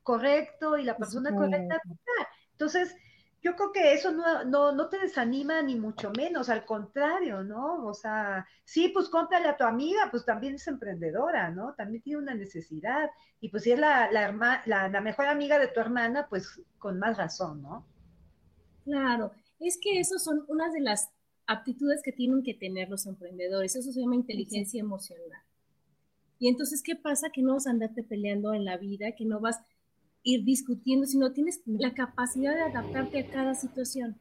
correcto 0.03 0.77
y 0.77 0.83
la 0.83 0.97
persona 0.97 1.35
correcta. 1.35 1.81
Entonces, 2.51 2.95
yo 3.41 3.55
creo 3.55 3.71
que 3.71 3.93
eso 3.93 4.11
no, 4.11 4.43
no, 4.45 4.71
no 4.73 4.89
te 4.89 4.99
desanima 4.99 5.61
ni 5.61 5.75
mucho 5.75 6.11
menos, 6.11 6.49
al 6.49 6.65
contrario, 6.65 7.43
¿no? 7.43 7.85
O 7.85 7.93
sea, 7.93 8.45
sí, 8.65 8.89
pues 8.89 9.09
cómprale 9.09 9.47
a 9.49 9.57
tu 9.57 9.63
amiga, 9.63 10.09
pues 10.11 10.25
también 10.25 10.55
es 10.55 10.67
emprendedora, 10.67 11.49
¿no? 11.51 11.73
También 11.75 12.01
tiene 12.03 12.19
una 12.21 12.35
necesidad. 12.35 13.09
Y 13.39 13.49
pues 13.49 13.63
si 13.63 13.71
es 13.71 13.79
la, 13.79 14.11
la, 14.11 14.23
herma- 14.29 14.61
la, 14.65 14.89
la 14.89 15.01
mejor 15.01 15.27
amiga 15.27 15.59
de 15.59 15.67
tu 15.69 15.79
hermana, 15.79 16.27
pues 16.29 16.61
con 16.79 16.99
más 16.99 17.17
razón, 17.17 17.61
¿no? 17.61 17.87
Claro, 18.85 19.33
es 19.59 19.77
que 19.79 19.99
esas 19.99 20.23
son 20.23 20.43
unas 20.47 20.73
de 20.73 20.79
las 20.81 21.11
aptitudes 21.45 22.01
que 22.03 22.11
tienen 22.11 22.41
que 22.41 22.55
tener 22.55 22.89
los 22.89 23.05
emprendedores. 23.05 23.75
Eso 23.75 23.91
se 23.91 24.01
llama 24.01 24.15
inteligencia 24.15 24.79
emocional. 24.81 25.43
Y 26.39 26.49
entonces, 26.49 26.81
¿qué 26.83 26.95
pasa? 26.95 27.29
Que 27.31 27.41
no 27.43 27.53
vas 27.53 27.67
a 27.67 27.71
andarte 27.71 28.03
peleando 28.03 28.53
en 28.53 28.65
la 28.65 28.77
vida, 28.77 29.11
que 29.15 29.25
no 29.25 29.39
vas 29.39 29.59
ir 30.31 30.43
discutiendo, 30.43 31.05
sino 31.05 31.31
tienes 31.31 31.61
la 31.65 31.93
capacidad 31.93 32.53
de 32.53 32.61
adaptarte 32.63 33.19
a 33.19 33.29
cada 33.31 33.55
situación. 33.55 34.19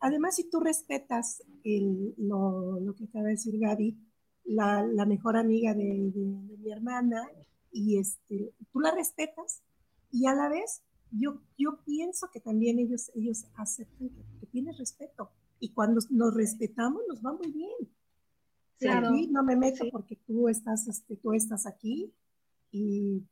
Además, 0.00 0.36
si 0.36 0.48
tú 0.50 0.60
respetas 0.60 1.42
el- 1.62 2.14
lo, 2.16 2.80
lo 2.80 2.94
que 2.94 3.04
acaba 3.04 3.26
de 3.26 3.32
decir 3.32 3.58
Gaby, 3.58 3.96
la, 4.44 4.82
la 4.86 5.04
mejor 5.04 5.36
amiga 5.36 5.74
de, 5.74 5.84
de- 5.84 6.46
de 6.48 6.56
mi 6.56 6.72
hermana, 6.72 7.28
y 7.70 7.98
este, 7.98 8.52
tú 8.72 8.80
la 8.80 8.92
respetas, 8.94 9.62
y 10.10 10.26
a 10.26 10.34
la 10.34 10.48
vez 10.48 10.82
yo, 11.10 11.40
yo 11.58 11.78
pienso 11.84 12.28
que 12.32 12.40
también 12.40 12.78
ellos, 12.78 13.10
ellos 13.14 13.44
aceptan 13.54 14.08
que, 14.08 14.22
que 14.40 14.46
tienes 14.46 14.78
respeto. 14.78 15.30
Y 15.60 15.68
cuando 15.74 16.00
nos 16.10 16.32
respetamos, 16.34 17.02
nos 17.08 17.20
va 17.24 17.32
muy 17.34 17.52
bien. 17.52 17.76
Claro. 18.78 19.08
Aquí 19.10 19.28
no 19.28 19.42
me 19.44 19.54
meto 19.56 19.84
Sí. 19.84 19.90
porque 19.92 20.16
tú 20.26 20.48
estás, 20.48 20.88
este, 20.88 21.16
tú 21.16 21.32
estás 21.34 21.66
aquí. 21.66 22.10
Y, 22.72 23.22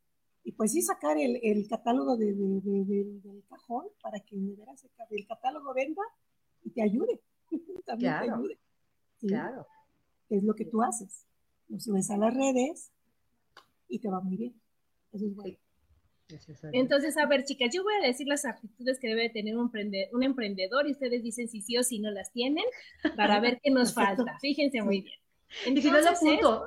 y 0.45 0.53
pues 0.53 0.73
sí, 0.73 0.83
sacar 0.83 1.19
el, 1.19 1.39
el 1.43 1.69
catálogo 1.69 2.17
de- 2.17 2.33
de- 2.35 2.61
de- 2.61 2.85
de- 2.85 3.21
del 3.21 3.45
cajón 3.49 3.87
para 4.03 4.21
que 4.21 4.37
de 4.37 4.55
veras 4.57 4.83
el, 4.85 4.91
ca- 4.97 5.07
el 5.11 5.27
catálogo 5.27 5.73
venda 5.75 6.03
y 6.65 6.71
te 6.71 6.83
ayude. 6.83 7.21
También 7.87 8.13
te 8.13 8.25
Claro. 8.25 8.35
ayude. 8.37 8.59
Sí, 9.21 9.27
Claro. 9.29 9.67
Es 10.31 10.43
lo 10.45 10.55
que 10.55 10.65
tú 10.65 10.83
haces. 10.83 11.27
Lo 11.69 11.79
subes 11.81 12.11
a 12.11 12.17
las 12.17 12.35
redes 12.35 12.91
y 13.89 13.99
te 13.99 14.09
va 14.09 14.21
muy 14.21 14.37
bien. 14.37 14.55
Eso 15.13 15.27
es 15.27 15.35
bueno. 15.35 15.57
Entonces, 16.73 17.17
a 17.19 17.27
ver, 17.27 17.45
chicas, 17.45 17.75
yo 17.75 17.83
voy 17.83 17.93
a 17.95 18.07
decir 18.07 18.27
las 18.29 18.45
aptitudes 18.45 19.01
que 19.01 19.09
debe 19.09 19.31
tener 19.31 19.57
un, 19.57 19.71
un 20.13 20.23
emprendedor 20.23 20.87
y 20.89 20.93
ustedes 20.93 21.25
dicen 21.25 21.49
si 21.49 21.61
sí 21.61 21.77
o 21.77 21.83
si 21.83 21.99
no 21.99 22.11
las 22.13 22.31
tienen 22.33 22.65
para 23.17 23.41
ver 23.41 23.61
qué 23.63 23.71
nos 23.73 23.93
falta. 23.93 24.39
Fíjense 24.41 24.81
muy 24.83 25.01
bien. 25.03 25.19
y 25.77 25.83
si 25.83 25.89
no 25.91 25.95
lo 26.01 26.11
es- 26.11 26.17
apunto, 26.17 26.67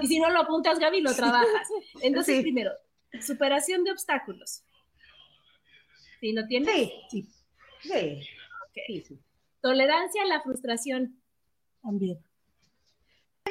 Y 0.00 0.06
si 0.06 0.18
no 0.18 0.30
lo 0.30 0.40
apuntas, 0.40 0.78
Gaby, 0.78 1.02
lo 1.02 1.12
trabajas. 1.14 1.68
Entonces, 2.02 2.36
Sí. 2.36 2.42
primero, 2.42 2.70
superación 3.20 3.84
de 3.84 3.92
obstáculos. 3.92 4.62
¿Sí 6.20 6.32
lo 6.32 6.46
tienes? 6.46 6.70
sí, 6.74 7.00
Sí, 7.10 7.28
sí, 7.82 8.28
Ok. 8.68 8.78
sí, 8.86 9.04
sí. 9.08 9.20
Tolerancia 9.60 10.22
a 10.22 10.26
la 10.26 10.40
frustración. 10.40 11.20
también. 11.82 12.18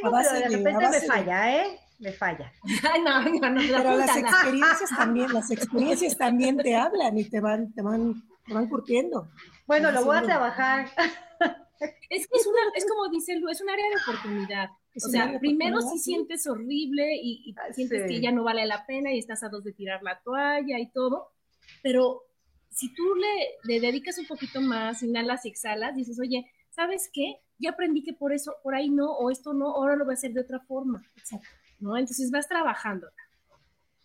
A 0.03 0.09
Pero 0.09 0.33
de 0.33 0.47
repente 0.49 0.89
me 0.89 1.01
falla, 1.01 1.61
¿eh? 1.63 1.79
Me 1.99 2.11
falla. 2.13 2.51
Ay, 2.91 3.01
no, 3.01 3.21
no, 3.21 3.49
no, 3.49 3.61
Pero 3.61 3.97
las 3.97 4.17
experiencias 4.17 4.89
también, 4.89 5.33
las 5.33 5.51
experiencias 5.51 6.17
también 6.17 6.57
te 6.57 6.75
hablan 6.75 7.17
y 7.17 7.25
te 7.25 7.39
van, 7.39 7.71
te 7.73 7.81
van, 7.81 8.23
te 8.47 8.53
van 8.53 8.67
curtiendo. 8.67 9.29
Bueno, 9.67 9.91
lo 9.91 10.03
voy 10.03 10.17
a 10.17 10.21
trabajar. 10.23 10.89
Es 12.09 12.27
que 12.27 12.37
es 12.37 12.45
una, 12.47 12.59
es 12.75 12.85
como 12.85 13.09
dice 13.09 13.35
Lu, 13.39 13.49
es 13.49 13.61
un 13.61 13.69
área 13.69 13.85
de 13.85 13.95
oportunidad. 14.01 14.69
Es 14.93 15.05
O 15.05 15.09
sea, 15.09 15.39
primero 15.39 15.77
oportunidad, 15.77 15.97
sí 15.97 16.11
sientes 16.11 16.47
horrible 16.47 17.15
y, 17.15 17.43
y 17.45 17.55
Ah, 17.57 17.73
sientes 17.73 18.03
sí. 18.03 18.07
que 18.15 18.21
ya 18.21 18.31
no 18.31 18.43
vale 18.43 18.65
la 18.65 18.85
pena 18.85 19.13
y 19.13 19.19
estás 19.19 19.43
a 19.43 19.49
dos 19.49 19.63
de 19.63 19.73
tirar 19.73 20.03
la 20.03 20.19
toalla 20.21 20.79
y 20.79 20.91
todo, 20.91 21.31
pero 21.81 22.23
si 22.69 22.93
tú 22.93 23.03
le, 23.15 23.57
le 23.73 23.79
dedicas 23.79 24.17
un 24.17 24.27
poquito 24.27 24.61
más, 24.61 25.03
inhalas 25.03 25.45
y 25.45 25.49
exhalas, 25.49 25.95
dices, 25.95 26.19
oye, 26.19 26.49
¿sabes 26.69 27.09
qué? 27.11 27.37
Ya 27.59 27.71
aprendí 27.71 28.03
que 28.03 28.13
por 28.13 28.33
eso, 28.33 28.55
por 28.63 28.75
ahí 28.75 28.89
no, 28.89 29.11
o 29.11 29.29
esto 29.29 29.53
no, 29.53 29.67
ahora 29.75 29.95
lo 29.95 30.05
voy 30.05 30.13
a 30.13 30.15
hacer 30.15 30.33
de 30.33 30.41
otra 30.41 30.59
forma. 30.61 31.03
¿No? 31.79 31.97
Entonces 31.97 32.29
vas 32.31 32.47
trabajando. 32.47 33.07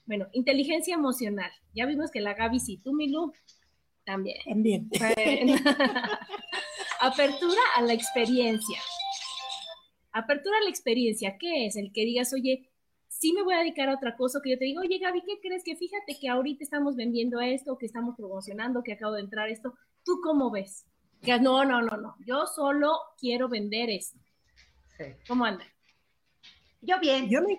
Bueno, 0.07 0.27
inteligencia 0.33 0.95
emocional. 0.95 1.51
Ya 1.75 1.85
vimos 1.87 2.11
que 2.11 2.21
la 2.21 2.35
Gaby 2.35 2.59
sí, 2.61 2.79
tú, 2.79 2.93
Milu, 2.95 3.33
también. 4.05 4.39
También. 4.45 4.89
Apertura 7.01 7.61
a 7.77 7.83
la 7.83 7.93
experiencia. 7.93 8.79
Apertura 10.13 10.57
a 10.59 10.65
la 10.65 10.71
experiencia, 10.71 11.37
¿qué 11.39 11.67
es? 11.67 11.77
El 11.77 11.93
que 11.93 12.05
digas, 12.05 12.33
oye, 12.33 12.71
sí 13.09 13.33
me 13.33 13.43
voy 13.43 13.55
a 13.55 13.59
dedicar 13.59 13.89
a 13.89 13.95
otra 13.95 14.17
cosa, 14.17 14.41
que 14.43 14.51
yo 14.51 14.59
te 14.59 14.65
digo, 14.65 14.81
oye 14.81 14.99
Gaby, 14.99 15.23
¿qué 15.23 15.39
crees? 15.41 15.63
Que 15.63 15.77
fíjate 15.77 16.19
que 16.19 16.29
ahorita 16.29 16.65
estamos 16.65 16.97
vendiendo 16.97 17.41
esto, 17.41 17.77
que 17.79 17.87
estamos 17.87 18.17
promocionando, 18.17 18.83
que 18.83 18.93
acabo 18.93 19.15
de 19.15 19.23
entrar 19.23 19.49
esto. 19.49 19.75
¿Tú 20.05 20.21
cómo 20.23 20.51
ves? 20.51 20.87
Que 21.23 21.39
no, 21.41 21.65
no, 21.65 21.83
no, 21.83 21.97
no. 21.97 22.17
Yo 22.25 22.47
solo 22.47 22.99
quiero 23.19 23.49
vender 23.49 23.91
esto. 23.91 24.19
¿Cómo 25.27 25.45
anda? 25.45 25.65
Yo 26.81 26.99
bien. 27.01 27.29
Yo 27.29 27.43
me, 27.43 27.59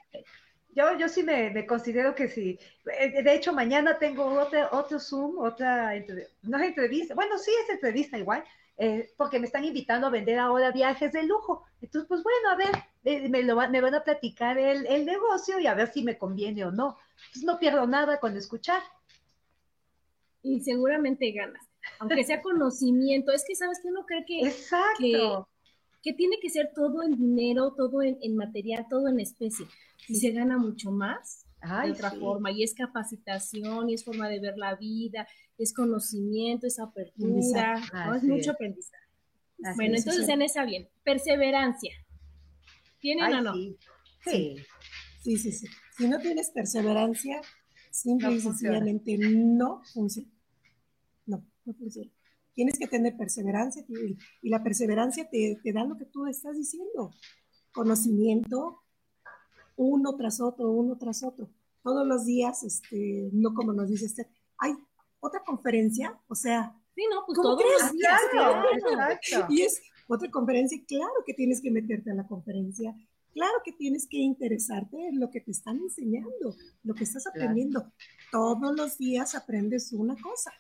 yo, 0.78 0.96
yo 0.98 1.10
sí 1.10 1.24
me, 1.24 1.66
considero 1.66 2.14
que 2.14 2.28
sí. 2.28 2.60
Eh, 3.00 3.24
de 3.24 3.36
hecho, 3.36 3.52
mañana 3.52 3.98
tengo 3.98 4.26
otro, 4.26 4.70
otro 4.72 5.00
Zoom, 5.00 5.40
otra, 5.40 5.94
no 6.44 6.58
es 6.58 6.68
entrevista, 6.68 7.16
bueno, 7.16 7.36
sí 7.40 7.52
es 7.64 7.70
entrevista 7.72 8.18
igual, 8.18 8.44
eh, 8.78 9.10
porque 9.18 9.40
me 9.40 9.48
están 9.48 9.66
invitando 9.66 10.08
a 10.08 10.12
vender 10.12 10.40
ahora 10.40 10.72
viajes 10.72 11.12
de 11.12 11.24
lujo. 11.24 11.64
Entonces, 11.82 12.08
pues 12.08 12.24
bueno, 12.24 12.50
a 12.50 12.56
ver, 12.56 12.72
eh, 13.04 13.28
me, 13.30 13.44
lo, 13.44 13.56
me 13.70 13.82
van 13.82 13.96
a 13.96 14.04
platicar 14.04 14.58
el, 14.58 14.86
el, 14.86 15.06
negocio 15.06 15.60
y 15.60 15.68
a 15.68 15.74
ver 15.74 15.92
si 15.92 16.04
me 16.04 16.18
conviene 16.18 16.66
o 16.66 16.72
no. 16.72 16.98
Pues 17.34 17.44
no 17.44 17.60
pierdo 17.60 17.88
nada 17.88 18.20
con 18.20 18.38
escuchar. 18.38 18.82
Y 20.44 20.62
seguramente 20.62 21.32
ganas, 21.32 21.68
aunque 22.00 22.24
sea 22.24 22.42
conocimiento. 22.42 23.32
Es 23.32 23.44
que 23.46 23.56
sabes 23.56 23.80
que 23.82 23.90
uno 23.90 24.06
cree 24.06 24.26
que, 24.26 24.42
Exacto. 24.42 25.50
que, 26.04 26.14
tiene 26.14 26.40
que 26.40 26.50
ser 26.50 26.72
todo 26.74 27.04
en 27.04 27.18
dinero, 27.18 27.74
todo 27.76 28.02
en, 28.02 28.18
en 28.22 28.36
material, 28.38 28.86
todo 28.90 29.08
en 29.08 29.20
especie 29.20 29.66
y 30.08 30.16
se 30.16 30.32
gana 30.32 30.58
mucho 30.58 30.92
más 30.92 31.47
de 31.62 31.92
otra 31.92 32.12
forma, 32.12 32.52
y 32.52 32.64
es 32.64 32.74
capacitación, 32.74 33.90
y 33.90 33.96
es 33.96 34.04
forma 34.04 34.30
de 34.30 34.40
ver 34.40 34.58
la 34.58 34.76
vida, 34.76 35.28
es 35.58 35.74
conocimiento, 35.74 36.68
es 36.68 36.80
apertura, 36.80 37.82
es 38.16 38.24
mucho 38.24 38.52
aprendizaje. 38.52 39.06
bueno, 39.76 39.98
entonces 39.98 40.30
en 40.30 40.42
esa 40.42 40.66
bien, 40.66 40.88
perseverancia. 41.04 41.94
¿Tienen 43.00 43.34
o 43.34 43.42
no? 43.42 43.54
Sí. 43.54 43.78
sí. 44.26 45.38
sí, 45.38 45.52
sí, 45.52 45.68
Si 45.98 46.08
no 46.08 46.20
tienes 46.20 46.50
perseverancia, 46.52 47.42
simple 47.92 48.34
y 48.34 48.42
sencillamente 48.42 49.18
no 49.18 49.82
funciona. 49.94 50.30
No, 51.26 51.44
no 51.66 51.74
funciona. 51.74 52.12
Tienes 52.54 52.80
que 52.80 52.88
tener 52.88 53.16
perseverancia 53.16 53.86
y, 53.88 54.50
la 54.50 54.64
perseverancia 54.64 55.30
te, 55.30 55.60
te 55.64 55.74
da 55.74 55.84
lo 55.84 55.96
que 55.98 56.06
tú 56.06 56.26
estás 56.26 56.58
diciendo. 56.58 57.12
Conocimiento, 57.72 58.82
uno 59.78 60.16
tras 60.16 60.42
otro, 60.42 60.70
uno 60.72 60.98
tras 60.98 61.24
otro. 61.24 61.50
Todos 61.84 62.06
los 62.06 62.26
días, 62.26 62.64
este, 62.64 63.30
no 63.32 63.54
como 63.54 63.72
nos 63.72 63.88
dice 63.88 64.08
Esther, 64.08 64.28
hay 64.58 64.74
otra 65.22 65.42
conferencia, 65.46 66.20
o 66.28 66.36
sea, 66.36 66.76
sí, 66.94 67.04
no, 67.10 67.24
pues 67.26 67.38
todos 67.38 67.64
los 67.64 67.92
días, 67.94 68.22
claro. 68.32 69.48
Y 69.50 69.62
es 69.62 69.82
otra 70.08 70.30
conferencia, 70.30 70.78
claro 70.86 71.24
que 71.26 71.34
tienes 71.34 71.62
que 71.62 71.72
meterte 71.72 72.12
a 72.12 72.16
la 72.16 72.28
conferencia, 72.28 72.94
claro 73.34 73.54
que 73.64 73.72
tienes 73.72 74.08
que 74.08 74.18
interesarte 74.18 75.08
en 75.08 75.20
lo 75.20 75.30
que 75.30 75.42
te 75.42 75.52
están 75.52 75.78
enseñando, 75.78 76.56
lo 76.84 76.94
que 76.94 77.04
estás 77.04 77.28
aprendiendo. 77.28 77.92
Todos 78.32 78.76
los 78.76 78.98
días 78.98 79.36
aprendes 79.36 79.94
una 79.94 80.16
cosa, 80.22 80.52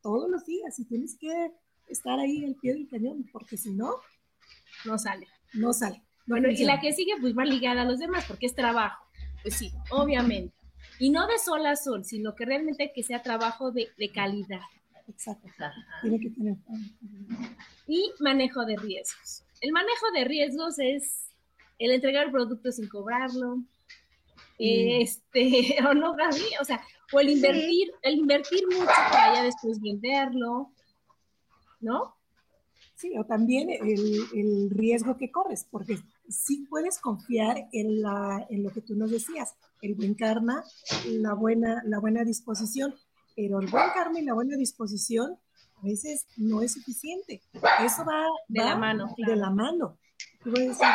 todos 0.00 0.28
los 0.28 0.44
días, 0.46 0.78
y 0.78 0.84
tienes 0.84 1.16
que 1.16 1.52
estar 1.88 2.18
ahí 2.18 2.44
al 2.44 2.56
pie 2.56 2.72
del 2.72 2.88
cañón, 2.88 3.28
porque 3.32 3.56
si 3.56 3.72
no, 3.72 3.96
no 4.84 4.98
sale. 4.98 5.28
No 5.54 5.72
sale. 5.72 6.02
Bueno, 6.26 6.48
y 6.50 6.64
la 6.64 6.80
que 6.80 6.92
sigue 6.92 7.14
pues 7.20 7.36
va 7.36 7.44
ligada 7.44 7.82
a 7.82 7.84
los 7.84 7.98
demás 7.98 8.24
porque 8.26 8.46
es 8.46 8.54
trabajo. 8.54 9.04
Pues 9.42 9.54
sí, 9.54 9.72
obviamente. 9.90 10.54
Y 10.98 11.10
no 11.10 11.26
de 11.26 11.38
sol 11.38 11.66
a 11.66 11.74
sol, 11.76 12.04
sino 12.04 12.34
que 12.34 12.44
realmente 12.44 12.92
que 12.94 13.02
sea 13.02 13.22
trabajo 13.22 13.72
de, 13.72 13.90
calidad. 14.14 14.60
Exacto. 15.08 15.48
Tiene 16.00 16.20
que 16.20 16.30
tener. 16.30 16.56
Y 17.88 18.12
manejo 18.20 18.64
de 18.64 18.76
riesgos. 18.76 19.42
El 19.60 19.72
manejo 19.72 20.10
de 20.14 20.24
riesgos 20.24 20.78
es 20.78 21.28
el 21.78 21.90
entregar 21.90 22.26
el 22.26 22.32
producto 22.32 22.70
sin 22.70 22.88
cobrarlo. 22.88 23.64
Este, 24.58 25.76
o 25.88 25.94
no, 25.94 26.14
Gaby, 26.14 26.44
o 26.60 26.64
sea, 26.64 26.80
o 27.12 27.20
el 27.20 27.30
invertir, 27.30 27.92
el 28.02 28.18
invertir 28.18 28.64
mucho 28.68 28.86
para 28.86 29.34
ya 29.34 29.42
después 29.42 29.80
venderlo, 29.80 30.70
¿no? 31.80 32.14
Sí, 32.94 33.16
o 33.18 33.24
también 33.24 33.70
el, 33.70 34.20
el 34.34 34.70
riesgo 34.70 35.16
que 35.16 35.32
corres, 35.32 35.66
porque 35.68 35.98
sí 36.28 36.66
puedes 36.68 36.98
confiar 36.98 37.68
en, 37.72 38.02
la, 38.02 38.46
en 38.50 38.62
lo 38.62 38.70
que 38.70 38.80
tú 38.80 38.94
nos 38.94 39.10
decías, 39.10 39.54
el 39.80 39.94
buen 39.94 40.14
karma, 40.14 40.64
la 41.06 41.34
buena, 41.34 41.82
la 41.84 41.98
buena 41.98 42.24
disposición, 42.24 42.94
pero 43.36 43.60
el 43.60 43.68
buen 43.68 43.90
karma 43.94 44.20
y 44.20 44.24
la 44.24 44.34
buena 44.34 44.56
disposición 44.56 45.38
a 45.76 45.82
veces 45.82 46.26
no 46.36 46.62
es 46.62 46.72
suficiente. 46.72 47.42
Eso 47.84 48.04
va 48.04 48.24
de 48.48 48.60
la 48.60 48.76
mano. 48.76 49.14
De 49.16 49.36
la 49.36 49.50
mano. 49.50 49.98
Tú 50.42 50.50
vas 50.50 50.60
a 50.60 50.62
decir, 50.62 50.86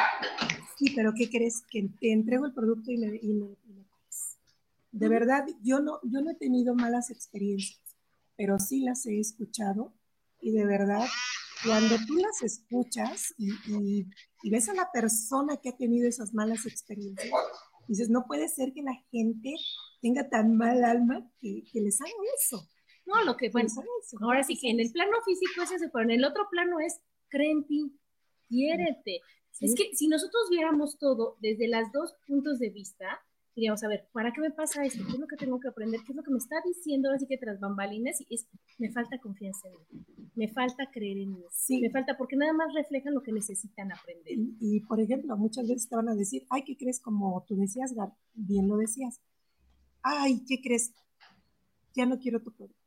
sí, 0.77 0.93
pero 0.95 1.13
¿qué 1.13 1.29
crees? 1.29 1.63
Que 1.69 1.89
te 1.99 2.11
entrego 2.11 2.45
el 2.45 2.53
producto 2.53 2.91
y 2.91 2.97
me, 2.97 3.15
y 3.15 3.57
De 4.91 5.09
verdad, 5.09 5.45
yo 5.61 5.79
no, 5.79 5.99
yo 6.03 6.21
no 6.21 6.31
he 6.31 6.35
tenido 6.35 6.73
malas 6.73 7.09
experiencias, 7.09 7.81
pero 8.37 8.59
sí 8.59 8.81
las 8.81 9.05
he 9.05 9.19
escuchado 9.19 9.93
y 10.41 10.51
de 10.51 10.65
verdad 10.65 11.05
cuando 11.63 11.95
tú 12.07 12.15
las 12.15 12.41
escuchas 12.41 13.33
y, 13.37 14.05
ves 14.49 14.69
a 14.69 14.73
la 14.73 14.89
persona 14.91 15.57
que 15.57 15.69
ha 15.69 15.77
tenido 15.77 16.07
esas 16.07 16.33
malas 16.33 16.65
experiencias, 16.65 17.33
dices, 17.87 18.09
no 18.09 18.25
puede 18.27 18.47
ser 18.49 18.73
que 18.73 18.81
la 18.81 18.95
gente 19.11 19.55
tenga 20.01 20.29
tan 20.29 20.55
mal 20.55 20.83
alma 20.83 21.29
que, 21.39 21.63
les 21.73 22.01
haga 22.01 22.11
eso. 22.39 22.67
No, 23.05 23.23
lo 23.23 23.37
que, 23.37 23.49
bueno, 23.49 23.69
ahora 24.21 24.43
sí 24.43 24.57
que 24.59 24.69
en 24.69 24.79
el 24.79 24.91
plano 24.91 25.17
físico 25.25 25.63
es 25.63 25.71
ese, 25.71 25.89
pero 25.89 26.03
en 26.03 26.11
el 26.11 26.25
otro 26.25 26.47
plano 26.49 26.79
es, 26.79 26.99
cree 27.29 27.51
en 27.51 27.65
ti, 27.65 27.97
quiérete. 28.49 29.21
Es 29.59 29.73
que 29.73 29.95
si 29.95 30.07
nosotros 30.07 30.49
viéramos 30.51 30.97
todo 30.99 31.37
desde 31.39 31.67
los 31.67 31.91
dos 31.91 32.13
puntos 32.27 32.59
de 32.59 32.69
vista, 32.69 33.19
diríamos, 33.57 33.83
a 33.83 33.87
ver, 33.87 34.07
¿para 34.13 34.31
qué 34.31 34.39
me 34.39 34.51
pasa 34.51 34.85
esto? 34.85 35.03
¿Qué 35.03 35.13
es 35.13 35.19
lo 35.19 35.25
que 35.25 35.35
tengo 35.35 35.59
que 35.59 35.67
aprender? 35.67 35.99
¿Qué 36.05 36.11
es 36.11 36.15
lo 36.15 36.21
que 36.21 36.29
me 36.29 36.37
está 36.37 36.57
diciendo 36.63 37.09
así 37.11 37.25
que 37.25 37.39
tras 37.39 37.59
bambalinas? 37.59 38.21
Y 38.21 38.35
es, 38.35 38.47
me 38.77 38.91
falta 38.91 39.17
confianza 39.17 39.67
en 39.67 39.73
mí, 39.73 40.05
me 40.35 40.47
falta 40.47 40.91
creer 40.91 41.17
en 41.17 41.33
mí, 41.33 41.43
sí. 41.49 41.81
me 41.81 41.89
falta, 41.89 42.15
porque 42.15 42.35
nada 42.35 42.53
más 42.53 42.71
reflejan 42.75 43.15
lo 43.15 43.23
que 43.23 43.31
necesitan 43.31 43.91
aprender. 43.91 44.33
Y, 44.59 44.81
por 44.81 44.99
ejemplo, 44.99 45.35
muchas 45.37 45.67
veces 45.67 45.89
te 45.89 45.95
van 45.95 46.07
a 46.07 46.13
decir, 46.13 46.45
ay, 46.51 46.63
¿qué 46.65 46.77
crees? 46.77 46.99
Como 46.99 47.43
tú 47.47 47.55
decías, 47.55 47.95
bien 48.35 48.67
lo 48.67 48.77
decías, 48.77 49.19
ay, 50.03 50.45
¿qué 50.47 50.61
crees? 50.61 50.93
Ya 51.95 52.05
no 52.05 52.19
quiero 52.19 52.39
tu 52.43 52.51
producto. 52.51 52.77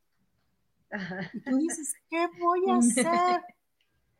Y 1.33 1.41
tú 1.41 1.57
dices, 1.57 1.93
¿qué 2.09 2.27
voy 2.39 2.61
a 2.69 2.75
hacer? 2.77 3.41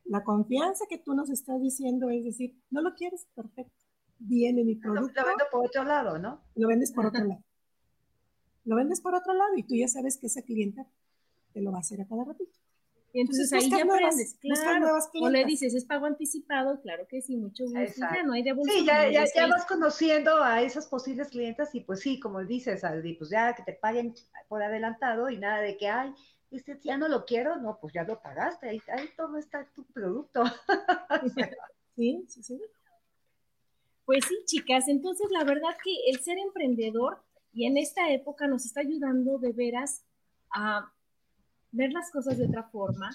La 0.03 0.21
confianza 0.25 0.83
que 0.89 0.97
tú 0.97 1.13
nos 1.13 1.29
estás 1.29 1.61
diciendo 1.61 2.09
es 2.09 2.25
decir, 2.25 2.57
no 2.69 2.81
lo 2.81 2.93
quieres, 2.93 3.25
perfecto 3.33 3.80
viene 4.21 4.63
mi 4.63 4.75
producto. 4.75 5.21
Lo, 5.21 5.27
vendo 5.27 5.45
por 5.51 5.65
otro 5.65 5.83
lado, 5.83 6.17
¿no? 6.17 6.41
Lo 6.55 6.67
vendes 6.67 6.91
por 6.91 7.07
otro 7.07 7.23
lado. 7.23 7.43
Lo 8.65 8.75
vendes 8.75 9.01
por 9.01 9.15
otro 9.15 9.33
lado 9.33 9.55
y 9.57 9.63
tú 9.63 9.75
ya 9.75 9.87
sabes 9.87 10.17
que 10.17 10.27
esa 10.27 10.43
clienta 10.43 10.85
te 11.53 11.61
lo 11.61 11.71
va 11.71 11.77
a 11.77 11.81
hacer 11.81 12.01
a 12.01 12.07
cada 12.07 12.23
ratito. 12.23 12.57
Y 13.13 13.21
entonces, 13.21 13.51
ahí 13.51 13.69
ya 13.69 13.83
aprendes, 13.83 14.37
claro. 14.39 14.97
O 15.15 15.29
le 15.29 15.43
dices, 15.43 15.73
es 15.73 15.83
pago 15.83 16.05
anticipado, 16.05 16.79
claro 16.81 17.05
que 17.09 17.21
sí, 17.21 17.35
mucho 17.35 17.65
gusto. 17.65 18.01
Ya 18.13 18.23
no 18.23 18.31
hay 18.31 18.43
Sí, 18.43 18.85
ya, 18.85 19.09
ya, 19.11 19.25
ya 19.35 19.47
vas 19.47 19.65
conociendo 19.65 20.41
a 20.41 20.61
esas 20.61 20.87
posibles 20.87 21.27
clientas 21.27 21.75
y 21.75 21.81
pues 21.81 21.99
sí, 21.99 22.21
como 22.21 22.39
dices, 22.45 22.85
Aldi, 22.85 23.15
pues 23.15 23.29
ya 23.29 23.53
que 23.53 23.63
te 23.63 23.73
paguen 23.73 24.15
por 24.47 24.63
adelantado 24.63 25.29
y 25.29 25.37
nada 25.37 25.59
de 25.59 25.75
que, 25.75 25.89
ay, 25.89 26.13
este 26.51 26.79
ya 26.81 26.97
no 26.97 27.09
lo 27.09 27.25
quiero, 27.25 27.57
no, 27.57 27.79
pues 27.81 27.93
ya 27.93 28.03
lo 28.03 28.21
pagaste, 28.21 28.69
ahí, 28.69 28.81
ahí 28.95 29.09
todo 29.17 29.37
está 29.37 29.65
tu 29.75 29.83
producto. 29.87 30.43
sí, 31.95 32.25
sí, 32.29 32.43
sí. 32.43 32.61
Pues 34.11 34.25
sí, 34.27 34.37
chicas, 34.43 34.89
entonces 34.89 35.27
la 35.31 35.45
verdad 35.45 35.69
que 35.81 36.11
el 36.11 36.19
ser 36.19 36.37
emprendedor 36.37 37.23
y 37.53 37.65
en 37.65 37.77
esta 37.77 38.11
época 38.11 38.45
nos 38.45 38.65
está 38.65 38.81
ayudando 38.81 39.37
de 39.37 39.53
veras 39.53 40.03
a 40.53 40.91
ver 41.71 41.93
las 41.93 42.11
cosas 42.11 42.37
de 42.37 42.43
otra 42.43 42.63
forma, 42.63 43.09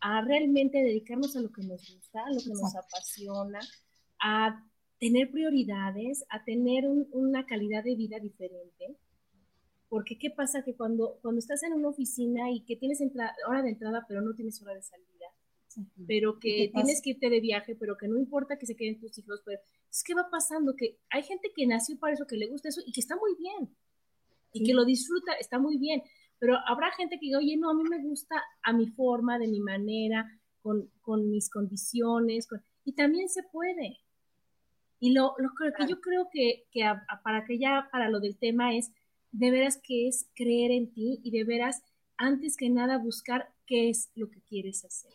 a 0.00 0.20
realmente 0.20 0.78
dedicarnos 0.78 1.34
a 1.34 1.40
lo 1.40 1.50
que 1.50 1.64
nos 1.64 1.92
gusta, 1.92 2.24
a 2.24 2.30
lo 2.30 2.40
que 2.40 2.50
nos 2.50 2.76
apasiona, 2.76 3.58
a 4.20 4.64
tener 5.00 5.32
prioridades, 5.32 6.24
a 6.28 6.44
tener 6.44 6.84
una 7.10 7.44
calidad 7.44 7.82
de 7.82 7.96
vida 7.96 8.20
diferente. 8.20 8.96
Porque 9.88 10.16
qué 10.16 10.30
pasa 10.30 10.62
que 10.62 10.76
cuando, 10.76 11.18
cuando 11.22 11.40
estás 11.40 11.64
en 11.64 11.72
una 11.72 11.88
oficina 11.88 12.52
y 12.52 12.60
que 12.60 12.76
tienes 12.76 13.02
hora 13.48 13.62
de 13.62 13.70
entrada 13.70 14.04
pero 14.06 14.22
no 14.22 14.32
tienes 14.36 14.62
hora 14.62 14.74
de 14.74 14.82
salida, 14.82 15.15
pero 16.06 16.38
que 16.38 16.70
tienes 16.72 17.02
que 17.02 17.10
irte 17.10 17.28
de 17.28 17.40
viaje, 17.40 17.74
pero 17.74 17.96
que 17.96 18.08
no 18.08 18.18
importa 18.18 18.58
que 18.58 18.66
se 18.66 18.76
queden 18.76 18.98
tus 18.98 19.16
hijos, 19.18 19.40
pues 19.44 19.60
es 19.90 20.02
que 20.02 20.14
va 20.14 20.28
pasando 20.30 20.74
que 20.74 20.98
hay 21.10 21.22
gente 21.22 21.52
que 21.54 21.66
nació 21.66 21.98
para 21.98 22.14
eso, 22.14 22.26
que 22.26 22.36
le 22.36 22.48
gusta 22.48 22.68
eso 22.68 22.80
y 22.86 22.92
que 22.92 23.00
está 23.00 23.16
muy 23.16 23.34
bien. 23.36 23.74
Y 24.52 24.64
que 24.64 24.72
lo 24.72 24.86
disfruta, 24.86 25.32
está 25.34 25.58
muy 25.58 25.76
bien, 25.76 26.02
pero 26.38 26.56
habrá 26.66 26.90
gente 26.92 27.16
que 27.18 27.26
diga, 27.26 27.38
oye, 27.38 27.56
no, 27.56 27.70
a 27.70 27.74
mí 27.74 27.82
me 27.84 28.00
gusta 28.02 28.42
a 28.62 28.72
mi 28.72 28.86
forma, 28.86 29.38
de 29.38 29.48
mi 29.48 29.60
manera, 29.60 30.40
con, 30.62 30.90
con 31.00 31.30
mis 31.30 31.50
condiciones, 31.50 32.48
y 32.84 32.92
también 32.92 33.28
se 33.28 33.42
puede. 33.42 33.98
Y 34.98 35.12
lo, 35.12 35.34
lo 35.38 35.50
que 35.50 35.86
yo 35.86 36.00
creo 36.00 36.28
que, 36.30 36.64
que 36.70 36.82
para 37.22 37.44
que 37.44 37.58
ya, 37.58 37.88
para 37.92 38.08
lo 38.08 38.20
del 38.20 38.38
tema 38.38 38.74
es, 38.74 38.92
de 39.32 39.50
veras 39.50 39.78
que 39.82 40.08
es 40.08 40.30
creer 40.34 40.70
en 40.70 40.90
ti 40.92 41.20
y 41.22 41.30
de 41.30 41.44
veras, 41.44 41.82
antes 42.16 42.56
que 42.56 42.70
nada, 42.70 42.96
buscar 42.96 43.52
qué 43.66 43.90
es 43.90 44.10
lo 44.14 44.30
que 44.30 44.40
quieres 44.40 44.84
hacer. 44.84 45.12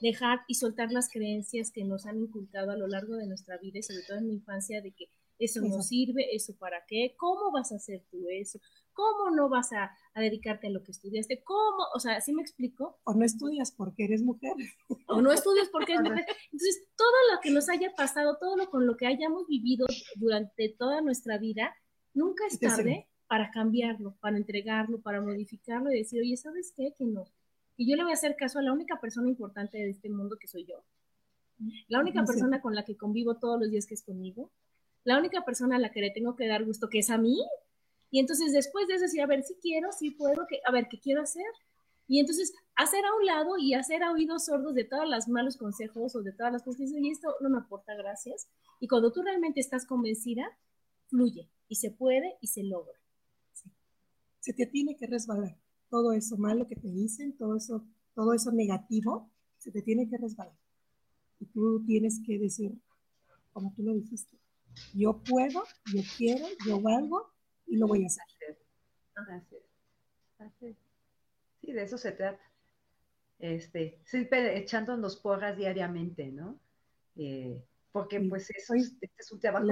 Dejar 0.00 0.40
y 0.46 0.54
soltar 0.54 0.92
las 0.92 1.10
creencias 1.10 1.70
que 1.70 1.84
nos 1.84 2.06
han 2.06 2.18
inculcado 2.18 2.70
a 2.70 2.76
lo 2.76 2.86
largo 2.86 3.16
de 3.16 3.26
nuestra 3.26 3.58
vida 3.58 3.78
y 3.78 3.82
sobre 3.82 4.02
todo 4.06 4.18
en 4.18 4.28
la 4.28 4.34
infancia 4.34 4.80
de 4.80 4.92
que 4.92 5.08
eso 5.38 5.60
no 5.60 5.82
sirve, 5.82 6.34
eso 6.34 6.56
para 6.56 6.84
qué, 6.86 7.14
cómo 7.16 7.52
vas 7.52 7.72
a 7.72 7.76
hacer 7.76 8.04
tú 8.10 8.26
eso, 8.28 8.58
cómo 8.92 9.30
no 9.30 9.48
vas 9.48 9.72
a, 9.72 9.96
dedicarte 10.16 10.66
a 10.66 10.70
lo 10.70 10.82
que 10.82 10.90
estudiaste, 10.90 11.42
cómo, 11.44 11.84
o 11.94 12.00
sea, 12.00 12.20
¿sí 12.20 12.32
me 12.32 12.42
explico? 12.42 12.98
O 13.04 13.14
no 13.14 13.24
estudias 13.24 13.70
porque 13.70 14.04
eres 14.04 14.22
mujer. 14.22 14.52
O 15.06 15.22
no 15.22 15.30
estudias 15.30 15.68
porque 15.68 15.92
eres 15.92 16.02
mujer. 16.10 16.26
Entonces, 16.50 16.84
todo 16.96 17.14
lo 17.32 17.40
que 17.40 17.50
nos 17.50 17.68
haya 17.68 17.94
pasado, 17.94 18.36
todo 18.40 18.56
lo 18.56 18.68
con 18.68 18.86
lo 18.86 18.96
que 18.96 19.06
hayamos 19.06 19.46
vivido 19.46 19.86
durante 20.16 20.70
toda 20.70 21.00
nuestra 21.00 21.38
vida, 21.38 21.72
nunca 22.14 22.44
es 22.48 22.58
tarde 22.58 23.06
para 23.28 23.52
cambiarlo, 23.52 24.16
para 24.20 24.36
entregarlo, 24.36 25.00
para 25.00 25.20
modificarlo 25.20 25.92
y 25.92 25.98
decir, 25.98 26.20
oye, 26.20 26.36
¿sabes 26.36 26.72
qué? 26.76 26.92
Que 26.98 27.04
no. 27.04 27.26
Y 27.78 27.88
yo 27.88 27.96
le 27.96 28.02
voy 28.02 28.12
a 28.12 28.14
hacer 28.14 28.36
caso 28.36 28.58
a 28.58 28.62
la 28.62 28.72
única 28.72 29.00
persona 29.00 29.28
importante 29.28 29.78
de 29.78 29.88
este 29.88 30.10
mundo 30.10 30.36
que 30.38 30.48
soy 30.48 30.66
yo. 30.66 30.84
La 31.88 32.00
única 32.00 32.24
persona 32.24 32.60
con 32.60 32.74
la 32.74 32.84
que 32.84 32.96
convivo 32.96 33.36
todos 33.36 33.58
los 33.58 33.70
días 33.70 33.86
que 33.86 33.94
es 33.94 34.02
conmigo. 34.02 34.50
La 35.04 35.18
única 35.18 35.44
persona 35.46 35.76
a 35.76 35.78
la 35.78 35.90
que 35.90 36.00
le 36.00 36.10
tengo 36.10 36.36
que 36.36 36.46
dar 36.46 36.64
gusto 36.64 36.90
que 36.90 36.98
es 36.98 37.08
a 37.08 37.16
mí 37.16 37.40
y 38.10 38.20
entonces 38.20 38.52
después 38.52 38.88
de 38.88 38.94
eso 38.94 39.02
decir, 39.02 39.20
a 39.20 39.26
ver, 39.26 39.42
si 39.42 39.54
quiero, 39.56 39.92
si 39.92 40.10
puedo, 40.10 40.46
que, 40.46 40.60
a 40.64 40.72
ver, 40.72 40.88
¿qué 40.90 40.98
quiero 40.98 41.22
hacer? 41.22 41.44
Y 42.06 42.20
entonces 42.20 42.54
hacer 42.74 43.04
a 43.04 43.14
un 43.14 43.26
lado 43.26 43.58
y 43.58 43.74
hacer 43.74 44.02
a 44.02 44.12
oídos 44.12 44.46
sordos 44.46 44.74
de 44.74 44.84
todos 44.84 45.06
los 45.08 45.28
malos 45.28 45.56
consejos 45.56 46.16
o 46.16 46.22
de 46.22 46.32
todas 46.32 46.52
las 46.52 46.62
cosas 46.62 46.90
y 46.90 47.10
esto 47.10 47.34
no 47.40 47.50
me 47.50 47.58
aporta 47.58 47.94
gracias. 47.94 48.48
Y 48.80 48.88
cuando 48.88 49.12
tú 49.12 49.22
realmente 49.22 49.60
estás 49.60 49.84
convencida, 49.84 50.56
fluye 51.08 51.50
y 51.68 51.76
se 51.76 51.90
puede 51.90 52.38
y 52.40 52.46
se 52.46 52.62
logra. 52.62 52.98
Se 54.40 54.54
te 54.54 54.66
tiene 54.66 54.96
que 54.96 55.06
resbalar. 55.06 55.58
Todo 55.90 56.12
eso 56.12 56.36
malo 56.36 56.66
que 56.66 56.76
te 56.76 56.88
dicen, 56.88 57.36
todo 57.36 57.56
eso, 57.56 57.84
todo 58.14 58.34
eso 58.34 58.52
negativo, 58.52 59.30
se 59.56 59.70
te 59.70 59.82
tiene 59.82 60.08
que 60.08 60.18
resbalar. 60.18 60.54
Y 61.40 61.46
tú 61.46 61.82
tienes 61.86 62.20
que 62.24 62.38
decir, 62.38 62.78
como 63.52 63.72
tú 63.74 63.82
lo 63.82 63.94
dijiste, 63.94 64.36
yo 64.94 65.22
puedo, 65.22 65.64
yo 65.94 66.02
quiero, 66.16 66.46
yo 66.66 66.80
valgo 66.80 67.32
y 67.66 67.76
lo 67.76 67.86
voy 67.86 68.04
a 68.04 68.06
hacer. 68.06 68.24
Sí, 71.60 71.72
de 71.72 71.82
eso 71.82 71.98
se 71.98 72.12
trata. 72.12 72.42
Este, 73.38 74.00
siempre 74.04 74.58
echándonos 74.58 75.16
porras 75.16 75.56
diariamente, 75.56 76.28
¿no? 76.28 76.58
Eh, 77.16 77.62
porque 77.92 78.20
pues 78.20 78.50
eso 78.50 78.74
es, 78.74 78.94
este 79.00 79.10
es 79.18 79.32
un 79.32 79.40
trabajo. 79.40 79.66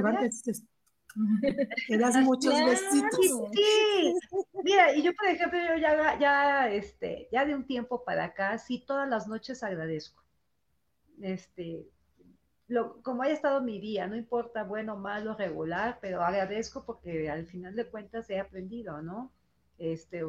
Te 1.89 1.99
das 1.99 2.17
muchos 2.17 2.55
besitos. 2.65 3.51
Sí, 3.53 4.15
mira, 4.63 4.95
y 4.95 5.03
yo 5.03 5.15
por 5.15 5.27
ejemplo, 5.27 5.59
yo 5.59 5.77
ya, 5.77 6.19
ya, 6.19 6.71
este, 6.71 7.29
ya 7.33 7.45
de 7.45 7.55
un 7.55 7.67
tiempo 7.67 8.05
para 8.05 8.25
acá, 8.25 8.59
sí, 8.59 8.85
todas 8.87 9.09
las 9.09 9.27
noches 9.27 9.63
agradezco. 9.63 10.23
Este, 11.21 11.87
lo, 12.69 13.01
como 13.03 13.23
haya 13.23 13.35
estado 13.35 13.63
mi 13.63 13.81
día, 13.81 14.07
no 14.07 14.17
importa 14.17 14.65
bueno, 14.65 14.97
malo, 14.97 15.37
regular, 15.37 15.99
pero 16.01 16.23
agradezco 16.23 16.85
porque 16.85 17.31
al 17.31 17.47
final 17.47 17.75
de 17.77 17.87
cuentas 17.87 18.29
he 18.29 18.39
aprendido, 18.39 19.01
¿no? 19.03 19.33
Este, 19.79 20.25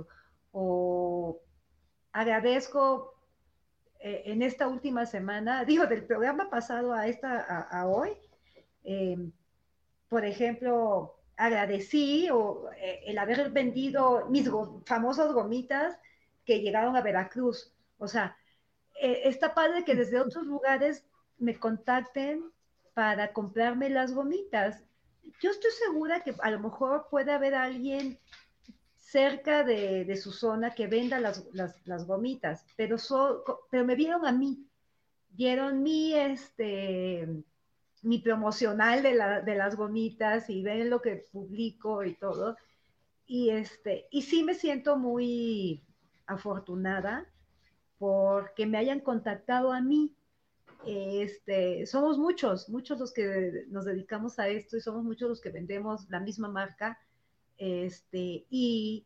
o, 0.52 1.42
agradezco 2.12 3.14
eh, 4.00 4.24
en 4.26 4.42
esta 4.42 4.68
última 4.68 5.06
semana, 5.06 5.66
digo, 5.66 5.88
del 5.88 6.06
programa 6.06 6.50
pasado 6.50 6.94
a 6.94 7.08
esta, 7.08 7.40
a, 7.40 7.88
hoy, 7.88 8.12
em, 8.84 9.32
por 10.10 10.26
ejemplo, 10.26 11.16
agradecí 11.36 12.30
o, 12.32 12.70
eh, 12.78 13.02
el 13.06 13.18
haber 13.18 13.52
vendido 13.52 14.28
mis 14.30 14.50
famosas 14.86 15.34
gomitas 15.34 15.98
que 16.46 16.62
llegaron 16.62 16.96
a 16.96 17.02
Veracruz. 17.02 17.74
O 17.98 18.08
sea, 18.08 18.38
eh, 19.00 19.22
está 19.26 19.54
padre 19.54 19.84
que 19.84 19.96
desde 19.96 20.20
otros 20.20 20.46
lugares 20.46 21.06
me 21.38 21.60
contacten 21.60 22.44
para 22.94 23.34
comprarme 23.34 23.90
las 23.90 24.14
gomitas. 24.14 24.84
Yo 25.42 25.52
estoy 25.52 25.72
segura 25.72 26.24
que 26.24 26.34
a 26.40 26.52
lo 26.52 26.60
mejor 26.60 27.08
puede 27.12 27.32
haber 27.32 27.54
alguien 27.54 28.20
cerca 28.98 29.64
de, 29.64 30.16
su 30.18 30.32
zona 30.32 30.72
que 30.72 30.88
venda 30.88 31.20
las, 31.20 32.08
gomitas, 32.08 32.66
pero, 32.76 32.98
pero 33.70 33.86
me 33.86 33.96
vieron 33.96 34.26
a 34.26 34.32
mí, 34.32 34.68
vieron 35.30 35.82
mi, 35.82 36.14
este, 36.14 37.44
mi 38.08 38.20
promocional 38.20 39.04
de, 39.04 39.10
de 39.46 39.56
las 39.56 39.76
gomitas 39.76 40.50
y 40.50 40.64
ven 40.64 40.90
lo 40.90 41.02
que 41.02 41.28
publico 41.32 42.04
y 42.04 42.16
todo. 42.16 42.58
Y, 43.26 43.50
este, 43.50 44.08
y 44.12 44.22
sí 44.22 44.44
me 44.44 44.56
siento 44.56 44.98
muy 44.98 45.84
afortunada 46.26 47.26
porque 47.98 48.66
me 48.66 48.78
hayan 48.78 49.00
contactado 49.02 49.72
a 49.74 49.82
mí 49.82 50.18
este, 50.86 51.86
somos 51.86 52.18
muchos, 52.18 52.70
muchos 52.70 53.00
los 53.00 53.14
que 53.14 53.66
nos 53.70 53.86
dedicamos 53.86 54.40
a 54.40 54.48
esto 54.48 54.78
y 54.78 54.82
somos 54.82 55.04
muchos 55.04 55.30
los 55.30 55.42
que 55.42 55.50
vendemos 55.50 56.10
la 56.10 56.20
misma 56.20 56.48
marca. 56.48 57.00
Este, 57.58 58.46
y, 58.50 59.06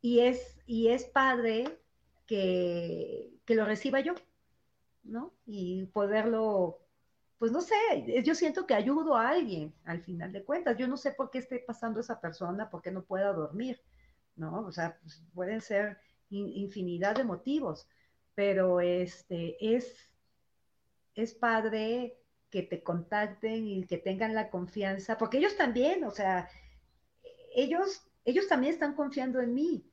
y, 0.00 0.20
es, 0.20 0.58
y 0.66 0.88
es 0.88 1.04
padre 1.04 1.78
que, 2.26 3.30
que 3.44 3.54
lo 3.54 3.64
reciba 3.64 4.00
yo, 4.00 4.14
¿no? 5.02 5.32
Y 5.46 5.86
poderlo, 5.86 6.80
pues 7.44 7.52
no 7.52 7.60
sé, 7.60 8.22
yo 8.24 8.34
siento 8.34 8.66
que 8.66 8.72
ayudo 8.72 9.16
a 9.16 9.28
alguien 9.28 9.74
al 9.84 10.00
final 10.00 10.32
de 10.32 10.42
cuentas. 10.42 10.78
Yo 10.78 10.88
no 10.88 10.96
sé 10.96 11.12
por 11.12 11.30
qué 11.30 11.40
esté 11.40 11.58
pasando 11.58 12.00
esa 12.00 12.18
persona, 12.18 12.70
por 12.70 12.80
qué 12.80 12.90
no 12.90 13.04
pueda 13.04 13.34
dormir, 13.34 13.82
¿no? 14.34 14.60
O 14.60 14.72
sea, 14.72 14.98
pues, 15.02 15.22
pueden 15.34 15.60
ser 15.60 15.98
infinidad 16.30 17.16
de 17.16 17.24
motivos, 17.24 17.86
pero 18.34 18.80
este 18.80 19.58
es 19.60 19.94
es 21.14 21.34
padre 21.34 22.16
que 22.48 22.62
te 22.62 22.82
contacten 22.82 23.66
y 23.66 23.84
que 23.84 23.98
tengan 23.98 24.32
la 24.32 24.48
confianza, 24.48 25.18
porque 25.18 25.36
ellos 25.36 25.54
también, 25.54 26.02
o 26.04 26.12
sea, 26.12 26.48
ellos, 27.54 28.06
ellos 28.24 28.48
también 28.48 28.72
están 28.72 28.94
confiando 28.94 29.42
en 29.42 29.52
mí, 29.52 29.84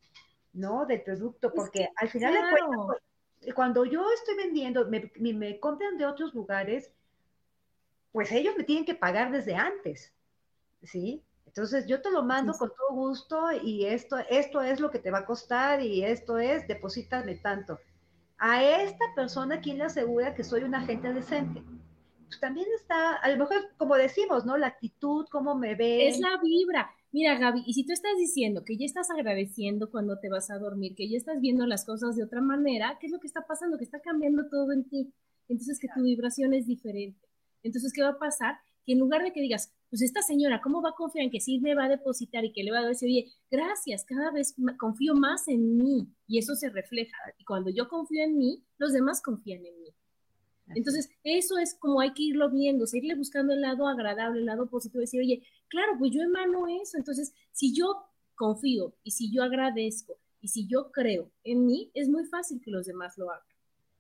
¿no? 0.54 0.86
Del 0.86 1.02
producto, 1.02 1.52
porque 1.54 1.90
al 1.98 2.08
final 2.08 2.34
de 2.34 2.40
cuentas, 2.40 3.56
cuando 3.56 3.84
yo 3.84 4.10
estoy 4.14 4.38
vendiendo, 4.38 4.88
me, 4.88 5.12
me, 5.20 5.60
compran 5.60 5.98
de 5.98 6.06
otros 6.06 6.34
lugares, 6.34 6.94
pues 8.12 8.32
ellos 8.32 8.56
me 8.58 8.64
tienen 8.64 8.86
que 8.86 8.96
pagar 8.96 9.32
desde 9.32 9.56
antes, 9.56 10.14
¿sí? 10.84 11.24
Entonces 11.46 11.86
yo 11.88 12.02
te 12.02 12.12
lo 12.12 12.24
mando 12.24 12.54
con 12.54 12.70
todo 12.70 12.96
gusto 12.96 13.52
y 13.52 13.86
esto, 13.86 14.18
esto 14.30 14.62
es 14.62 14.80
lo 14.80 14.90
que 14.90 15.00
te 15.00 15.12
va 15.12 15.20
a 15.20 15.26
costar 15.26 15.82
y 15.82 16.04
esto 16.04 16.38
es, 16.38 16.68
deposítame 16.68 17.36
tanto 17.36 17.80
a 18.42 18.64
esta 18.64 19.06
persona, 19.16 19.62
¿quién 19.62 19.78
le 19.78 19.84
asegura 19.84 20.34
que 20.34 20.44
soy 20.44 20.64
un 20.64 20.74
agente 20.74 21.14
decente? 21.14 21.62
Pues 22.26 22.40
también 22.40 22.66
está, 22.76 23.16
a 23.18 23.30
lo 23.30 23.38
mejor, 23.38 23.70
como 23.78 23.96
decimos, 23.96 24.46
¿no? 24.46 24.58
La 24.58 24.66
actitud, 24.68 25.28
cómo 25.32 25.56
me 25.56 25.76
ve. 25.76 26.08
Es 26.08 26.20
la 26.20 26.40
vibra. 26.42 26.90
Mira, 27.12 27.38
Gaby, 27.38 27.62
y 27.68 27.74
si 27.74 27.86
tú 27.86 27.94
estás 27.94 28.18
diciendo 28.18 28.64
que 28.66 28.78
ya 28.78 28.86
estás 28.86 29.12
agradeciendo 29.12 29.92
cuando 29.92 30.18
te 30.18 30.28
vas 30.28 30.50
a 30.50 30.58
dormir, 30.58 30.96
que 30.96 31.08
ya 31.08 31.18
estás 31.18 31.40
viendo 31.40 31.68
las 31.68 31.86
cosas 31.86 32.16
de 32.16 32.24
otra 32.24 32.42
manera, 32.42 32.98
¿qué 33.00 33.06
es 33.06 33.12
lo 33.12 33.20
que 33.20 33.28
está 33.28 33.46
pasando? 33.46 33.78
Que 33.78 33.84
está 33.84 34.00
cambiando 34.00 34.50
todo 34.50 34.72
en 34.72 34.90
ti. 34.90 35.14
Entonces, 35.48 35.78
que 35.80 35.90
tu 35.94 36.02
vibración 36.02 36.56
es 36.56 36.66
diferente. 36.66 37.20
Entonces, 37.64 37.94
¿qué 37.94 38.02
va 38.02 38.10
a 38.10 38.20
pasar? 38.20 38.56
Que 38.86 38.94
en 38.94 39.00
lugar 39.00 39.24
de 39.24 39.32
que 39.32 39.42
digas, 39.42 39.74
pues 39.90 40.02
esta 40.02 40.22
señora, 40.22 40.62
¿cómo 40.62 40.82
va 40.82 40.90
a 40.90 40.96
confiar 40.96 41.26
en 41.26 41.32
que 41.32 41.42
sí 41.42 41.60
me 41.60 41.76
va 41.76 41.86
a 41.86 41.90
depositar 41.90 42.46
y 42.46 42.54
que 42.54 42.64
le 42.64 42.72
va 42.72 42.80
a 42.80 42.88
decir, 42.88 43.08
oye, 43.08 43.32
gracias, 43.50 44.06
cada 44.06 44.32
vez 44.32 44.56
confío 44.80 45.14
más 45.14 45.48
en 45.48 45.78
mí 45.78 46.08
y 46.28 46.40
eso 46.40 46.56
se 46.56 46.70
refleja. 46.70 47.18
Y 47.38 47.44
cuando 47.44 47.70
yo 47.70 47.88
confío 47.90 48.24
en 48.24 48.38
mí, 48.38 48.64
los 48.78 48.94
demás 48.94 49.22
confían 49.22 49.66
en 49.66 49.82
mí. 49.82 49.90
Entonces, 50.76 51.10
eso 51.24 51.58
es 51.58 51.76
como 51.76 52.00
hay 52.00 52.14
que 52.14 52.24
irlo 52.24 52.50
viendo, 52.50 52.88
seguirle 52.88 53.16
buscando 53.16 53.54
el 53.54 53.62
lado 53.62 53.88
agradable, 53.88 54.40
el 54.40 54.46
lado 54.46 54.70
positivo, 54.70 55.02
decir, 55.02 55.20
oye, 55.20 55.44
claro, 55.68 55.94
pues 56.00 56.12
yo 56.12 56.22
emano 56.22 56.68
eso. 56.82 56.98
Entonces, 56.98 57.34
si 57.52 57.76
yo 57.76 58.06
confío 58.36 58.96
y 59.04 59.12
si 59.12 59.32
yo 59.32 59.44
agradezco 59.44 60.18
y 60.40 60.48
si 60.48 60.68
yo 60.68 60.92
creo 60.92 61.30
en 61.44 61.66
mí, 61.66 61.92
es 61.94 62.10
muy 62.10 62.26
fácil 62.26 62.62
que 62.62 62.72
los 62.72 62.86
demás 62.86 63.18
lo 63.18 63.30
hagan. 63.30 63.46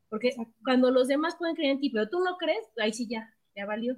Porque 0.09 0.35
cuando 0.63 0.91
los 0.91 1.07
demás 1.07 1.35
pueden 1.37 1.55
creer 1.55 1.73
en 1.73 1.79
ti, 1.79 1.89
pero 1.89 2.09
tú 2.09 2.19
no 2.19 2.37
crees, 2.37 2.65
ahí 2.77 2.93
sí 2.93 3.07
ya, 3.07 3.33
ya 3.55 3.65
valió. 3.65 3.95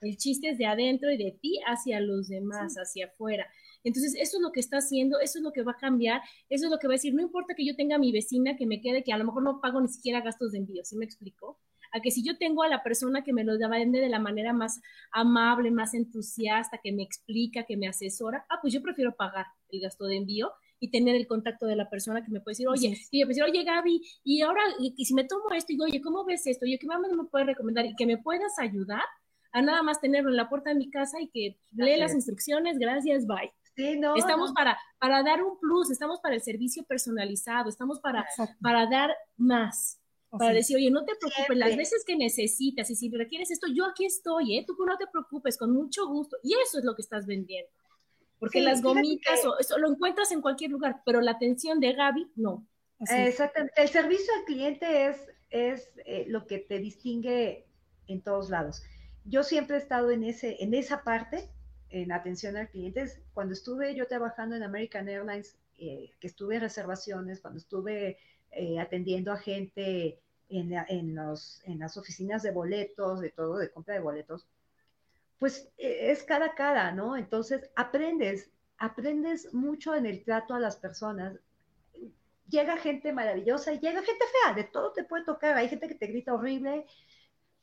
El 0.00 0.16
chiste 0.16 0.50
es 0.50 0.58
de 0.58 0.66
adentro 0.66 1.10
y 1.10 1.16
de 1.16 1.38
ti 1.40 1.60
hacia 1.66 2.00
los 2.00 2.28
demás, 2.28 2.74
hacia 2.74 3.06
afuera. 3.06 3.46
Entonces, 3.84 4.14
eso 4.18 4.38
es 4.38 4.42
lo 4.42 4.52
que 4.52 4.60
está 4.60 4.78
haciendo, 4.78 5.20
eso 5.20 5.38
es 5.38 5.44
lo 5.44 5.52
que 5.52 5.62
va 5.62 5.72
a 5.72 5.76
cambiar, 5.76 6.20
eso 6.48 6.66
es 6.66 6.70
lo 6.70 6.78
que 6.78 6.88
va 6.88 6.94
a 6.94 6.96
decir, 6.96 7.14
no 7.14 7.22
importa 7.22 7.54
que 7.54 7.64
yo 7.64 7.76
tenga 7.76 7.96
a 7.96 7.98
mi 8.00 8.10
vecina 8.10 8.56
que 8.56 8.66
me 8.66 8.80
quede, 8.80 9.04
que 9.04 9.12
a 9.12 9.18
lo 9.18 9.24
mejor 9.24 9.44
no 9.44 9.60
pago 9.60 9.80
ni 9.80 9.88
siquiera 9.88 10.20
gastos 10.20 10.52
de 10.52 10.58
envío, 10.58 10.84
¿sí 10.84 10.96
me 10.96 11.04
explico? 11.04 11.60
A 11.92 12.00
que 12.00 12.10
si 12.10 12.24
yo 12.24 12.36
tengo 12.36 12.64
a 12.64 12.68
la 12.68 12.82
persona 12.82 13.22
que 13.22 13.32
me 13.32 13.44
lo 13.44 13.56
vende 13.68 14.00
de 14.00 14.08
la 14.08 14.18
manera 14.18 14.52
más 14.52 14.80
amable, 15.12 15.70
más 15.70 15.94
entusiasta, 15.94 16.80
que 16.82 16.92
me 16.92 17.04
explica, 17.04 17.62
que 17.62 17.76
me 17.76 17.86
asesora, 17.86 18.44
ah, 18.50 18.58
pues 18.60 18.74
yo 18.74 18.82
prefiero 18.82 19.14
pagar 19.14 19.46
el 19.70 19.80
gasto 19.80 20.06
de 20.06 20.16
envío 20.16 20.52
y 20.78 20.90
tener 20.90 21.16
el 21.16 21.26
contacto 21.26 21.66
de 21.66 21.76
la 21.76 21.88
persona 21.88 22.24
que 22.24 22.30
me 22.30 22.40
puede 22.40 22.52
decir, 22.52 22.68
oye, 22.68 22.96
y 23.10 23.20
yo 23.20 23.26
decir, 23.26 23.42
oye 23.42 23.64
Gaby, 23.64 24.02
y 24.24 24.42
ahora, 24.42 24.62
y, 24.78 25.04
si 25.04 25.14
me 25.14 25.24
tomo 25.24 25.50
esto, 25.52 25.72
y 25.72 25.76
digo, 25.76 25.84
oye, 25.84 26.00
¿cómo 26.00 26.24
ves 26.24 26.46
esto? 26.46 26.64
Oye, 26.64 26.78
¿qué 26.78 26.86
más 26.86 27.00
me 27.00 27.24
puedes 27.24 27.46
recomendar? 27.46 27.86
Y 27.86 27.94
que 27.96 28.06
me 28.06 28.18
puedas 28.18 28.58
ayudar 28.58 29.04
a 29.52 29.62
nada 29.62 29.82
más 29.82 30.00
tenerlo 30.00 30.30
en 30.30 30.36
la 30.36 30.48
puerta 30.48 30.70
de 30.70 30.76
mi 30.76 30.90
casa 30.90 31.20
y 31.20 31.28
que 31.28 31.58
lee 31.72 31.96
las 31.96 32.14
instrucciones, 32.14 32.78
gracias, 32.78 33.26
bye. 33.26 33.52
Sí, 33.74 33.98
no, 33.98 34.16
estamos 34.16 34.52
Para, 34.52 34.78
para 34.98 35.22
dar 35.22 35.42
un 35.42 35.58
plus, 35.58 35.90
estamos 35.90 36.20
para 36.20 36.34
el 36.34 36.40
servicio 36.40 36.82
personalizado, 36.84 37.68
estamos 37.68 38.00
para, 38.00 38.26
para 38.60 38.86
dar 38.86 39.14
más 39.36 39.98
para 40.38 40.52
decir, 40.52 40.76
oye, 40.76 40.90
no 40.90 41.04
te 41.04 41.14
preocupes, 41.14 41.56
las 41.56 41.76
veces 41.76 42.04
que 42.04 42.16
necesitas 42.16 42.90
y 42.90 42.96
si 42.96 43.10
requieres 43.10 43.50
esto, 43.50 43.66
yo 43.72 43.86
aquí 43.86 44.04
estoy, 44.04 44.58
¿eh? 44.58 44.64
Tú 44.66 44.76
no 44.84 44.96
te 44.96 45.06
preocupes, 45.06 45.56
con 45.56 45.72
mucho 45.72 46.06
gusto. 46.06 46.36
Y 46.42 46.54
eso 46.54 46.78
es 46.78 46.84
lo 46.84 46.94
que 46.94 47.02
estás 47.02 47.26
vendiendo. 47.26 47.70
Porque 48.38 48.60
las 48.60 48.82
gomitas, 48.82 49.44
o 49.46 49.58
eso 49.58 49.78
lo 49.78 49.88
encuentras 49.88 50.30
en 50.32 50.42
cualquier 50.42 50.70
lugar, 50.70 51.02
pero 51.04 51.20
la 51.20 51.32
atención 51.32 51.80
de 51.80 51.92
Gaby, 51.94 52.32
no. 52.36 52.66
Exactamente. 53.00 53.80
El 53.80 53.88
servicio 53.88 54.32
al 54.38 54.44
cliente 54.44 55.06
es, 55.06 55.28
es 55.50 55.90
eh, 56.04 56.24
lo 56.28 56.46
que 56.46 56.58
te 56.58 56.78
distingue 56.78 57.66
en 58.08 58.20
todos 58.22 58.50
lados. 58.50 58.82
Yo 59.24 59.42
siempre 59.42 59.76
he 59.76 59.80
estado 59.80 60.10
en, 60.10 60.22
ese, 60.22 60.62
en 60.62 60.74
esa 60.74 61.02
parte, 61.02 61.50
en 61.90 62.12
atención 62.12 62.56
al 62.56 62.68
cliente. 62.68 63.06
Cuando 63.34 63.54
estuve 63.54 63.94
yo 63.94 64.06
trabajando 64.06 64.54
en 64.54 64.62
American 64.62 65.08
Airlines, 65.08 65.56
eh, 65.78 66.10
que 66.20 66.26
estuve 66.26 66.56
en 66.56 66.62
reservaciones, 66.62 67.40
cuando 67.40 67.58
estuve 67.58 68.18
eh, 68.52 68.78
atendiendo 68.78 69.32
a 69.32 69.36
gente 69.36 70.20
en, 70.48 70.72
en, 70.72 71.14
los, 71.14 71.60
en 71.64 71.78
las 71.78 71.96
oficinas 71.96 72.42
de 72.42 72.52
boletos, 72.52 73.20
de 73.20 73.30
todo, 73.30 73.58
de 73.58 73.70
compra 73.70 73.94
de 73.94 74.00
boletos, 74.00 74.46
pues 75.38 75.70
e, 75.76 76.10
es 76.10 76.22
cada 76.22 76.54
cara, 76.54 76.92
¿no? 76.92 77.16
Entonces 77.16 77.70
aprendes, 77.76 78.50
aprendes 78.78 79.52
mucho 79.54 79.94
en 79.94 80.06
el 80.06 80.24
trato 80.24 80.54
a 80.54 80.60
las 80.60 80.76
personas. 80.76 81.38
Llega 82.48 82.76
gente 82.76 83.12
maravillosa 83.12 83.72
y 83.72 83.80
llega 83.80 84.02
gente 84.02 84.24
fea, 84.42 84.54
de 84.54 84.64
todo 84.64 84.92
te 84.92 85.04
puede 85.04 85.24
tocar, 85.24 85.56
hay 85.56 85.68
gente 85.68 85.88
que 85.88 85.96
te 85.96 86.06
grita 86.06 86.34
horrible, 86.34 86.86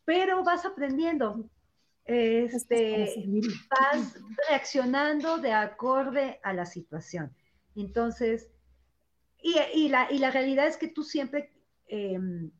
pero 0.03 0.43
vas 0.43 0.65
aprendiendo, 0.65 1.49
este, 2.03 3.13
vas 3.69 4.19
reaccionando 4.49 5.37
de 5.37 5.53
acorde 5.53 6.39
a 6.43 6.53
la 6.53 6.65
situación. 6.65 7.33
Entonces, 7.75 8.49
y, 9.41 9.55
y, 9.73 9.89
la, 9.89 10.11
y 10.11 10.19
la, 10.19 10.31
realidad 10.31 10.67
es 10.67 10.77
que 10.77 10.89
tú 10.89 11.03
siempre 11.03 11.51
em, 11.87 12.51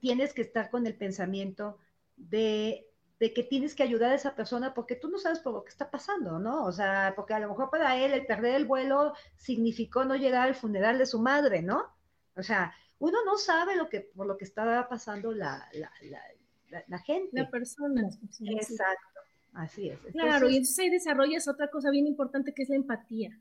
tienes 0.00 0.34
que 0.34 0.42
estar 0.42 0.70
con 0.70 0.86
el 0.86 0.94
pensamiento 0.94 1.78
de 2.16 2.86
de 3.22 3.32
que 3.32 3.44
tienes 3.44 3.76
que 3.76 3.84
ayudar 3.84 4.10
a 4.10 4.16
esa 4.16 4.34
persona 4.34 4.74
porque 4.74 4.96
tú 4.96 5.08
no 5.08 5.16
sabes 5.16 5.38
por 5.38 5.52
lo 5.52 5.62
que 5.62 5.70
está 5.70 5.92
pasando, 5.92 6.40
¿no? 6.40 6.64
O 6.64 6.72
sea, 6.72 7.12
porque 7.14 7.34
a 7.34 7.38
lo 7.38 7.50
mejor 7.50 7.70
para 7.70 7.96
él 7.96 8.14
el 8.14 8.26
perder 8.26 8.56
el 8.56 8.66
vuelo 8.66 9.14
significó 9.36 10.04
no 10.04 10.16
llegar 10.16 10.48
al 10.48 10.56
funeral 10.56 10.98
de 10.98 11.06
su 11.06 11.20
madre, 11.20 11.62
¿no? 11.62 11.86
O 12.34 12.42
sea, 12.42 12.74
uno 12.98 13.18
no 13.24 13.38
sabe 13.38 13.76
lo 13.76 13.88
que, 13.88 14.00
por 14.00 14.26
lo 14.26 14.36
que 14.36 14.44
estaba 14.44 14.88
pasando 14.88 15.30
la, 15.30 15.68
la, 16.88 16.98
gente. 16.98 17.30
La 17.30 17.48
persona. 17.48 18.10
Exacto, 18.40 19.20
así 19.52 19.90
es. 19.90 20.00
claro, 20.10 20.50
y 20.50 20.56
entonces 20.56 20.80
ahí 20.80 20.90
desarrollas 20.90 21.46
otra 21.46 21.70
cosa 21.70 21.90
bien 21.90 22.08
importante 22.08 22.52
que 22.52 22.64
es 22.64 22.70
la 22.70 22.74
empatía, 22.74 23.40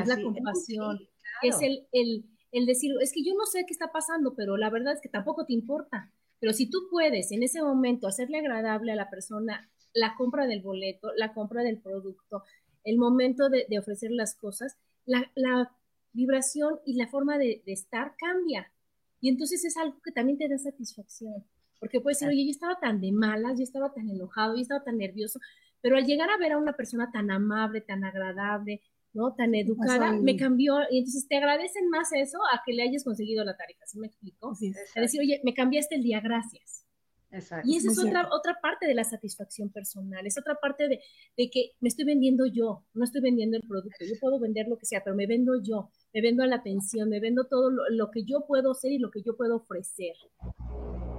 es 0.00 0.08
la 0.08 0.22
compasión, 0.22 1.06
es 1.42 1.60
el, 1.60 1.86
el, 1.92 2.24
el 2.50 2.64
decir, 2.64 2.94
es 3.02 3.12
que 3.12 3.22
yo 3.22 3.34
no 3.34 3.44
sé 3.44 3.66
qué 3.66 3.74
está 3.74 3.92
pasando, 3.92 4.34
pero 4.34 4.56
la 4.56 4.70
verdad 4.70 4.94
es 4.94 5.02
que 5.02 5.10
tampoco 5.10 5.44
te 5.44 5.52
importa. 5.52 6.10
Pero 6.40 6.52
si 6.52 6.70
tú 6.70 6.88
puedes 6.90 7.32
en 7.32 7.42
ese 7.42 7.62
momento 7.62 8.06
hacerle 8.06 8.38
agradable 8.38 8.92
a 8.92 8.96
la 8.96 9.10
persona 9.10 9.68
la 9.92 10.14
compra 10.16 10.46
del 10.46 10.62
boleto, 10.62 11.12
la 11.16 11.32
compra 11.32 11.62
del 11.62 11.78
producto, 11.78 12.44
el 12.84 12.98
momento 12.98 13.48
de, 13.48 13.66
ofrecer 13.78 14.10
las 14.10 14.34
cosas, 14.34 14.76
la, 15.04 15.72
vibración 16.12 16.80
y 16.86 16.94
la 16.94 17.06
forma 17.06 17.38
de, 17.38 17.62
estar 17.66 18.14
cambia. 18.16 18.72
Y 19.20 19.28
entonces 19.28 19.64
es 19.64 19.76
algo 19.76 20.00
que 20.02 20.12
también 20.12 20.38
te 20.38 20.48
da 20.48 20.58
satisfacción. 20.58 21.44
Porque 21.80 22.00
puedes 22.00 22.18
decir, 22.18 22.32
oye, 22.32 22.44
yo 22.44 22.50
estaba 22.50 22.78
tan 22.80 23.00
de 23.00 23.12
malas, 23.12 23.58
yo 23.58 23.62
estaba 23.62 23.92
tan 23.92 24.08
enojado, 24.08 24.54
yo 24.54 24.62
estaba 24.62 24.82
tan 24.82 24.98
nervioso, 24.98 25.38
pero 25.80 25.96
al 25.96 26.06
llegar 26.06 26.30
a 26.30 26.38
ver 26.38 26.52
a 26.52 26.58
una 26.58 26.72
persona 26.72 27.10
tan 27.12 27.30
amable, 27.30 27.80
tan 27.80 28.04
agradable, 28.04 28.82
¿no? 29.18 29.34
Tan 29.34 29.52
educada, 29.56 30.12
me 30.12 30.36
cambió, 30.36 30.78
y 30.90 30.98
entonces 30.98 31.26
te 31.26 31.36
agradecen 31.36 31.88
más 31.90 32.12
eso 32.12 32.38
a 32.52 32.62
que 32.64 32.72
le 32.72 32.84
hayas 32.84 33.02
conseguido 33.02 33.44
la 33.44 33.56
tarifa, 33.56 33.84
¿sí 33.84 33.98
me 33.98 34.06
explico? 34.06 34.54
Sí, 34.54 34.72
a 34.94 35.00
decir, 35.00 35.20
oye, 35.20 35.40
me 35.42 35.54
cambiaste 35.54 35.96
el 35.96 36.04
día, 36.04 36.20
gracias. 36.20 36.86
Exacto. 37.32 37.68
Y 37.68 37.76
esa 37.76 37.90
es 37.90 37.98
otra, 37.98 38.28
otra 38.30 38.58
parte 38.62 38.86
de 38.86 38.94
la 38.94 39.02
satisfacción 39.02 39.70
personal, 39.70 40.24
es 40.24 40.38
otra 40.38 40.54
parte 40.54 40.86
de, 40.86 41.00
de, 41.36 41.50
que 41.50 41.72
me 41.80 41.88
estoy 41.88 42.04
vendiendo 42.04 42.46
yo, 42.46 42.84
no 42.94 43.04
estoy 43.04 43.20
vendiendo 43.20 43.56
el 43.56 43.64
producto, 43.64 44.04
yo 44.04 44.14
puedo 44.20 44.38
vender 44.38 44.68
lo 44.68 44.78
que 44.78 44.86
sea, 44.86 45.02
pero 45.02 45.16
me 45.16 45.26
vendo 45.26 45.60
yo, 45.60 45.90
me 46.14 46.22
vendo 46.22 46.44
a 46.44 46.46
la 46.46 46.56
atención, 46.56 47.08
me 47.08 47.18
vendo 47.18 47.48
todo 47.48 47.70
lo, 47.70 47.88
lo 47.90 48.12
que 48.12 48.22
yo 48.22 48.46
puedo 48.46 48.70
hacer 48.70 48.92
y 48.92 48.98
lo 48.98 49.10
que 49.10 49.22
yo 49.22 49.36
puedo 49.36 49.56
ofrecer. 49.56 50.14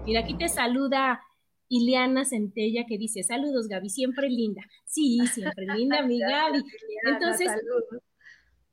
Mira, 0.05 0.21
aquí 0.21 0.37
te 0.37 0.47
saluda 0.47 1.21
Ileana 1.69 2.25
Centella 2.25 2.85
que 2.85 2.97
dice, 2.97 3.23
saludos 3.23 3.67
Gaby, 3.67 3.89
siempre 3.89 4.29
linda. 4.29 4.63
Sí, 4.85 5.19
siempre 5.33 5.65
linda, 5.75 6.01
mi 6.05 6.19
Gaby. 6.19 6.63
Entonces, 7.05 7.47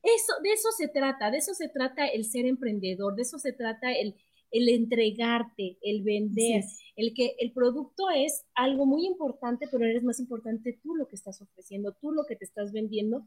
eso, 0.03 0.33
de 0.43 0.53
eso 0.53 0.71
se 0.77 0.89
trata, 0.89 1.31
de 1.31 1.39
eso 1.39 1.55
se 1.55 1.69
trata 1.69 2.07
el 2.07 2.25
ser 2.25 2.47
emprendedor, 2.47 3.15
de 3.15 3.23
eso 3.23 3.39
se 3.39 3.53
trata 3.53 3.93
el, 3.93 4.15
el 4.51 4.69
entregarte, 4.69 5.79
el 5.83 6.03
vender, 6.03 6.65
el 6.97 7.13
que 7.13 7.35
el 7.39 7.53
producto 7.53 8.09
es 8.11 8.45
algo 8.55 8.87
muy 8.87 9.07
importante, 9.07 9.69
pero 9.71 9.85
eres 9.85 10.03
más 10.03 10.19
importante 10.19 10.79
tú 10.83 10.95
lo 10.95 11.07
que 11.09 11.17
estás 11.17 11.43
ofreciendo, 11.43 11.93
tú 12.01 12.13
lo 12.13 12.25
que 12.25 12.37
te 12.37 12.45
estás 12.45 12.73
vendiendo, 12.73 13.27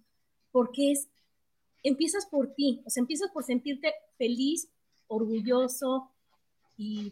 porque 0.51 0.91
es, 0.91 1.09
empiezas 1.83 2.25
por 2.25 2.53
ti, 2.55 2.81
o 2.85 2.89
sea, 2.89 3.01
empiezas 3.01 3.29
por 3.31 3.43
sentirte 3.43 3.93
feliz, 4.17 4.69
orgulloso 5.07 6.11
y 6.77 7.11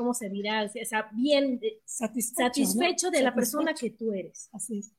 ¿cómo 0.00 0.14
se 0.14 0.30
dirá? 0.30 0.64
O 0.64 0.84
sea, 0.86 1.10
bien 1.12 1.60
satisfecho, 1.84 3.10
de 3.10 3.20
la 3.20 3.34
persona 3.34 3.74
que 3.74 3.90
tú 3.90 4.14
eres. 4.14 4.48
Así 4.50 4.78
es. 4.78 4.92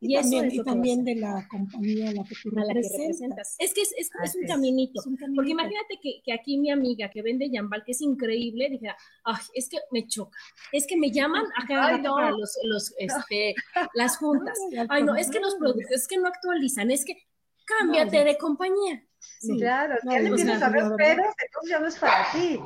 Y, 0.00 0.14
también, 0.14 0.50
y 0.50 0.62
también 0.62 1.04
de 1.04 1.14
la 1.14 1.48
compañía 1.48 2.10
a 2.10 2.12
la 2.12 2.24
que 2.24 2.34
tú 2.42 2.50
representas. 2.50 3.54
Es 3.58 3.72
que 3.72 3.82
es, 3.82 3.94
es, 3.96 4.10
es, 4.22 4.34
un 4.34 4.46
caminito. 4.46 5.00
Porque 5.34 5.52
imagínate 5.52 5.98
que, 6.02 6.20
que, 6.22 6.32
aquí 6.32 6.58
mi 6.58 6.70
amiga 6.70 7.08
que 7.08 7.22
vende 7.22 7.48
Yambal, 7.48 7.84
que 7.84 7.92
es 7.92 8.02
increíble, 8.02 8.68
dijera, 8.68 8.96
ay, 9.24 9.40
es 9.54 9.68
que 9.70 9.78
me 9.92 10.06
choca. 10.06 10.36
Es 10.72 10.86
que 10.86 10.98
me 10.98 11.10
llaman 11.10 11.44
a 11.56 11.66
cada 11.66 11.92
rato 11.92 12.14
para 12.14 12.32
los, 12.32 12.58
los, 12.64 12.92
este, 12.98 13.54
las 13.94 14.18
juntas. 14.18 14.58
Ay, 14.90 15.04
no, 15.04 15.16
es 15.16 15.30
que 15.30 15.40
los 15.40 15.54
productos, 15.54 15.92
es 15.92 16.06
que 16.06 16.18
no 16.18 16.26
actualizan, 16.26 16.90
es 16.90 17.04
que 17.06 17.16
cámbiate 17.64 18.24
de 18.24 18.36
compañía. 18.36 19.06
Sí, 19.40 19.56
claro, 19.56 19.94
ya 20.04 20.18
le 20.18 20.28
empiezas 20.28 20.62
a 20.62 20.68
ver 20.68 20.84
peros, 20.96 21.32
entonces 21.46 21.70
ya 21.70 21.78
no 21.78 21.86
es 21.86 21.96
para 21.96 22.30
ti. 22.32 22.58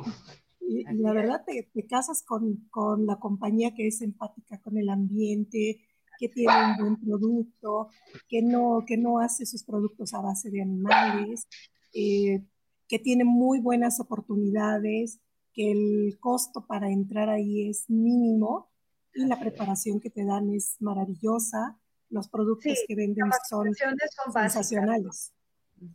Y, 0.67 0.83
la 0.97 1.13
verdad 1.13 1.43
te, 1.45 1.87
casas 1.87 2.23
con, 2.23 2.67
con, 2.69 3.05
la 3.05 3.17
compañía 3.17 3.73
que 3.73 3.87
es 3.87 4.01
empática 4.01 4.59
con 4.59 4.77
el 4.77 4.89
ambiente, 4.89 5.79
que 6.19 6.27
tiene 6.27 6.53
un 6.71 6.77
buen 6.77 6.95
producto, 6.97 7.89
que 8.27 8.41
no, 8.41 8.83
que 8.85 8.97
no 8.97 9.19
hace 9.19 9.45
sus 9.45 9.63
productos 9.63 10.13
a 10.13 10.21
base 10.21 10.49
de 10.51 10.61
animales, 10.61 11.47
eh, 11.93 12.43
que 12.87 12.99
tiene 12.99 13.23
muy 13.23 13.59
buenas 13.59 13.99
oportunidades, 13.99 15.19
que 15.53 15.71
el 15.71 16.17
costo 16.19 16.65
para 16.67 16.91
entrar 16.91 17.29
ahí 17.29 17.69
es 17.69 17.89
mínimo 17.89 18.69
y 19.13 19.25
la 19.25 19.39
preparación 19.39 19.99
que 19.99 20.09
te 20.09 20.25
dan 20.25 20.49
es 20.53 20.75
maravillosa. 20.81 21.79
Los 22.09 22.27
productos 22.27 22.77
que 22.87 22.95
venden 22.95 23.29
son, 23.49 23.73
son 23.73 23.95
sensacionales. 24.33 25.33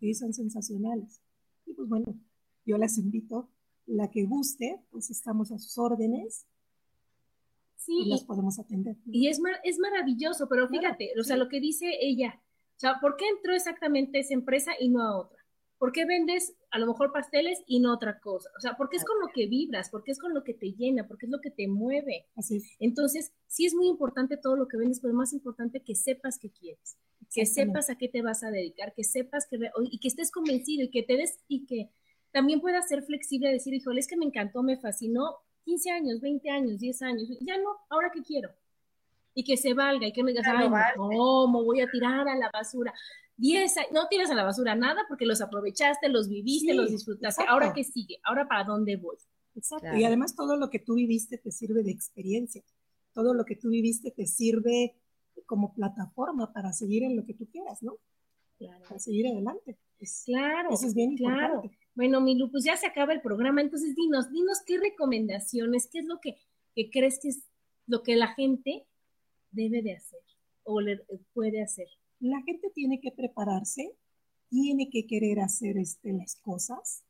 Sí, 0.00 0.14
son 0.14 0.32
sensacionales. 0.32 1.20
Y 1.66 1.74
pues 1.74 1.88
bueno, 1.88 2.14
yo 2.64 2.76
las 2.78 2.98
invito 2.98 3.48
la 3.92 4.10
que 4.10 4.24
guste, 4.24 4.80
pues 4.90 5.10
estamos 5.10 5.52
a 5.52 5.58
sus 5.58 5.76
órdenes. 5.78 6.46
Sí, 7.76 8.02
y 8.04 8.08
las 8.08 8.24
podemos 8.24 8.58
atender. 8.58 8.96
Y 9.06 9.28
es, 9.28 9.40
es 9.64 9.78
maravilloso, 9.78 10.48
pero 10.48 10.68
fíjate, 10.68 11.12
o 11.18 11.24
sea, 11.24 11.36
lo 11.36 11.48
que 11.48 11.60
dice 11.60 11.86
ella, 12.00 12.40
o 12.76 12.78
sea, 12.78 12.98
¿por 13.00 13.16
qué 13.16 13.28
entró 13.28 13.54
exactamente 13.54 14.20
esa 14.20 14.34
empresa 14.34 14.72
y 14.78 14.88
no 14.88 15.02
a 15.02 15.18
otra? 15.18 15.38
¿Por 15.78 15.90
qué 15.90 16.04
vendes 16.04 16.54
a 16.70 16.78
lo 16.78 16.86
mejor 16.86 17.12
pasteles 17.12 17.60
y 17.66 17.80
no 17.80 17.92
otra 17.92 18.20
cosa? 18.20 18.48
O 18.56 18.60
sea, 18.60 18.76
porque 18.76 18.96
es 18.96 19.04
con 19.04 19.18
lo 19.20 19.28
que 19.34 19.48
vibras, 19.48 19.90
porque 19.90 20.12
es 20.12 20.18
con 20.20 20.32
lo 20.32 20.44
que 20.44 20.54
te 20.54 20.72
llena, 20.72 21.08
porque 21.08 21.26
es 21.26 21.32
lo 21.32 21.40
que 21.40 21.50
te 21.50 21.66
mueve. 21.66 22.28
Así 22.36 22.62
Entonces, 22.78 23.32
sí 23.48 23.66
es 23.66 23.74
muy 23.74 23.88
importante 23.88 24.36
todo 24.36 24.54
lo 24.54 24.68
que 24.68 24.76
vendes, 24.76 25.00
pero 25.00 25.10
es 25.10 25.16
más 25.16 25.32
importante 25.32 25.80
que 25.80 25.96
sepas 25.96 26.38
qué 26.38 26.50
quieres, 26.50 26.96
que 27.34 27.46
sepas 27.46 27.90
a 27.90 27.96
qué 27.96 28.08
te 28.08 28.22
vas 28.22 28.44
a 28.44 28.52
dedicar, 28.52 28.94
que 28.94 29.02
sepas 29.02 29.48
que 29.48 29.58
y 29.90 29.98
que 29.98 30.06
estés 30.06 30.30
convencido 30.30 30.84
y 30.84 30.90
que 30.90 31.02
te 31.02 31.16
des 31.16 31.40
y 31.48 31.66
que 31.66 31.90
también 32.32 32.60
pueda 32.60 32.82
ser 32.82 33.02
flexible, 33.04 33.50
decir, 33.50 33.74
híjole, 33.74 34.00
es 34.00 34.08
que 34.08 34.16
me 34.16 34.24
encantó, 34.24 34.62
me 34.62 34.78
fascinó, 34.78 35.36
15 35.64 35.90
años, 35.90 36.20
20 36.20 36.50
años, 36.50 36.78
10 36.80 37.02
años, 37.02 37.28
ya 37.40 37.56
no, 37.58 37.76
ahora 37.88 38.10
qué 38.12 38.22
quiero. 38.22 38.50
Y 39.34 39.44
que 39.44 39.56
se 39.56 39.72
valga 39.74 40.06
y 40.06 40.12
que 40.12 40.22
me 40.22 40.32
digas, 40.32 40.46
ay, 40.46 40.68
¿cómo 40.96 41.64
voy 41.64 41.80
a 41.80 41.90
tirar 41.90 42.28
a 42.28 42.36
la 42.36 42.50
basura? 42.50 42.92
10 43.36 43.74
no 43.92 44.08
tiras 44.08 44.30
a 44.30 44.34
la 44.34 44.44
basura 44.44 44.74
nada 44.74 45.02
porque 45.08 45.24
los 45.24 45.40
aprovechaste, 45.40 46.08
los 46.08 46.28
viviste, 46.28 46.74
los 46.74 46.90
disfrutaste. 46.90 47.44
Ahora 47.48 47.72
qué 47.72 47.84
sigue, 47.84 48.18
ahora 48.24 48.46
para 48.46 48.64
dónde 48.64 48.96
voy. 48.96 49.16
Exacto. 49.54 49.96
Y 49.96 50.04
además 50.04 50.34
todo 50.34 50.56
lo 50.56 50.70
que 50.70 50.78
tú 50.78 50.94
viviste 50.94 51.38
te 51.38 51.50
sirve 51.50 51.82
de 51.82 51.92
experiencia. 51.92 52.62
Todo 53.12 53.34
lo 53.34 53.44
que 53.44 53.56
tú 53.56 53.70
viviste 53.70 54.10
te 54.10 54.26
sirve 54.26 54.96
como 55.46 55.74
plataforma 55.74 56.52
para 56.52 56.72
seguir 56.72 57.04
en 57.04 57.16
lo 57.16 57.24
que 57.24 57.34
tú 57.34 57.46
quieras, 57.50 57.82
¿no? 57.82 57.96
Para 58.88 58.98
seguir 58.98 59.26
adelante. 59.26 59.76
claro, 60.24 60.70
eso 60.72 60.86
es 60.86 60.94
bien 60.94 61.16
claro. 61.16 61.54
importante. 61.54 61.81
Bueno, 61.94 62.20
Milu, 62.20 62.50
pues 62.50 62.64
ya 62.64 62.76
se 62.76 62.86
acaba 62.86 63.12
el 63.12 63.20
programa, 63.20 63.60
entonces 63.60 63.94
dinos, 63.94 64.30
dinos 64.32 64.60
qué 64.66 64.78
recomendaciones, 64.78 65.88
qué 65.88 65.98
es 65.98 66.06
lo 66.06 66.20
que, 66.20 66.38
que 66.74 66.90
crees 66.90 67.18
que 67.20 67.28
es 67.28 67.42
lo 67.86 68.02
que 68.02 68.16
la 68.16 68.28
gente 68.28 68.86
debe 69.50 69.82
de 69.82 69.96
hacer 69.96 70.20
o 70.64 70.80
le, 70.80 71.04
puede 71.34 71.62
hacer. 71.62 71.88
La 72.20 72.40
gente 72.42 72.70
tiene 72.74 73.00
que 73.00 73.12
prepararse, 73.12 73.94
tiene 74.48 74.88
que 74.88 75.06
querer 75.06 75.40
hacer 75.40 75.76
este, 75.76 76.12
las 76.12 76.36
cosas, 76.36 77.02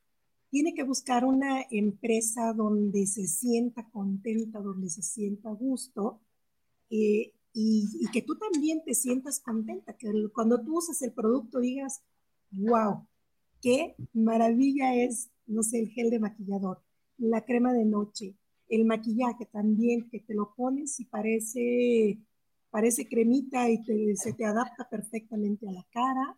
tiene 0.51 0.75
que 0.75 0.83
buscar 0.83 1.25
una 1.25 1.63
empresa 1.71 2.53
donde 2.53 3.07
se 3.07 3.27
sienta 3.27 3.89
contenta, 3.91 4.61
donde 4.61 4.91
se 4.91 5.03
sienta 5.03 5.51
a 5.51 5.55
gusto 5.55 6.21
eh, 6.91 7.33
y, 7.55 7.89
y, 8.01 8.11
que 8.11 8.23
tú 8.23 8.37
también 8.37 8.83
te 8.85 8.95
sientas 8.95 9.39
contenta, 9.41 9.97
que 9.97 10.11
cuando 10.35 10.63
tú 10.63 10.79
usas 10.79 11.01
el 11.03 11.13
producto 11.13 11.61
digas, 11.61 12.03
wow, 12.51 13.07
qué 13.63 13.95
maravilla 14.13 14.95
es, 14.95 15.31
no 15.47 15.63
sé, 15.63 15.79
el 15.81 15.89
gel 15.89 16.11
de 16.11 16.19
maquillador, 16.19 16.83
la 17.17 17.45
crema 17.45 17.73
de 17.73 17.87
noche, 17.87 18.37
el 18.69 18.85
maquillaje 18.85 19.47
también, 19.47 20.11
que 20.11 20.21
te 20.21 20.35
lo 20.35 20.55
pones 20.55 20.99
y 21.01 21.05
parece, 21.07 22.19
parece 22.71 23.09
cremita 23.09 23.71
y 23.71 23.79
se 24.17 24.33
te 24.35 24.45
adapta 24.45 24.89
perfectamente 24.91 25.69
a 25.69 25.73
la 25.73 25.87
cara. 25.91 26.37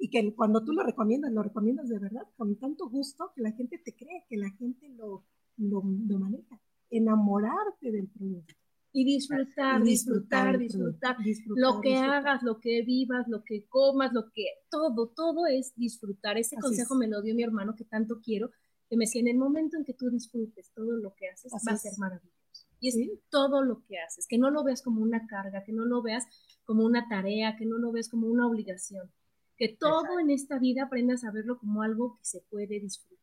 Y 0.00 0.10
que 0.10 0.32
cuando 0.34 0.64
tú 0.64 0.72
lo 0.72 0.84
recomiendas, 0.84 1.32
lo 1.32 1.42
recomiendas 1.42 1.88
de 1.88 1.98
verdad, 1.98 2.22
con 2.36 2.54
tanto 2.56 2.88
gusto, 2.88 3.32
que 3.34 3.42
la 3.42 3.52
gente 3.52 3.78
te 3.78 3.96
cree, 3.96 4.24
que 4.28 4.36
la 4.36 4.50
gente 4.50 4.88
lo, 4.90 5.24
lo 5.56 5.82
maneja. 6.18 6.60
Enamorarte 6.90 7.90
del 7.90 8.08
producto. 8.08 8.54
Y 8.92 9.04
disfrutar, 9.04 9.82
disfrutar, 9.82 10.58
disfrutar, 10.58 11.18
disfrutar, 11.22 11.62
lo 11.62 11.80
que 11.80 11.90
disfrutar. 11.90 12.16
hagas, 12.26 12.42
lo 12.42 12.58
que 12.58 12.82
vivas, 12.82 13.28
lo 13.28 13.44
que 13.44 13.66
comas, 13.68 14.12
lo 14.12 14.30
que 14.32 14.46
todo, 14.70 15.08
todo 15.08 15.46
es 15.46 15.74
disfrutar. 15.76 16.38
Ese 16.38 16.56
Así 16.56 16.62
consejo 16.62 16.94
es. 16.94 16.98
me 16.98 17.08
lo 17.08 17.20
dio 17.22 17.34
mi 17.34 17.42
hermano 17.42 17.74
que 17.76 17.84
tanto 17.84 18.20
quiero, 18.20 18.50
que 18.88 18.96
me 18.96 19.04
decía, 19.04 19.20
en 19.20 19.28
el 19.28 19.36
momento 19.36 19.76
en 19.76 19.84
que 19.84 19.92
tú 19.94 20.08
disfrutes 20.10 20.72
todo 20.74 20.96
lo 20.96 21.14
que 21.14 21.28
haces, 21.28 21.52
Así 21.52 21.66
va 21.66 21.72
a 21.74 21.76
ser 21.76 21.92
maravilloso. 21.98 22.34
Y 22.80 22.88
es 22.88 22.94
¿Sí? 22.94 23.20
todo 23.28 23.62
lo 23.62 23.84
que 23.84 23.98
haces, 23.98 24.26
que 24.26 24.38
no 24.38 24.50
lo 24.50 24.64
veas 24.64 24.82
como 24.82 25.02
una 25.02 25.26
carga, 25.26 25.64
que 25.64 25.72
no 25.72 25.84
lo 25.84 26.00
veas 26.02 26.26
como 26.64 26.84
una 26.84 27.08
tarea, 27.08 27.56
que 27.56 27.66
no 27.66 27.76
lo 27.78 27.92
veas 27.92 28.08
como 28.08 28.26
una 28.28 28.46
obligación, 28.46 29.10
que 29.56 29.68
todo 29.68 30.00
Exacto. 30.00 30.20
en 30.20 30.30
esta 30.30 30.58
vida 30.58 30.84
aprendas 30.84 31.24
a 31.24 31.30
verlo 31.32 31.58
como 31.58 31.82
algo 31.82 32.16
que 32.18 32.24
se 32.24 32.40
puede 32.48 32.80
disfrutar. 32.80 33.18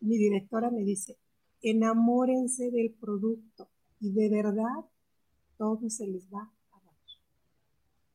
Mi 0.00 0.18
directora 0.18 0.70
me 0.70 0.84
dice, 0.84 1.18
enamórense 1.62 2.70
del 2.70 2.92
producto 2.94 3.70
y 3.98 4.12
de 4.12 4.28
verdad 4.28 4.84
todo 5.62 5.88
se 5.88 6.08
les 6.08 6.28
va 6.28 6.40
a 6.72 6.80
dar. 6.80 6.94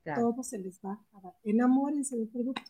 Claro. 0.03 0.21
Todo 0.21 0.43
se 0.43 0.59
les 0.59 0.81
va 0.81 0.99
a 1.13 1.21
dar. 1.21 1.33
Enamórense 1.45 2.17
del 2.17 2.27
producto. 2.27 2.61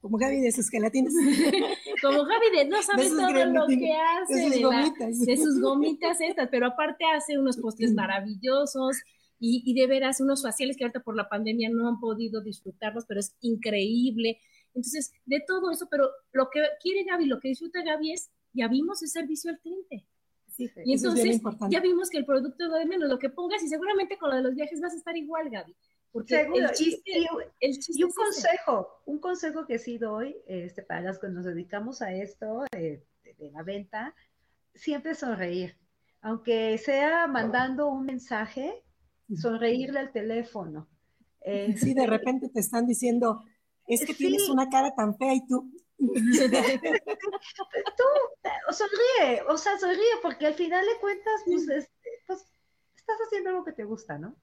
Como 0.00 0.18
Gaby 0.18 0.40
de 0.40 0.50
sus 0.50 0.68
gelatinas. 0.68 1.14
Como 2.02 2.24
Gaby 2.24 2.56
de 2.56 2.64
no 2.64 2.82
sabe 2.82 3.08
todo 3.08 3.44
lo 3.46 3.68
que 3.68 3.92
hace. 3.94 4.34
De 4.34 4.50
sus 4.50 4.62
gomitas. 4.62 5.16
La, 5.16 5.24
de 5.26 5.36
sus 5.36 5.60
gomitas 5.60 6.20
estas, 6.20 6.48
pero 6.48 6.66
aparte 6.66 7.04
hace 7.04 7.38
unos 7.38 7.56
postres 7.58 7.94
maravillosos 7.94 8.96
y, 9.38 9.62
y, 9.64 9.74
de 9.80 9.86
veras 9.86 10.20
unos 10.20 10.42
faciales 10.42 10.76
que 10.76 10.82
ahorita 10.82 11.04
por 11.04 11.14
la 11.14 11.28
pandemia 11.28 11.70
no 11.70 11.86
han 11.86 12.00
podido 12.00 12.40
disfrutarlos, 12.40 13.04
pero 13.06 13.20
es 13.20 13.36
increíble. 13.42 14.40
Entonces, 14.74 15.12
de 15.24 15.40
todo 15.46 15.70
eso, 15.70 15.86
pero 15.88 16.10
lo 16.32 16.50
que 16.50 16.62
quiere 16.82 17.04
Gaby, 17.04 17.26
lo 17.26 17.38
que 17.38 17.48
disfruta 17.48 17.84
Gaby 17.84 18.12
es, 18.12 18.32
ya 18.54 18.66
vimos, 18.66 19.02
el 19.04 19.08
servicio 19.08 19.52
al 19.52 19.60
cliente. 19.60 20.04
Sí, 20.68 20.80
y 20.84 20.94
entonces 20.94 21.40
ya 21.70 21.80
vimos 21.80 22.10
que 22.10 22.18
el 22.18 22.26
producto 22.26 22.68
da 22.68 22.78
de 22.78 22.86
menos 22.86 23.08
lo 23.08 23.18
que 23.18 23.30
pongas 23.30 23.62
y 23.62 23.68
seguramente 23.68 24.18
con 24.18 24.30
lo 24.30 24.36
de 24.36 24.42
los 24.42 24.54
viajes 24.54 24.80
vas 24.80 24.92
a 24.92 24.96
estar 24.96 25.16
igual, 25.16 25.48
Gaby. 25.48 25.74
Porque 26.12 26.42
Seguro. 26.42 26.66
El 26.66 26.72
chiste, 26.72 27.02
y, 27.06 27.22
y, 27.22 27.26
el 27.60 27.78
chiste 27.78 27.92
y 27.96 28.04
un 28.04 28.10
consejo, 28.10 28.80
ese. 28.80 29.10
un 29.10 29.18
consejo 29.20 29.66
que 29.66 29.78
sí 29.78 29.96
doy 29.96 30.36
este, 30.46 30.82
para 30.82 31.02
las 31.02 31.18
que 31.18 31.28
nos 31.28 31.44
dedicamos 31.44 32.02
a 32.02 32.12
esto 32.12 32.64
eh, 32.72 33.04
de, 33.22 33.34
de, 33.34 33.50
la 33.52 33.62
venta, 33.62 34.14
siempre 34.74 35.14
sonreír. 35.14 35.76
Aunque 36.20 36.76
sea 36.78 37.26
mandando 37.26 37.88
un 37.88 38.04
mensaje, 38.04 38.82
sonreírle 39.36 40.00
al 40.00 40.12
teléfono. 40.12 40.88
Eh, 41.42 41.74
sí, 41.76 41.94
de 41.94 42.06
repente 42.06 42.48
te 42.48 42.60
están 42.60 42.86
diciendo, 42.86 43.42
es 43.86 44.00
que 44.04 44.12
sí. 44.12 44.24
tienes 44.26 44.48
una 44.48 44.68
cara 44.68 44.94
tan 44.94 45.16
fea 45.16 45.34
y 45.34 45.46
tú, 45.46 45.70
tú 47.96 48.04
sonríe, 48.72 49.42
o 49.48 49.56
sea, 49.56 49.78
sonríe, 49.78 50.16
porque 50.22 50.46
al 50.46 50.54
final 50.54 50.84
de 50.84 51.00
cuentas, 51.00 51.42
pues, 51.44 51.68
este, 51.68 52.10
pues 52.26 52.46
estás 52.96 53.18
haciendo 53.26 53.50
algo 53.50 53.64
que 53.64 53.72
te 53.72 53.84
gusta, 53.84 54.18
¿no? 54.18 54.34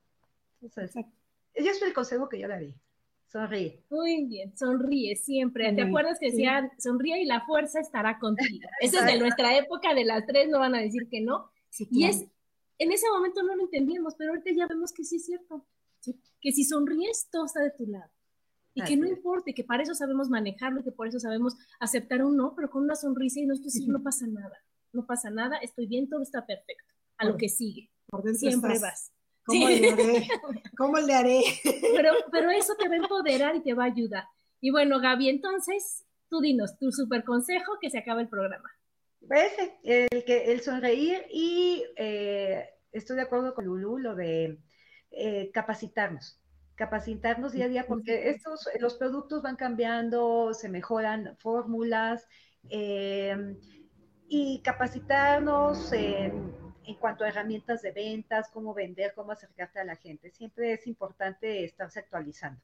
Entonces, 0.61 1.05
ese 1.53 1.69
es 1.69 1.81
el 1.81 1.93
consejo 1.93 2.29
que 2.29 2.39
yo 2.39 2.47
le 2.47 2.59
di. 2.59 2.75
Sonríe. 3.27 3.83
Muy 3.89 4.25
bien, 4.25 4.55
sonríe 4.57 5.15
siempre. 5.15 5.73
¿Te 5.73 5.81
acuerdas 5.81 6.17
que 6.19 6.27
decían, 6.27 6.71
sí. 6.75 6.81
sonríe 6.81 7.21
y 7.21 7.25
la 7.25 7.45
fuerza 7.45 7.79
estará 7.79 8.19
contigo? 8.19 8.69
Eso 8.79 8.99
es 8.99 9.05
de 9.05 9.19
nuestra 9.19 9.57
época, 9.57 9.93
de 9.93 10.05
las 10.05 10.25
tres, 10.25 10.47
no 10.49 10.59
van 10.59 10.75
a 10.75 10.81
decir 10.81 11.09
que 11.09 11.21
no. 11.21 11.51
Sí. 11.69 11.87
Y 11.91 12.05
es, 12.05 12.25
en 12.77 12.91
ese 12.91 13.09
momento 13.09 13.43
no 13.43 13.55
lo 13.55 13.63
entendíamos, 13.63 14.15
pero 14.15 14.31
ahorita 14.31 14.51
ya 14.55 14.67
vemos 14.67 14.93
que 14.93 15.03
sí 15.03 15.17
es 15.17 15.25
cierto. 15.25 15.65
Que 16.39 16.51
si 16.53 16.63
sonríes, 16.63 17.27
todo 17.29 17.45
está 17.45 17.61
de 17.61 17.71
tu 17.71 17.85
lado. 17.85 18.09
Y 18.77 18.83
que 18.83 18.97
no 18.97 19.07
importe, 19.07 19.53
que 19.53 19.63
para 19.63 19.83
eso 19.83 19.93
sabemos 19.95 20.29
manejarlo, 20.29 20.83
que 20.83 20.91
por 20.91 21.07
eso 21.07 21.19
sabemos 21.19 21.55
aceptar 21.79 22.23
un 22.23 22.37
no, 22.37 22.53
pero 22.55 22.69
con 22.69 22.83
una 22.83 22.95
sonrisa 22.95 23.39
y 23.39 23.45
nosotros 23.45 23.73
sí, 23.73 23.87
no 23.87 24.03
pasa 24.03 24.27
nada, 24.27 24.57
no 24.93 25.05
pasa 25.05 25.29
nada, 25.29 25.57
estoy 25.57 25.87
bien, 25.87 26.07
todo 26.09 26.21
está 26.21 26.45
perfecto, 26.45 26.93
a 27.17 27.25
lo 27.25 27.37
que 27.37 27.49
sigue. 27.49 27.89
Por 28.05 28.23
dentro 28.23 28.39
Siempre 28.39 28.73
estás. 28.73 28.81
vas. 28.89 29.11
¿Cómo 29.45 29.67
Sí. 29.67 29.79
le 29.79 29.89
haré? 29.91 30.27
¿Cómo 30.77 30.97
le 30.99 31.13
haré? 31.13 31.41
Pero, 31.95 32.11
pero 32.31 32.51
eso 32.51 32.75
te 32.75 32.87
va 32.87 32.95
a 32.95 32.97
empoderar 32.97 33.55
y 33.55 33.61
te 33.63 33.73
va 33.73 33.83
a 33.83 33.87
ayudar. 33.87 34.23
Y 34.61 34.71
bueno, 34.71 34.99
Gaby, 34.99 35.29
entonces, 35.29 36.05
tú 36.29 36.41
dinos 36.41 36.77
tu 36.77 36.91
super 36.91 37.23
consejo 37.23 37.77
que 37.81 37.89
se 37.89 37.97
acaba 37.97 38.21
el 38.21 38.29
programa. 38.29 38.69
Ese, 39.29 39.77
el, 39.83 40.23
que, 40.25 40.51
el 40.51 40.61
sonreír 40.61 41.25
y 41.31 41.83
eh, 41.97 42.65
estoy 42.91 43.15
de 43.17 43.23
acuerdo 43.23 43.53
con 43.53 43.65
Lulu, 43.65 43.97
lo 43.97 44.15
de 44.15 44.59
eh, 45.11 45.51
capacitarnos 45.53 46.39
capacitarnos 46.77 47.53
día 47.53 47.65
a 47.65 47.69
día 47.69 47.85
porque 47.87 48.29
estos, 48.29 48.69
los 48.79 48.95
productos 48.95 49.41
van 49.41 49.55
cambiando, 49.55 50.53
se 50.53 50.69
mejoran 50.69 51.35
fórmulas 51.39 52.27
eh, 52.69 53.55
y 54.29 54.61
capacitarnos 54.61 55.91
en, 55.91 56.53
en, 56.85 56.95
cuanto 56.95 57.23
a 57.23 57.29
herramientas 57.29 57.81
de 57.81 57.91
ventas, 57.91 58.49
cómo 58.53 58.75
vender, 58.75 59.13
cómo 59.15 59.31
acercarte 59.31 59.79
a 59.79 59.85
la 59.85 59.95
gente. 59.95 60.29
Siempre 60.29 60.73
es 60.73 60.85
importante 60.85 61.63
estarse 61.63 61.99
actualizando. 61.99 62.61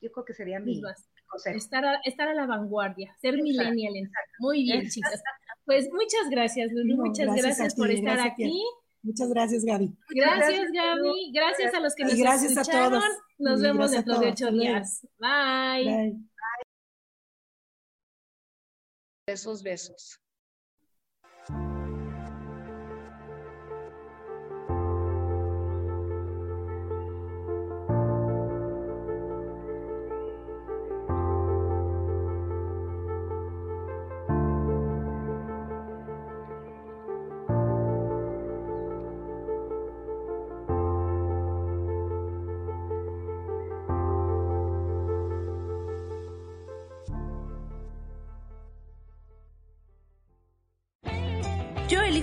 Yo 0.00 0.12
creo 0.12 0.24
que 0.24 0.34
sería 0.34 0.60
mi 0.60 0.80
consejo. 0.80 1.56
Estar 1.56 1.84
a, 1.84 2.00
estar 2.04 2.28
a 2.28 2.34
la 2.34 2.46
vanguardia, 2.46 3.16
ser 3.20 3.34
exacto, 3.34 3.44
millennial. 3.44 3.96
Exacto. 3.96 4.32
Muy 4.40 4.62
bien, 4.64 4.88
chicas. 4.88 5.22
Pues 5.64 5.88
muchas 5.90 6.28
gracias, 6.28 6.70
Lulu. 6.72 6.96
No, 6.96 7.04
muchas 7.04 7.26
gracias, 7.26 7.44
gracias 7.44 7.74
por 7.76 7.90
estar 7.90 8.16
gracias 8.16 8.32
aquí. 8.34 8.62
Muchas 9.02 9.28
gracias, 9.30 9.64
Gaby. 9.64 9.96
Gracias, 10.10 10.72
Gaby. 10.72 11.32
Gracias 11.32 11.74
a 11.74 11.80
los 11.80 11.94
que 11.94 12.04
nos 12.04 12.14
y 12.14 12.20
gracias 12.20 12.52
escucharon. 12.52 12.94
A 12.94 13.00
todos. 13.00 13.18
Nos 13.38 13.60
y 13.60 13.62
vemos 13.62 13.90
dentro 13.90 14.18
de 14.18 14.28
ocho 14.30 14.50
días. 14.50 15.06
Bye. 15.18 15.84
Bye. 15.84 16.30
Besos, 19.26 19.62
besos. 19.62 20.20